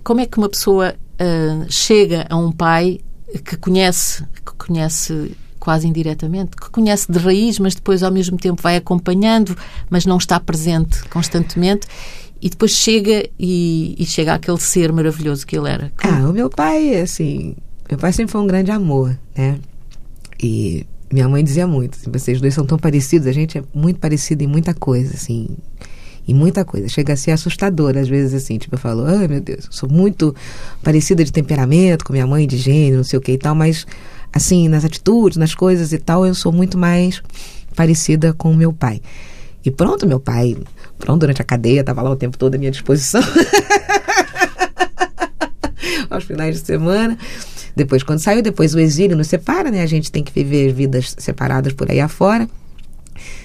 Como 0.03 0.19
é 0.19 0.25
que 0.25 0.37
uma 0.37 0.49
pessoa 0.49 0.93
uh, 0.93 1.65
chega 1.69 2.25
a 2.29 2.35
um 2.35 2.51
pai 2.51 2.99
que 3.39 3.57
conhece, 3.57 4.23
que 4.45 4.53
conhece 4.57 5.35
quase 5.59 5.87
indiretamente, 5.87 6.57
que 6.57 6.69
conhece 6.69 7.11
de 7.11 7.17
raiz, 7.17 7.57
mas 7.57 7.73
depois 7.73 8.03
ao 8.03 8.11
mesmo 8.11 8.37
tempo 8.37 8.61
vai 8.61 8.75
acompanhando, 8.75 9.57
mas 9.89 10.05
não 10.05 10.17
está 10.17 10.39
presente 10.39 11.03
constantemente. 11.05 11.87
E 12.41 12.49
depois 12.49 12.71
chega 12.71 13.29
e, 13.39 13.95
e 13.97 14.05
chega 14.05 14.33
àquele 14.33 14.59
ser 14.59 14.91
maravilhoso 14.91 15.47
que 15.47 15.57
ele 15.57 15.69
era. 15.69 15.91
Como... 16.01 16.13
Ah, 16.13 16.29
o 16.29 16.33
meu 16.33 16.49
pai, 16.49 16.99
assim, 16.99 17.55
meu 17.89 17.97
pai 17.97 18.11
sempre 18.11 18.33
foi 18.33 18.41
um 18.41 18.47
grande 18.47 18.71
amor, 18.71 19.17
né? 19.33 19.57
E 20.41 20.85
minha 21.09 21.29
mãe 21.29 21.41
dizia 21.41 21.65
muito, 21.65 21.97
assim, 21.97 22.11
vocês 22.11 22.41
dois 22.41 22.53
são 22.53 22.65
tão 22.65 22.77
parecidos, 22.77 23.27
a 23.27 23.31
gente 23.31 23.57
é 23.57 23.63
muito 23.73 23.99
parecido 23.99 24.43
em 24.43 24.47
muita 24.47 24.73
coisa, 24.73 25.13
assim, 25.13 25.47
em 26.27 26.33
muita 26.33 26.63
coisa. 26.63 26.87
Chega 26.87 27.13
a 27.13 27.17
ser 27.17 27.31
assustador, 27.31 27.97
às 27.97 28.07
vezes, 28.07 28.33
assim, 28.33 28.57
tipo, 28.57 28.75
eu 28.75 28.79
falo, 28.79 29.05
ai 29.05 29.27
meu 29.27 29.41
Deus, 29.41 29.65
eu 29.65 29.71
sou 29.71 29.89
muito 29.89 30.35
parecida 30.81 31.23
de 31.23 31.31
temperamento 31.31 32.05
com 32.05 32.13
minha 32.13 32.27
mãe, 32.27 32.47
de 32.47 32.57
gênero, 32.57 32.97
não 32.97 33.03
sei 33.03 33.19
o 33.19 33.21
que 33.21 33.33
e 33.33 33.37
tal, 33.37 33.55
mas 33.55 33.85
assim, 34.31 34.67
nas 34.67 34.83
atitudes, 34.83 35.37
nas 35.37 35.53
coisas 35.53 35.93
e 35.93 35.97
tal, 35.97 36.25
eu 36.25 36.33
sou 36.33 36.51
muito 36.51 36.77
mais 36.77 37.21
parecida 37.75 38.33
com 38.33 38.53
meu 38.53 38.73
pai. 38.73 39.01
E 39.65 39.71
pronto, 39.71 40.05
meu 40.07 40.19
pai, 40.19 40.57
pronto, 40.97 41.21
durante 41.21 41.41
a 41.41 41.45
cadeia, 41.45 41.79
estava 41.81 42.01
lá 42.01 42.09
o 42.09 42.15
tempo 42.15 42.37
todo 42.37 42.55
à 42.55 42.57
minha 42.57 42.71
disposição. 42.71 43.21
Aos 46.09 46.25
finais 46.25 46.59
de 46.59 46.65
semana. 46.65 47.17
Depois, 47.75 48.03
quando 48.03 48.19
saiu, 48.19 48.41
depois 48.41 48.75
o 48.75 48.79
exílio 48.79 49.15
nos 49.17 49.27
separa, 49.27 49.71
né? 49.71 49.81
A 49.81 49.85
gente 49.85 50.11
tem 50.11 50.23
que 50.23 50.31
viver 50.31 50.71
vidas 50.73 51.15
separadas 51.17 51.73
por 51.73 51.89
aí 51.89 51.99
afora. 51.99 52.47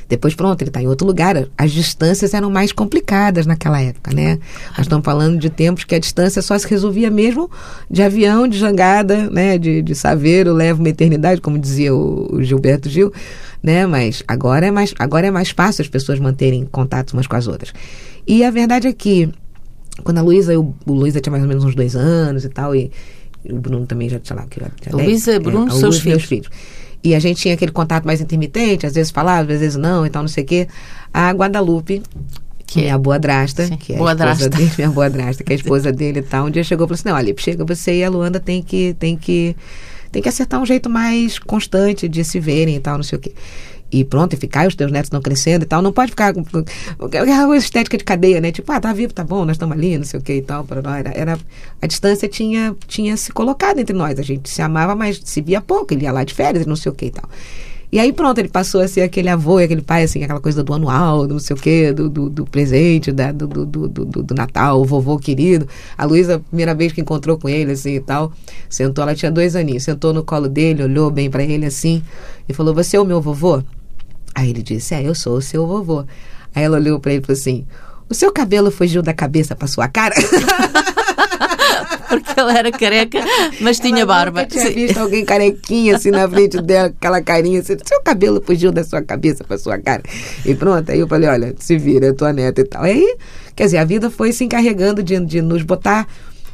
Depois, 0.08 0.34
pronto, 0.34 0.62
ele 0.62 0.70
está 0.70 0.80
em 0.80 0.86
outro 0.86 1.06
lugar. 1.06 1.46
As 1.56 1.70
distâncias 1.70 2.32
eram 2.32 2.50
mais 2.50 2.72
complicadas 2.72 3.44
naquela 3.44 3.80
época, 3.80 4.12
né? 4.14 4.38
Nós 4.70 4.80
estamos 4.80 5.04
falando 5.04 5.38
de 5.38 5.50
tempos 5.50 5.84
que 5.84 5.94
a 5.94 5.98
distância 5.98 6.40
só 6.40 6.58
se 6.58 6.66
resolvia 6.66 7.10
mesmo 7.10 7.50
de 7.90 8.02
avião, 8.02 8.48
de 8.48 8.58
jangada, 8.58 9.28
né? 9.30 9.58
De, 9.58 9.82
de 9.82 9.94
saveiro, 9.94 10.52
leva 10.54 10.80
uma 10.80 10.88
eternidade, 10.88 11.40
como 11.40 11.58
dizia 11.58 11.94
o, 11.94 12.36
o 12.36 12.42
Gilberto 12.42 12.88
Gil, 12.88 13.12
né? 13.62 13.86
Mas 13.86 14.22
agora 14.26 14.66
é, 14.66 14.70
mais, 14.70 14.94
agora 14.98 15.26
é 15.26 15.30
mais 15.30 15.50
fácil 15.50 15.82
as 15.82 15.88
pessoas 15.88 16.18
manterem 16.18 16.64
contato 16.64 17.12
umas 17.12 17.26
com 17.26 17.36
as 17.36 17.46
outras. 17.46 17.72
E 18.26 18.42
a 18.42 18.50
verdade 18.50 18.86
é 18.86 18.92
que, 18.94 19.30
quando 20.02 20.18
a 20.18 20.22
Luísa, 20.22 20.58
o, 20.58 20.74
o 20.86 20.92
Luísa 20.92 21.20
tinha 21.20 21.30
mais 21.30 21.42
ou 21.42 21.48
menos 21.48 21.64
uns 21.64 21.74
dois 21.74 21.94
anos 21.94 22.46
e 22.46 22.48
tal, 22.48 22.74
e 22.74 22.90
o 23.44 23.56
Bruno 23.56 23.86
também 23.86 24.08
já, 24.08 24.18
sei 24.22 24.36
lá, 24.36 24.46
que 24.48 24.58
já, 24.58 24.70
já 24.84 24.96
Luísa, 24.96 25.38
Bruno, 25.38 25.68
é, 25.68 25.70
seus 25.70 26.00
filhos. 26.00 26.24
filhos. 26.24 26.48
E 27.02 27.14
a 27.14 27.20
gente 27.20 27.40
tinha 27.40 27.54
aquele 27.54 27.72
contato 27.72 28.04
mais 28.04 28.20
intermitente, 28.20 28.86
às 28.86 28.94
vezes 28.94 29.10
falava, 29.10 29.52
às 29.52 29.60
vezes 29.60 29.76
não, 29.76 30.04
e 30.04 30.10
tal, 30.10 30.22
não 30.22 30.28
sei 30.28 30.44
o 30.44 30.46
quê. 30.46 30.68
A 31.12 31.30
Guadalupe, 31.30 32.02
que 32.66 32.84
é 32.84 32.90
a 32.90 32.98
boa 32.98 33.18
drasta, 33.18 33.66
Sim, 33.66 33.76
que 33.76 33.94
é 33.94 33.96
boa 33.96 34.10
a 34.10 34.14
esposa 34.14 34.34
drasta. 34.36 34.48
dele, 34.50 34.72
minha 34.76 34.90
boa 34.90 35.10
drasta, 35.10 35.44
que 35.44 35.52
é 35.52 35.54
a 35.54 35.56
esposa 35.56 35.92
dele 35.92 36.18
e 36.20 36.22
tal, 36.22 36.46
um 36.46 36.50
dia 36.50 36.64
chegou 36.64 36.84
e 36.84 36.88
falou 36.88 36.94
assim, 36.94 37.08
não, 37.08 37.16
olha, 37.16 37.34
chega 37.38 37.64
você 37.64 37.98
e 37.98 38.04
a 38.04 38.10
Luanda 38.10 38.40
tem 38.40 38.62
que, 38.62 38.94
tem 38.98 39.16
que, 39.16 39.56
tem 40.12 40.20
que 40.20 40.28
acertar 40.28 40.60
um 40.60 40.66
jeito 40.66 40.90
mais 40.90 41.38
constante 41.38 42.08
de 42.08 42.24
se 42.24 42.38
verem 42.40 42.76
e 42.76 42.80
tal, 42.80 42.96
não 42.96 43.04
sei 43.04 43.18
o 43.18 43.20
quê 43.20 43.32
e 43.90 44.04
pronto, 44.04 44.34
e 44.34 44.36
ficar, 44.36 44.66
os 44.66 44.74
teus 44.74 44.92
netos 44.92 45.06
estão 45.06 45.20
crescendo 45.20 45.62
e 45.62 45.66
tal. 45.66 45.80
Não 45.80 45.92
pode 45.92 46.10
ficar 46.10 46.34
com 46.34 46.42
aquela 47.04 47.56
estética 47.56 47.96
de 47.96 48.04
cadeia, 48.04 48.40
né? 48.40 48.52
Tipo, 48.52 48.70
ah, 48.72 48.80
tá 48.80 48.92
vivo, 48.92 49.12
tá 49.12 49.24
bom, 49.24 49.44
nós 49.44 49.56
estamos 49.56 49.76
ali, 49.76 49.96
não 49.96 50.04
sei 50.04 50.20
o 50.20 50.22
que 50.22 50.34
e 50.34 50.42
tal. 50.42 50.66
Era, 50.70 51.10
era, 51.14 51.38
a 51.80 51.86
distância 51.86 52.28
tinha, 52.28 52.76
tinha 52.86 53.16
se 53.16 53.32
colocado 53.32 53.78
entre 53.78 53.96
nós. 53.96 54.18
A 54.18 54.22
gente 54.22 54.48
se 54.50 54.60
amava, 54.60 54.94
mas 54.94 55.20
se 55.24 55.40
via 55.40 55.60
pouco. 55.60 55.94
Ele 55.94 56.04
ia 56.04 56.12
lá 56.12 56.24
de 56.24 56.34
férias, 56.34 56.66
não 56.66 56.76
sei 56.76 56.92
o 56.92 56.94
que 56.94 57.06
e 57.06 57.10
tal. 57.10 57.28
E 57.90 57.98
aí 57.98 58.12
pronto, 58.12 58.38
ele 58.38 58.48
passou 58.50 58.82
a 58.82 58.88
ser 58.88 59.00
aquele 59.00 59.30
avô 59.30 59.58
e 59.60 59.64
aquele 59.64 59.80
pai, 59.80 60.02
assim, 60.02 60.22
aquela 60.22 60.40
coisa 60.40 60.62
do 60.62 60.74
anual, 60.74 61.26
do 61.26 61.34
não 61.34 61.40
sei 61.40 61.56
o 61.56 61.58
quê, 61.58 61.90
do, 61.90 62.10
do, 62.10 62.28
do 62.28 62.44
presente, 62.44 63.10
da, 63.10 63.32
do, 63.32 63.46
do, 63.46 63.64
do, 63.64 64.04
do, 64.04 64.34
Natal, 64.34 64.78
o 64.78 64.84
vovô 64.84 65.18
querido. 65.18 65.66
A 65.96 66.04
Luísa, 66.04 66.38
primeira 66.38 66.74
vez 66.74 66.92
que 66.92 67.00
encontrou 67.00 67.38
com 67.38 67.48
ele, 67.48 67.72
assim, 67.72 67.94
e 67.94 68.00
tal, 68.00 68.30
sentou, 68.68 69.02
ela 69.02 69.14
tinha 69.14 69.30
dois 69.30 69.56
aninhos, 69.56 69.84
sentou 69.84 70.12
no 70.12 70.22
colo 70.22 70.50
dele, 70.50 70.82
olhou 70.82 71.10
bem 71.10 71.30
para 71.30 71.42
ele, 71.42 71.64
assim, 71.64 72.02
e 72.46 72.52
falou, 72.52 72.74
você 72.74 72.98
é 72.98 73.00
o 73.00 73.06
meu 73.06 73.22
vovô? 73.22 73.62
Aí 74.34 74.50
ele 74.50 74.62
disse: 74.62 74.94
É, 74.94 75.02
eu 75.02 75.14
sou 75.14 75.36
o 75.36 75.42
seu 75.42 75.66
vovô. 75.66 76.04
Aí 76.54 76.62
ela 76.64 76.78
olhou 76.78 76.98
para 77.00 77.12
ele 77.12 77.22
e 77.22 77.26
falou 77.26 77.38
assim: 77.38 77.66
O 78.08 78.14
seu 78.14 78.32
cabelo 78.32 78.70
fugiu 78.70 79.02
da 79.02 79.12
cabeça 79.12 79.54
para 79.54 79.66
sua 79.66 79.88
cara? 79.88 80.14
Porque 82.08 82.40
ela 82.40 82.56
era 82.56 82.72
careca, 82.72 83.20
mas 83.60 83.78
tinha 83.78 83.98
ela 83.98 84.06
barba. 84.06 84.42
Eu 84.42 84.46
tinha 84.46 84.70
visto 84.70 84.96
alguém 84.96 85.24
carequinha 85.24 85.96
assim 85.96 86.10
na 86.10 86.26
frente 86.26 86.60
dela, 86.62 86.88
aquela 86.88 87.20
carinha 87.20 87.60
assim, 87.60 87.76
seu 87.84 88.00
cabelo 88.02 88.42
fugiu 88.44 88.72
da 88.72 88.82
sua 88.82 89.02
cabeça 89.02 89.44
para 89.44 89.58
sua 89.58 89.78
cara. 89.78 90.02
E 90.44 90.54
pronto, 90.54 90.90
aí 90.90 91.00
eu 91.00 91.06
falei, 91.06 91.28
olha, 91.28 91.54
se 91.58 91.76
vira, 91.76 92.06
é 92.06 92.12
tua 92.12 92.32
neta 92.32 92.62
e 92.62 92.64
tal. 92.64 92.86
E 92.86 92.90
aí, 92.90 93.16
quer 93.54 93.64
dizer, 93.64 93.76
a 93.76 93.84
vida 93.84 94.10
foi 94.10 94.32
se 94.32 94.42
encarregando 94.42 95.02
de, 95.02 95.20
de 95.20 95.42
nos 95.42 95.62
botar 95.62 96.08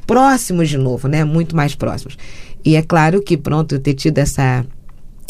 próximos 0.07 0.69
de 0.69 0.77
novo, 0.77 1.07
né? 1.07 1.23
Muito 1.23 1.55
mais 1.55 1.75
próximos. 1.77 2.19
E 2.65 2.75
é 2.75 2.83
claro 2.83 3.23
que, 3.23 3.37
pronto, 3.37 3.77
eu 3.77 3.79
ter 3.79 3.95
tido 3.95 4.19
essa 4.19 4.67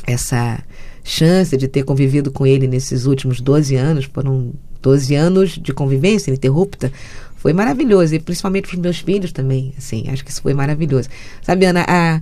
essa 0.06 0.62
chance 1.04 1.54
de 1.54 1.68
ter 1.68 1.84
convivido 1.84 2.32
com 2.32 2.46
ele 2.46 2.66
nesses 2.66 3.04
últimos 3.04 3.40
12 3.40 3.76
anos, 3.76 4.06
foram 4.06 4.54
12 4.80 5.14
anos 5.14 5.50
de 5.50 5.72
convivência 5.72 6.30
ininterrupta, 6.30 6.90
foi 7.36 7.52
maravilhoso. 7.52 8.14
E 8.14 8.18
principalmente 8.18 8.68
para 8.68 8.76
os 8.76 8.80
meus 8.80 8.98
filhos 8.98 9.30
também, 9.30 9.74
assim, 9.76 10.04
acho 10.08 10.24
que 10.24 10.30
isso 10.30 10.40
foi 10.40 10.54
maravilhoso. 10.54 11.10
Sabe, 11.42 11.66
Ana, 11.66 11.84
a, 11.86 12.20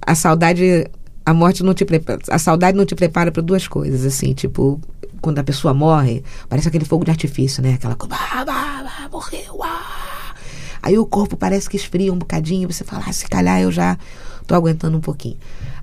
a 0.00 0.14
saudade, 0.14 0.86
a 1.24 1.34
morte 1.34 1.62
não 1.62 1.74
te 1.74 1.84
prepara, 1.84 2.18
a 2.30 2.38
saudade 2.38 2.76
não 2.76 2.86
te 2.86 2.94
prepara 2.94 3.30
para 3.30 3.42
duas 3.42 3.68
coisas, 3.68 4.06
assim, 4.06 4.32
tipo, 4.32 4.80
quando 5.20 5.38
a 5.38 5.44
pessoa 5.44 5.74
morre, 5.74 6.24
parece 6.48 6.66
aquele 6.66 6.86
fogo 6.86 7.04
de 7.04 7.10
artifício, 7.10 7.62
né? 7.62 7.74
Aquela 7.74 7.94
coisa, 7.94 8.14
ah, 8.14 8.44
ah, 8.48 9.04
ah, 9.04 9.08
morreu, 9.12 9.62
ah. 9.62 10.34
Aí 10.82 10.96
o 10.96 11.04
corpo 11.04 11.36
parece 11.36 11.68
que 11.68 11.76
esfria 11.76 12.10
um 12.10 12.18
bocadinho, 12.18 12.72
você 12.72 12.84
fala, 12.84 13.04
ah, 13.06 13.12
se 13.12 13.28
calhar 13.28 13.60
eu 13.60 13.70
já 13.70 13.98
tô 14.46 14.54
aguentando 14.54 14.96
um 14.96 15.00
pouquinho. 15.00 15.36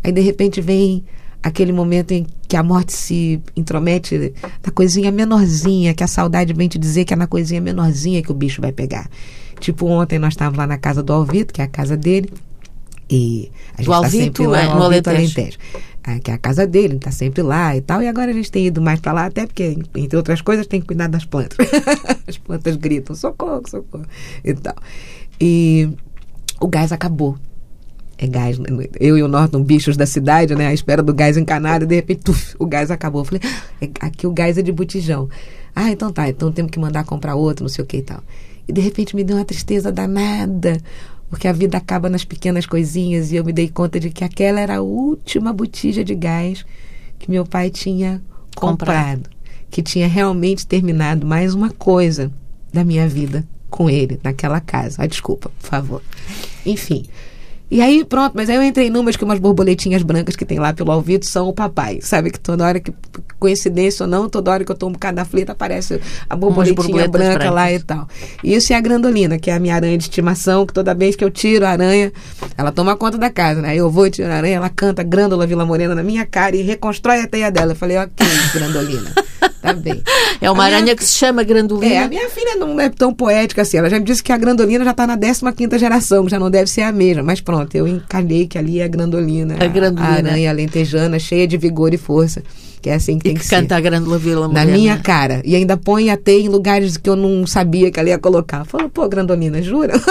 Aí 0.04 0.12
de 0.12 0.22
repente 0.22 0.60
vem 0.60 1.06
aquele 1.46 1.72
momento 1.72 2.12
em 2.12 2.26
que 2.48 2.58
a 2.58 2.64
morte 2.64 2.92
se 2.92 3.40
intromete 3.56 4.34
na 4.66 4.72
coisinha 4.72 5.12
menorzinha, 5.12 5.94
que 5.94 6.04
a 6.04 6.08
saudade 6.08 6.52
vem 6.54 6.68
te 6.68 6.80
dizer 6.80 7.06
que 7.06 7.14
é 7.14 7.16
na 7.16 7.28
coisinha 7.28 7.62
menorzinha 7.62 8.24
que 8.24 8.32
o 8.32 8.34
bicho 8.34 8.60
vai 8.60 8.72
pegar. 8.72 9.08
Tipo, 9.60 9.86
ontem 9.86 10.18
nós 10.18 10.34
estávamos 10.34 10.58
lá 10.58 10.66
na 10.66 10.80
casa 10.80 11.04
do 11.04 11.14
Alvito, 11.14 11.54
que 11.54 11.62
é 11.62 11.66
a 11.66 11.68
casa 11.68 11.96
dele, 11.96 12.34
e 13.08 13.52
a 13.78 13.84
gente 13.84 13.94
está 13.94 14.10
sempre 14.10 14.48
lá 14.48 14.60
é, 14.60 14.66
no 14.66 14.82
Alvito 14.82 15.10
Alentejo. 15.12 15.40
Alentejo. 15.40 15.58
Ah, 16.04 16.20
que 16.20 16.32
é 16.32 16.34
a 16.34 16.38
casa 16.40 16.66
dele, 16.66 16.96
está 16.96 17.12
sempre 17.12 17.44
lá 17.44 17.78
e 17.78 17.82
tal. 17.82 18.02
E 18.02 18.08
agora 18.08 18.32
a 18.32 18.34
gente 18.34 18.52
tem 18.52 18.66
ido 18.66 18.82
mais 18.82 19.00
para 19.00 19.14
lá, 19.14 19.26
até 19.28 19.46
porque, 19.46 19.78
entre 19.96 20.18
outras 20.18 20.42
coisas, 20.42 20.66
tem 20.66 20.82
que 20.82 20.88
cuidar 20.88 21.08
das 21.08 21.26
plantas. 21.26 21.58
As 22.28 22.40
plantas 22.40 22.76
gritam, 22.76 23.16
socorro, 23.16 23.62
socorro 23.70 24.06
e 24.44 24.54
tal. 24.56 24.76
E 25.40 25.90
o 26.60 26.68
gás 26.68 26.92
acabou 26.92 27.38
é 28.18 28.28
gás. 28.28 28.58
Né? 28.58 28.68
Eu 29.00 29.18
e 29.18 29.24
o 29.24 29.28
Norton, 29.28 29.64
bichos 29.64 29.98
da 29.98 30.06
cidade, 30.06 30.56
né? 30.56 30.68
À 30.68 30.74
espera 30.74 31.04
do 31.04 31.14
gás 31.14 31.38
encanado, 31.38 31.86
e 31.86 31.88
de 31.88 31.96
repente, 31.96 32.24
tuf, 32.24 32.56
o 32.60 32.66
gás 32.66 32.92
acabou. 32.92 33.22
Eu 33.22 33.26
falei, 33.26 33.42
ah, 33.44 33.64
é, 33.82 33.90
aqui 34.00 34.26
o 34.28 34.32
gás 34.32 34.58
é 34.58 34.62
de 34.62 34.72
botijão. 34.72 35.30
Ah, 35.76 35.92
então 35.92 36.12
tá, 36.12 36.30
então 36.30 36.52
temos 36.52 36.72
que 36.72 36.80
mandar 36.80 37.04
comprar 37.04 37.36
outro, 37.36 37.64
não 37.64 37.70
sei 37.70 37.84
o 37.84 37.88
que 37.88 37.98
e 37.98 38.02
tal. 38.02 38.24
E 38.68 38.74
de 38.74 38.82
repente 38.82 39.16
me 39.16 39.24
deu 39.24 39.38
uma 39.38 39.46
tristeza 39.46 39.92
danada, 39.92 40.78
porque 41.30 41.48
a 41.48 41.54
vida 41.54 41.78
acaba 41.78 42.10
nas 42.10 42.24
pequenas 42.24 42.66
coisinhas, 42.66 43.32
e 43.32 43.36
eu 43.36 43.44
me 43.44 43.52
dei 43.52 43.68
conta 43.68 44.00
de 44.00 44.10
que 44.10 44.24
aquela 44.24 44.60
era 44.60 44.78
a 44.78 44.82
última 44.82 45.52
botija 45.52 46.04
de 46.04 46.16
gás 46.16 46.66
que 47.20 47.30
meu 47.30 47.46
pai 47.46 47.70
tinha 47.70 48.22
comprado. 48.56 49.24
comprado 49.24 49.36
que 49.70 49.82
tinha 49.82 50.08
realmente 50.08 50.66
terminado 50.66 51.28
mais 51.28 51.54
uma 51.54 51.70
coisa 51.70 52.32
da 52.72 52.84
minha 52.86 53.10
vida 53.10 53.46
com 53.70 53.90
ele 53.90 54.18
naquela 54.24 54.62
casa. 54.62 55.04
Ah, 55.04 55.06
desculpa, 55.06 55.52
por 55.60 55.68
favor. 55.68 56.02
Enfim. 56.66 57.04
E 57.70 57.82
aí, 57.82 58.06
pronto, 58.06 58.34
mas 58.36 58.50
aí 58.50 58.56
eu 58.56 58.64
entrei 58.64 58.90
numas 58.90 59.16
que 59.16 59.24
umas 59.24 59.40
borboletinhas 59.40 60.04
brancas 60.04 60.36
que 60.36 60.46
tem 60.46 60.60
lá 60.60 60.74
pelo 60.74 60.94
ouvido 60.94 61.26
são 61.26 61.48
o 61.48 61.54
papai. 61.54 62.00
Sabe 62.02 62.30
que 62.30 62.40
toda 62.40 62.64
hora 62.64 62.80
que, 62.80 62.94
coincidência 63.40 64.04
ou 64.04 64.10
não, 64.10 64.30
toda 64.30 64.52
hora 64.52 64.64
que 64.64 64.72
eu 64.72 64.76
tô 64.76 64.88
um 64.88 64.92
bocado 64.92 65.20
aflita, 65.20 65.52
aparece 65.52 66.00
a 66.30 66.36
borboletinha 66.36 67.08
branca 67.08 67.40
brancas. 67.40 67.52
lá 67.52 67.72
e 67.72 67.80
tal. 67.80 68.08
E 68.44 68.54
isso 68.54 68.72
é 68.72 68.76
a 68.76 68.82
grandolina, 68.82 69.40
que 69.40 69.50
é 69.50 69.56
a 69.56 69.60
minha 69.60 69.76
aranha 69.76 69.98
de 69.98 70.04
estimação, 70.04 70.66
que 70.66 70.74
toda 70.74 70.94
vez 70.94 71.16
que 71.16 71.24
eu 71.24 71.32
tiro 71.32 71.66
a 71.66 71.70
aranha, 71.70 72.14
ela 72.56 72.72
toma 72.72 72.96
conta 72.96 73.18
da 73.18 73.32
casa, 73.32 73.62
né? 73.62 73.76
Eu 73.76 73.90
vou 73.90 74.06
e 74.06 74.12
tiro 74.12 74.30
a 74.30 74.36
aranha, 74.36 74.58
ela 74.58 74.70
canta 74.70 75.02
Grândola 75.02 75.48
Vila 75.48 75.66
Morena 75.66 75.96
na 75.96 76.04
minha 76.04 76.26
cara 76.26 76.56
e 76.56 76.62
reconstrói 76.62 77.22
a 77.22 77.28
teia 77.28 77.52
dela. 77.52 77.72
Eu 77.72 77.76
falei, 77.76 77.98
ok, 77.98 78.26
grandolina. 78.54 79.12
Tá 79.66 79.74
bem. 79.74 80.02
É 80.40 80.52
uma 80.52 80.64
a 80.64 80.66
aranha 80.68 80.84
minha... 80.84 80.96
que 80.96 81.04
se 81.04 81.14
chama 81.14 81.44
grandolina. 81.44 81.94
É, 81.94 82.04
a 82.04 82.08
minha 82.08 82.30
filha 82.30 82.56
não 82.56 82.80
é 82.80 82.88
tão 82.88 83.12
poética 83.12 83.64
assim. 83.64 83.78
Ela 83.78 83.90
já 83.90 83.98
me 83.98 84.06
disse 84.06 84.22
que 84.22 84.32
a 84.32 84.38
grandolina 84.38 84.86
já 84.86 84.92
está 84.92 85.08
na 85.08 85.18
15 85.18 85.80
geração, 85.80 86.30
já 86.30 86.38
não 86.38 86.52
deve 86.52 86.70
ser 86.70 86.84
a 86.84 86.92
mesma. 86.92 87.24
Mas 87.24 87.42
pronto, 87.42 87.74
eu 87.76 87.88
encalhei 87.88 88.46
que 88.46 88.58
ali 88.58 88.80
é 88.80 88.84
a 88.84 88.88
grandolina. 88.88 89.56
A 89.60 89.68
grandolina. 89.68 90.14
A 90.14 90.18
aranha 90.18 90.52
alentejana, 90.52 91.18
cheia 91.18 91.48
de 91.48 91.58
vigor 91.58 91.94
e 91.94 91.98
força. 91.98 92.44
Que 92.80 92.92
é 92.92 92.94
assim 92.94 93.18
que 93.18 93.28
e 93.28 93.32
tem 93.32 93.34
que, 93.34 93.42
que 93.42 93.50
canta 93.50 93.70
ser. 93.70 93.80
a 93.80 93.82
Grândola 93.82 94.20
Vila 94.20 94.48
Na 94.48 94.64
minha 94.64 95.00
cara. 95.00 95.42
E 95.44 95.56
ainda 95.56 95.76
põe 95.76 96.12
a 96.12 96.18
teia 96.18 96.46
em 96.46 96.50
lugares 96.50 96.98
que 96.98 97.10
eu 97.10 97.16
não 97.16 97.48
sabia 97.48 97.90
que 97.90 98.00
ela 98.00 98.10
ia 98.10 98.20
colocar. 98.20 98.64
Falou, 98.66 98.90
pô, 98.90 99.10
grandolina, 99.10 99.60
jura? 99.60 99.94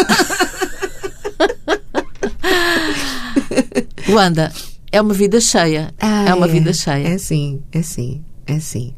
Wanda, 4.08 4.52
é 4.90 5.00
uma 5.00 5.14
vida 5.14 5.40
cheia. 5.40 5.94
Ah, 6.00 6.24
é 6.28 6.34
uma 6.34 6.46
é, 6.46 6.48
vida 6.48 6.72
cheia. 6.72 7.06
É 7.06 7.18
sim, 7.18 7.62
é 7.72 7.82
sim, 7.82 8.24
é 8.44 8.58
sim. 8.58 8.92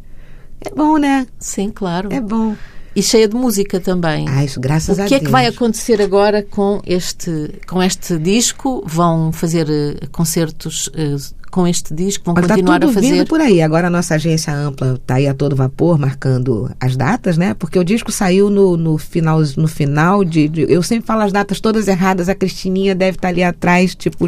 É 0.66 0.74
bom, 0.74 0.96
né? 0.98 1.26
Sim, 1.38 1.70
claro. 1.70 2.12
É 2.12 2.20
bom. 2.20 2.56
E 2.94 3.02
cheia 3.02 3.28
de 3.28 3.36
música 3.36 3.78
também. 3.78 4.24
Ah, 4.26 4.42
isso, 4.42 4.58
graças 4.58 4.98
a 4.98 5.02
Deus. 5.02 5.06
O 5.06 5.08
que 5.08 5.14
é 5.14 5.20
que 5.20 5.30
vai 5.30 5.46
acontecer 5.46 6.00
agora 6.00 6.42
com 6.42 6.80
este, 6.86 7.52
com 7.66 7.82
este 7.82 8.18
disco? 8.18 8.82
Vão 8.86 9.30
fazer 9.32 9.68
uh, 9.68 10.10
concertos 10.10 10.86
uh, 10.88 11.34
com 11.50 11.66
este 11.66 11.92
disco? 11.92 12.24
Vão 12.24 12.34
Olha, 12.34 12.48
continuar 12.48 12.80
tá 12.80 12.86
tudo 12.86 12.90
a 12.90 12.94
fazer? 12.94 13.12
Vindo 13.12 13.26
por 13.26 13.38
aí. 13.38 13.60
Agora 13.60 13.88
a 13.88 13.90
nossa 13.90 14.14
agência 14.14 14.50
ampla 14.54 14.94
está 14.94 15.16
aí 15.16 15.28
a 15.28 15.34
todo 15.34 15.54
vapor, 15.54 15.98
marcando 15.98 16.74
as 16.80 16.96
datas, 16.96 17.36
né? 17.36 17.52
Porque 17.52 17.78
o 17.78 17.84
disco 17.84 18.10
saiu 18.10 18.48
no, 18.48 18.78
no 18.78 18.96
final, 18.96 19.42
no 19.58 19.68
final 19.68 20.24
de, 20.24 20.48
de, 20.48 20.62
Eu 20.66 20.82
sempre 20.82 21.06
falo 21.06 21.20
as 21.20 21.32
datas 21.32 21.60
todas 21.60 21.88
erradas. 21.88 22.30
A 22.30 22.34
Cristininha 22.34 22.94
deve 22.94 23.18
estar 23.18 23.28
tá 23.28 23.32
ali 23.32 23.42
atrás, 23.42 23.94
tipo 23.94 24.26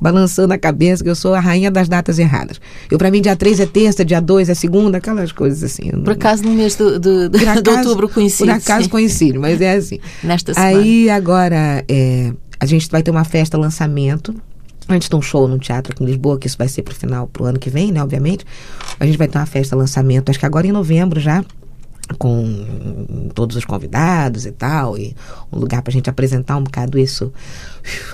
balançando 0.00 0.54
a 0.54 0.58
cabeça, 0.58 1.04
que 1.04 1.10
eu 1.10 1.14
sou 1.14 1.34
a 1.34 1.40
rainha 1.40 1.70
das 1.70 1.88
datas 1.88 2.18
erradas. 2.18 2.60
Eu, 2.90 2.98
para 2.98 3.10
mim, 3.10 3.20
dia 3.20 3.36
3 3.36 3.60
é 3.60 3.66
terça, 3.66 4.04
dia 4.04 4.20
2 4.20 4.48
é 4.48 4.54
segunda, 4.54 4.98
aquelas 4.98 5.32
coisas 5.32 5.62
assim. 5.62 5.90
Por 5.90 6.12
acaso, 6.12 6.42
no 6.44 6.52
mês 6.52 6.76
de, 6.76 6.98
de, 6.98 7.28
de, 7.28 7.38
acaso, 7.46 7.62
de 7.62 7.70
outubro 7.70 8.08
coincide. 8.08 8.50
Por 8.50 8.56
acaso 8.56 8.88
coincide, 8.88 9.38
mas 9.38 9.60
é 9.60 9.74
assim. 9.74 9.98
Nesta 10.22 10.54
semana. 10.54 10.78
Aí, 10.78 11.10
agora, 11.10 11.84
é, 11.88 12.32
a 12.58 12.66
gente 12.66 12.88
vai 12.90 13.02
ter 13.02 13.10
uma 13.10 13.24
festa 13.24 13.58
lançamento 13.58 14.34
antes 14.88 15.08
de 15.08 15.14
um 15.14 15.22
show 15.22 15.46
no 15.46 15.58
teatro 15.58 15.92
aqui 15.92 16.02
em 16.02 16.06
Lisboa, 16.06 16.38
que 16.38 16.46
isso 16.46 16.58
vai 16.58 16.68
ser 16.68 16.82
pro 16.82 16.94
final, 16.94 17.26
pro 17.28 17.44
ano 17.44 17.58
que 17.58 17.70
vem, 17.70 17.92
né, 17.92 18.02
obviamente. 18.02 18.44
A 18.98 19.06
gente 19.06 19.16
vai 19.16 19.28
ter 19.28 19.38
uma 19.38 19.46
festa 19.46 19.76
lançamento, 19.76 20.30
acho 20.30 20.38
que 20.38 20.46
agora 20.46 20.66
em 20.66 20.72
novembro 20.72 21.20
já, 21.20 21.44
com 22.18 23.30
todos 23.34 23.56
os 23.56 23.64
convidados 23.64 24.46
e 24.46 24.52
tal, 24.52 24.98
e 24.98 25.14
um 25.52 25.58
lugar 25.58 25.82
para 25.82 25.90
a 25.90 25.92
gente 25.92 26.10
apresentar 26.10 26.56
um 26.56 26.64
bocado 26.64 26.98
isso, 26.98 27.32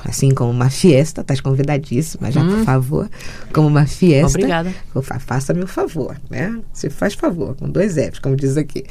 assim 0.05 0.31
como 0.31 0.51
uma 0.51 0.71
fiesta, 0.71 1.23
estás 1.23 1.41
convidadíssima 1.41 2.31
já, 2.31 2.43
hum. 2.43 2.49
por 2.51 2.65
favor, 2.65 3.11
como 3.53 3.69
uma 3.69 3.87
fiesta. 3.87 4.39
Obrigada. 4.39 4.75
Faça-me 5.21 5.63
o 5.63 5.67
favor, 5.67 6.17
né? 6.31 6.61
Se 6.73 6.91
faz 6.91 7.15
favor, 7.15 7.55
com 7.57 7.69
dois 7.69 7.95
Fs, 7.95 8.19
como 8.19 8.37
diz 8.37 8.57
aqui. 8.57 8.85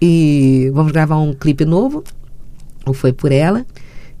E 0.00 0.70
vamos 0.74 0.92
gravar 0.92 1.18
um 1.18 1.32
clipe 1.32 1.64
novo, 1.64 2.02
ou 2.84 2.92
foi 2.92 3.12
por 3.12 3.32
ela. 3.32 3.64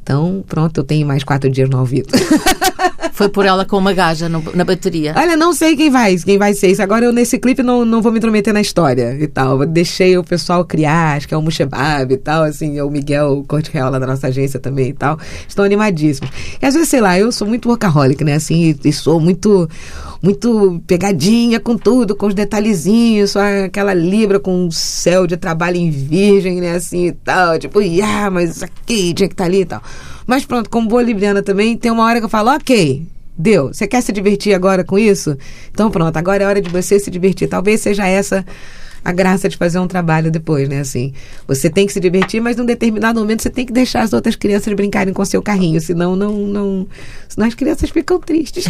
Então, 0.02 0.44
pronto, 0.48 0.78
eu 0.78 0.84
tenho 0.84 1.06
mais 1.06 1.22
quatro 1.22 1.48
dias 1.48 1.68
no 1.68 1.78
ouvido. 1.78 2.08
Foi 3.12 3.28
por 3.28 3.44
ela 3.44 3.64
com 3.64 3.76
uma 3.76 3.92
gaja 3.92 4.28
no, 4.28 4.42
na 4.54 4.64
bateria. 4.64 5.14
Olha, 5.16 5.36
não 5.36 5.52
sei 5.52 5.76
quem 5.76 5.90
vai, 5.90 6.16
quem 6.16 6.38
vai 6.38 6.54
ser 6.54 6.68
isso. 6.68 6.82
Agora 6.82 7.04
eu 7.04 7.12
nesse 7.12 7.38
clipe 7.38 7.62
não, 7.62 7.84
não 7.84 8.00
vou 8.00 8.12
me 8.12 8.18
intrometer 8.18 8.54
na 8.54 8.60
história 8.60 9.16
e 9.20 9.26
tal. 9.26 9.66
Deixei 9.66 10.16
o 10.16 10.24
pessoal 10.24 10.64
criar, 10.64 11.16
acho 11.16 11.26
que 11.26 11.34
é 11.34 11.36
o 11.36 11.42
Mushebab 11.42 12.12
e 12.12 12.16
tal, 12.16 12.44
assim, 12.44 12.78
é 12.78 12.84
o 12.84 12.90
Miguel 12.90 13.44
Corte 13.48 13.70
Real 13.72 13.90
lá 13.90 13.98
da 13.98 14.06
nossa 14.06 14.28
agência 14.28 14.60
também 14.60 14.90
e 14.90 14.94
tal. 14.94 15.18
Estão 15.48 15.64
animadíssimos. 15.64 16.30
E 16.60 16.64
às 16.64 16.74
vezes, 16.74 16.88
sei 16.88 17.00
lá, 17.00 17.18
eu 17.18 17.32
sou 17.32 17.46
muito 17.46 17.68
workaholic, 17.68 18.22
né? 18.24 18.34
Assim, 18.34 18.76
e, 18.84 18.88
e 18.88 18.92
sou 18.92 19.18
muito 19.20 19.68
muito 20.22 20.80
pegadinha 20.86 21.58
com 21.58 21.76
tudo, 21.76 22.14
com 22.14 22.26
os 22.26 22.34
detalhezinhos, 22.34 23.32
só 23.32 23.40
aquela 23.64 23.92
libra 23.92 24.38
com 24.38 24.66
um 24.66 24.70
céu 24.70 25.26
de 25.26 25.36
trabalho 25.36 25.76
em 25.76 25.90
virgem, 25.90 26.60
né, 26.60 26.76
assim 26.76 27.08
e 27.08 27.12
tal, 27.12 27.58
tipo, 27.58 27.80
ah, 28.04 28.30
mas 28.30 28.62
aqui 28.62 29.12
tinha 29.12 29.28
que 29.28 29.34
estar 29.34 29.44
tá 29.44 29.44
ali 29.44 29.62
e 29.62 29.64
tal. 29.64 29.82
Mas 30.26 30.44
pronto, 30.44 30.70
como 30.70 30.88
boa 30.88 31.02
libriana 31.02 31.42
também, 31.42 31.76
tem 31.76 31.90
uma 31.90 32.04
hora 32.04 32.18
que 32.18 32.24
eu 32.24 32.28
falo, 32.30 32.50
ok, 32.50 33.06
deu, 33.36 33.68
você 33.68 33.86
quer 33.86 34.00
se 34.02 34.12
divertir 34.12 34.54
agora 34.54 34.84
com 34.84 34.98
isso? 34.98 35.36
Então 35.70 35.90
pronto, 35.90 36.16
agora 36.16 36.44
é 36.44 36.46
hora 36.46 36.60
de 36.60 36.70
você 36.70 36.98
se 36.98 37.10
divertir. 37.10 37.48
Talvez 37.48 37.80
seja 37.80 38.06
essa 38.06 38.44
a 39.04 39.10
graça 39.10 39.48
de 39.48 39.56
fazer 39.56 39.78
um 39.78 39.86
trabalho 39.86 40.30
depois, 40.30 40.68
né? 40.68 40.80
Assim, 40.80 41.12
você 41.46 41.68
tem 41.68 41.86
que 41.86 41.92
se 41.92 41.98
divertir, 41.98 42.40
mas 42.40 42.56
num 42.56 42.64
determinado 42.64 43.18
momento 43.18 43.42
você 43.42 43.50
tem 43.50 43.66
que 43.66 43.72
deixar 43.72 44.02
as 44.02 44.12
outras 44.12 44.36
crianças 44.36 44.72
brincarem 44.74 45.12
com 45.12 45.24
seu 45.24 45.42
carrinho, 45.42 45.80
senão 45.80 46.14
não, 46.14 46.32
não, 46.46 46.86
senão 47.28 47.46
as 47.46 47.54
crianças 47.54 47.90
ficam 47.90 48.20
tristes. 48.20 48.64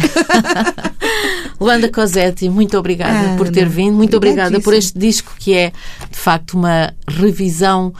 Luanda 1.61 1.87
Cosetti, 1.89 2.49
muito 2.49 2.77
obrigada 2.77 3.33
ah, 3.33 3.37
por 3.37 3.49
ter 3.49 3.65
não, 3.65 3.71
vindo, 3.71 3.93
muito 3.93 4.17
obrigada 4.17 4.59
por 4.59 4.73
este 4.73 4.97
disco 4.97 5.33
que 5.37 5.53
é 5.53 5.71
de 6.09 6.17
facto 6.17 6.55
uma 6.55 6.91
revisão 7.07 7.93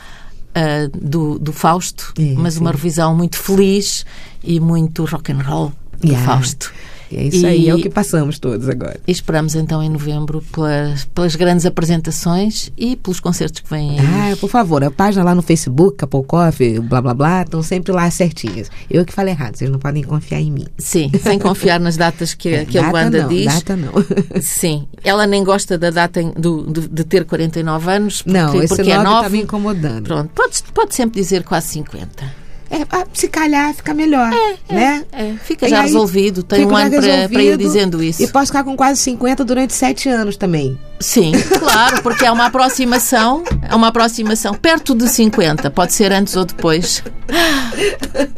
Uh, 0.55 0.87
do, 0.95 1.39
do 1.39 1.51
Fausto, 1.51 2.13
é, 2.19 2.35
mas 2.35 2.53
sim. 2.53 2.59
uma 2.59 2.71
revisão 2.71 3.15
muito 3.15 3.37
feliz 3.37 4.05
e 4.43 4.59
muito 4.59 5.03
rock 5.05 5.31
and 5.31 5.41
roll 5.41 5.73
do 5.99 6.09
yeah. 6.09 6.25
Fausto. 6.25 6.71
É 7.15 7.23
isso 7.23 7.45
e, 7.45 7.45
aí, 7.45 7.69
é 7.69 7.75
o 7.75 7.77
que 7.79 7.89
passamos 7.89 8.39
todos 8.39 8.67
agora. 8.69 8.99
Esperamos 9.07 9.55
então 9.55 9.81
em 9.81 9.89
novembro 9.89 10.43
pelas, 10.51 11.05
pelas 11.05 11.35
grandes 11.35 11.65
apresentações 11.65 12.71
e 12.77 12.95
pelos 12.95 13.19
concertos 13.19 13.61
que 13.61 13.69
vêm 13.69 13.99
aí. 13.99 14.05
Ah, 14.33 14.37
por 14.37 14.49
favor, 14.49 14.83
a 14.83 14.91
página 14.91 15.23
lá 15.23 15.35
no 15.35 15.41
Facebook, 15.41 15.97
Capô 15.97 16.23
Coffee, 16.23 16.79
blá 16.79 17.01
blá 17.01 17.13
blá, 17.13 17.41
estão 17.43 17.61
sempre 17.63 17.91
lá 17.91 18.09
certinhas. 18.09 18.69
Eu 18.89 19.05
que 19.05 19.13
falei 19.13 19.33
errado, 19.33 19.55
vocês 19.55 19.69
não 19.69 19.79
podem 19.79 20.03
confiar 20.03 20.41
em 20.41 20.51
mim. 20.51 20.65
Sim, 20.77 21.11
sem 21.21 21.39
confiar 21.39 21.79
nas 21.79 21.97
datas 21.97 22.33
que, 22.33 22.49
é, 22.49 22.65
que 22.65 22.77
a 22.77 22.89
Luanda 22.89 23.23
não, 23.23 23.29
diz. 23.29 23.45
Data 23.45 23.75
não. 23.75 23.91
Sim, 24.41 24.87
ela 25.03 25.27
nem 25.27 25.43
gosta 25.43 25.77
da 25.77 25.89
data 25.89 26.21
do, 26.37 26.65
de, 26.71 26.87
de 26.87 27.03
ter 27.03 27.25
49 27.25 27.91
anos. 27.91 28.21
Porque, 28.21 28.37
não, 28.37 28.61
esse 28.61 28.75
porque 28.75 28.91
é 28.91 28.97
nova. 28.97 29.17
está 29.17 29.29
me 29.29 29.41
incomodando. 29.41 30.03
Pronto, 30.03 30.29
pode, 30.33 30.63
pode 30.73 30.95
sempre 30.95 31.21
dizer 31.21 31.43
quase 31.43 31.67
50. 31.67 32.42
É, 32.73 32.87
ah, 32.89 33.05
se 33.13 33.27
calhar 33.27 33.71
fica 33.75 33.93
melhor, 33.93 34.31
né? 34.67 35.03
É, 35.11 35.33
fica 35.43 35.67
E 35.67 35.69
já 35.69 35.81
aí, 35.81 35.83
resolvido. 35.83 36.41
Tem 36.41 36.65
um 36.65 36.75
ano 36.75 36.89
para, 37.29 37.43
ir 37.43 37.55
dizendo 37.55 38.01
isso. 38.01 38.23
E 38.23 38.27
posso 38.27 38.47
ficar 38.47 38.63
com 38.63 38.75
quase 38.75 38.99
50 39.01 39.45
durante 39.45 39.73
7 39.73 40.09
anos 40.09 40.35
também. 40.37 40.77
Sim, 40.99 41.33
claro, 41.59 42.01
porque 42.01 42.25
é 42.25 42.31
uma 42.31 42.47
aproximação, 42.47 43.43
é 43.69 43.75
uma 43.75 43.89
aproximação 43.89 44.55
perto 44.55 44.95
de 44.95 45.07
50, 45.07 45.69
pode 45.69 45.93
ser 45.93 46.11
antes 46.11 46.35
ou 46.35 46.45
depois. 46.45 47.03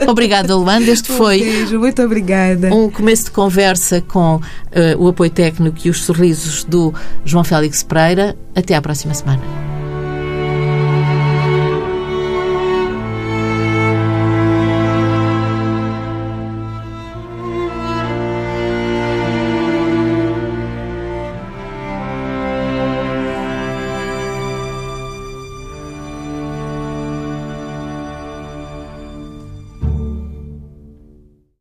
Obrigada, 0.08 0.54
Luanda. 0.56 0.90
Este 0.92 1.12
Um 1.12 1.16
foi 1.18 1.40
beijo, 1.40 1.80
muito 1.80 2.02
obrigada. 2.02 2.74
um 2.74 2.90
começo 2.90 3.26
de 3.26 3.32
conversa 3.32 4.02
com 4.02 4.42
eh, 4.72 4.96
o 4.98 5.08
apoio 5.08 5.30
técnico 5.32 5.78
e 5.86 5.90
os 5.90 6.04
sorrisos 6.04 6.64
do 6.66 6.94
João 7.24 7.44
Félix 7.44 7.84
Pereira. 7.84 8.36
Até 8.56 8.76
à 8.76 8.82
próxima 8.82 9.14
semana. 9.14 9.75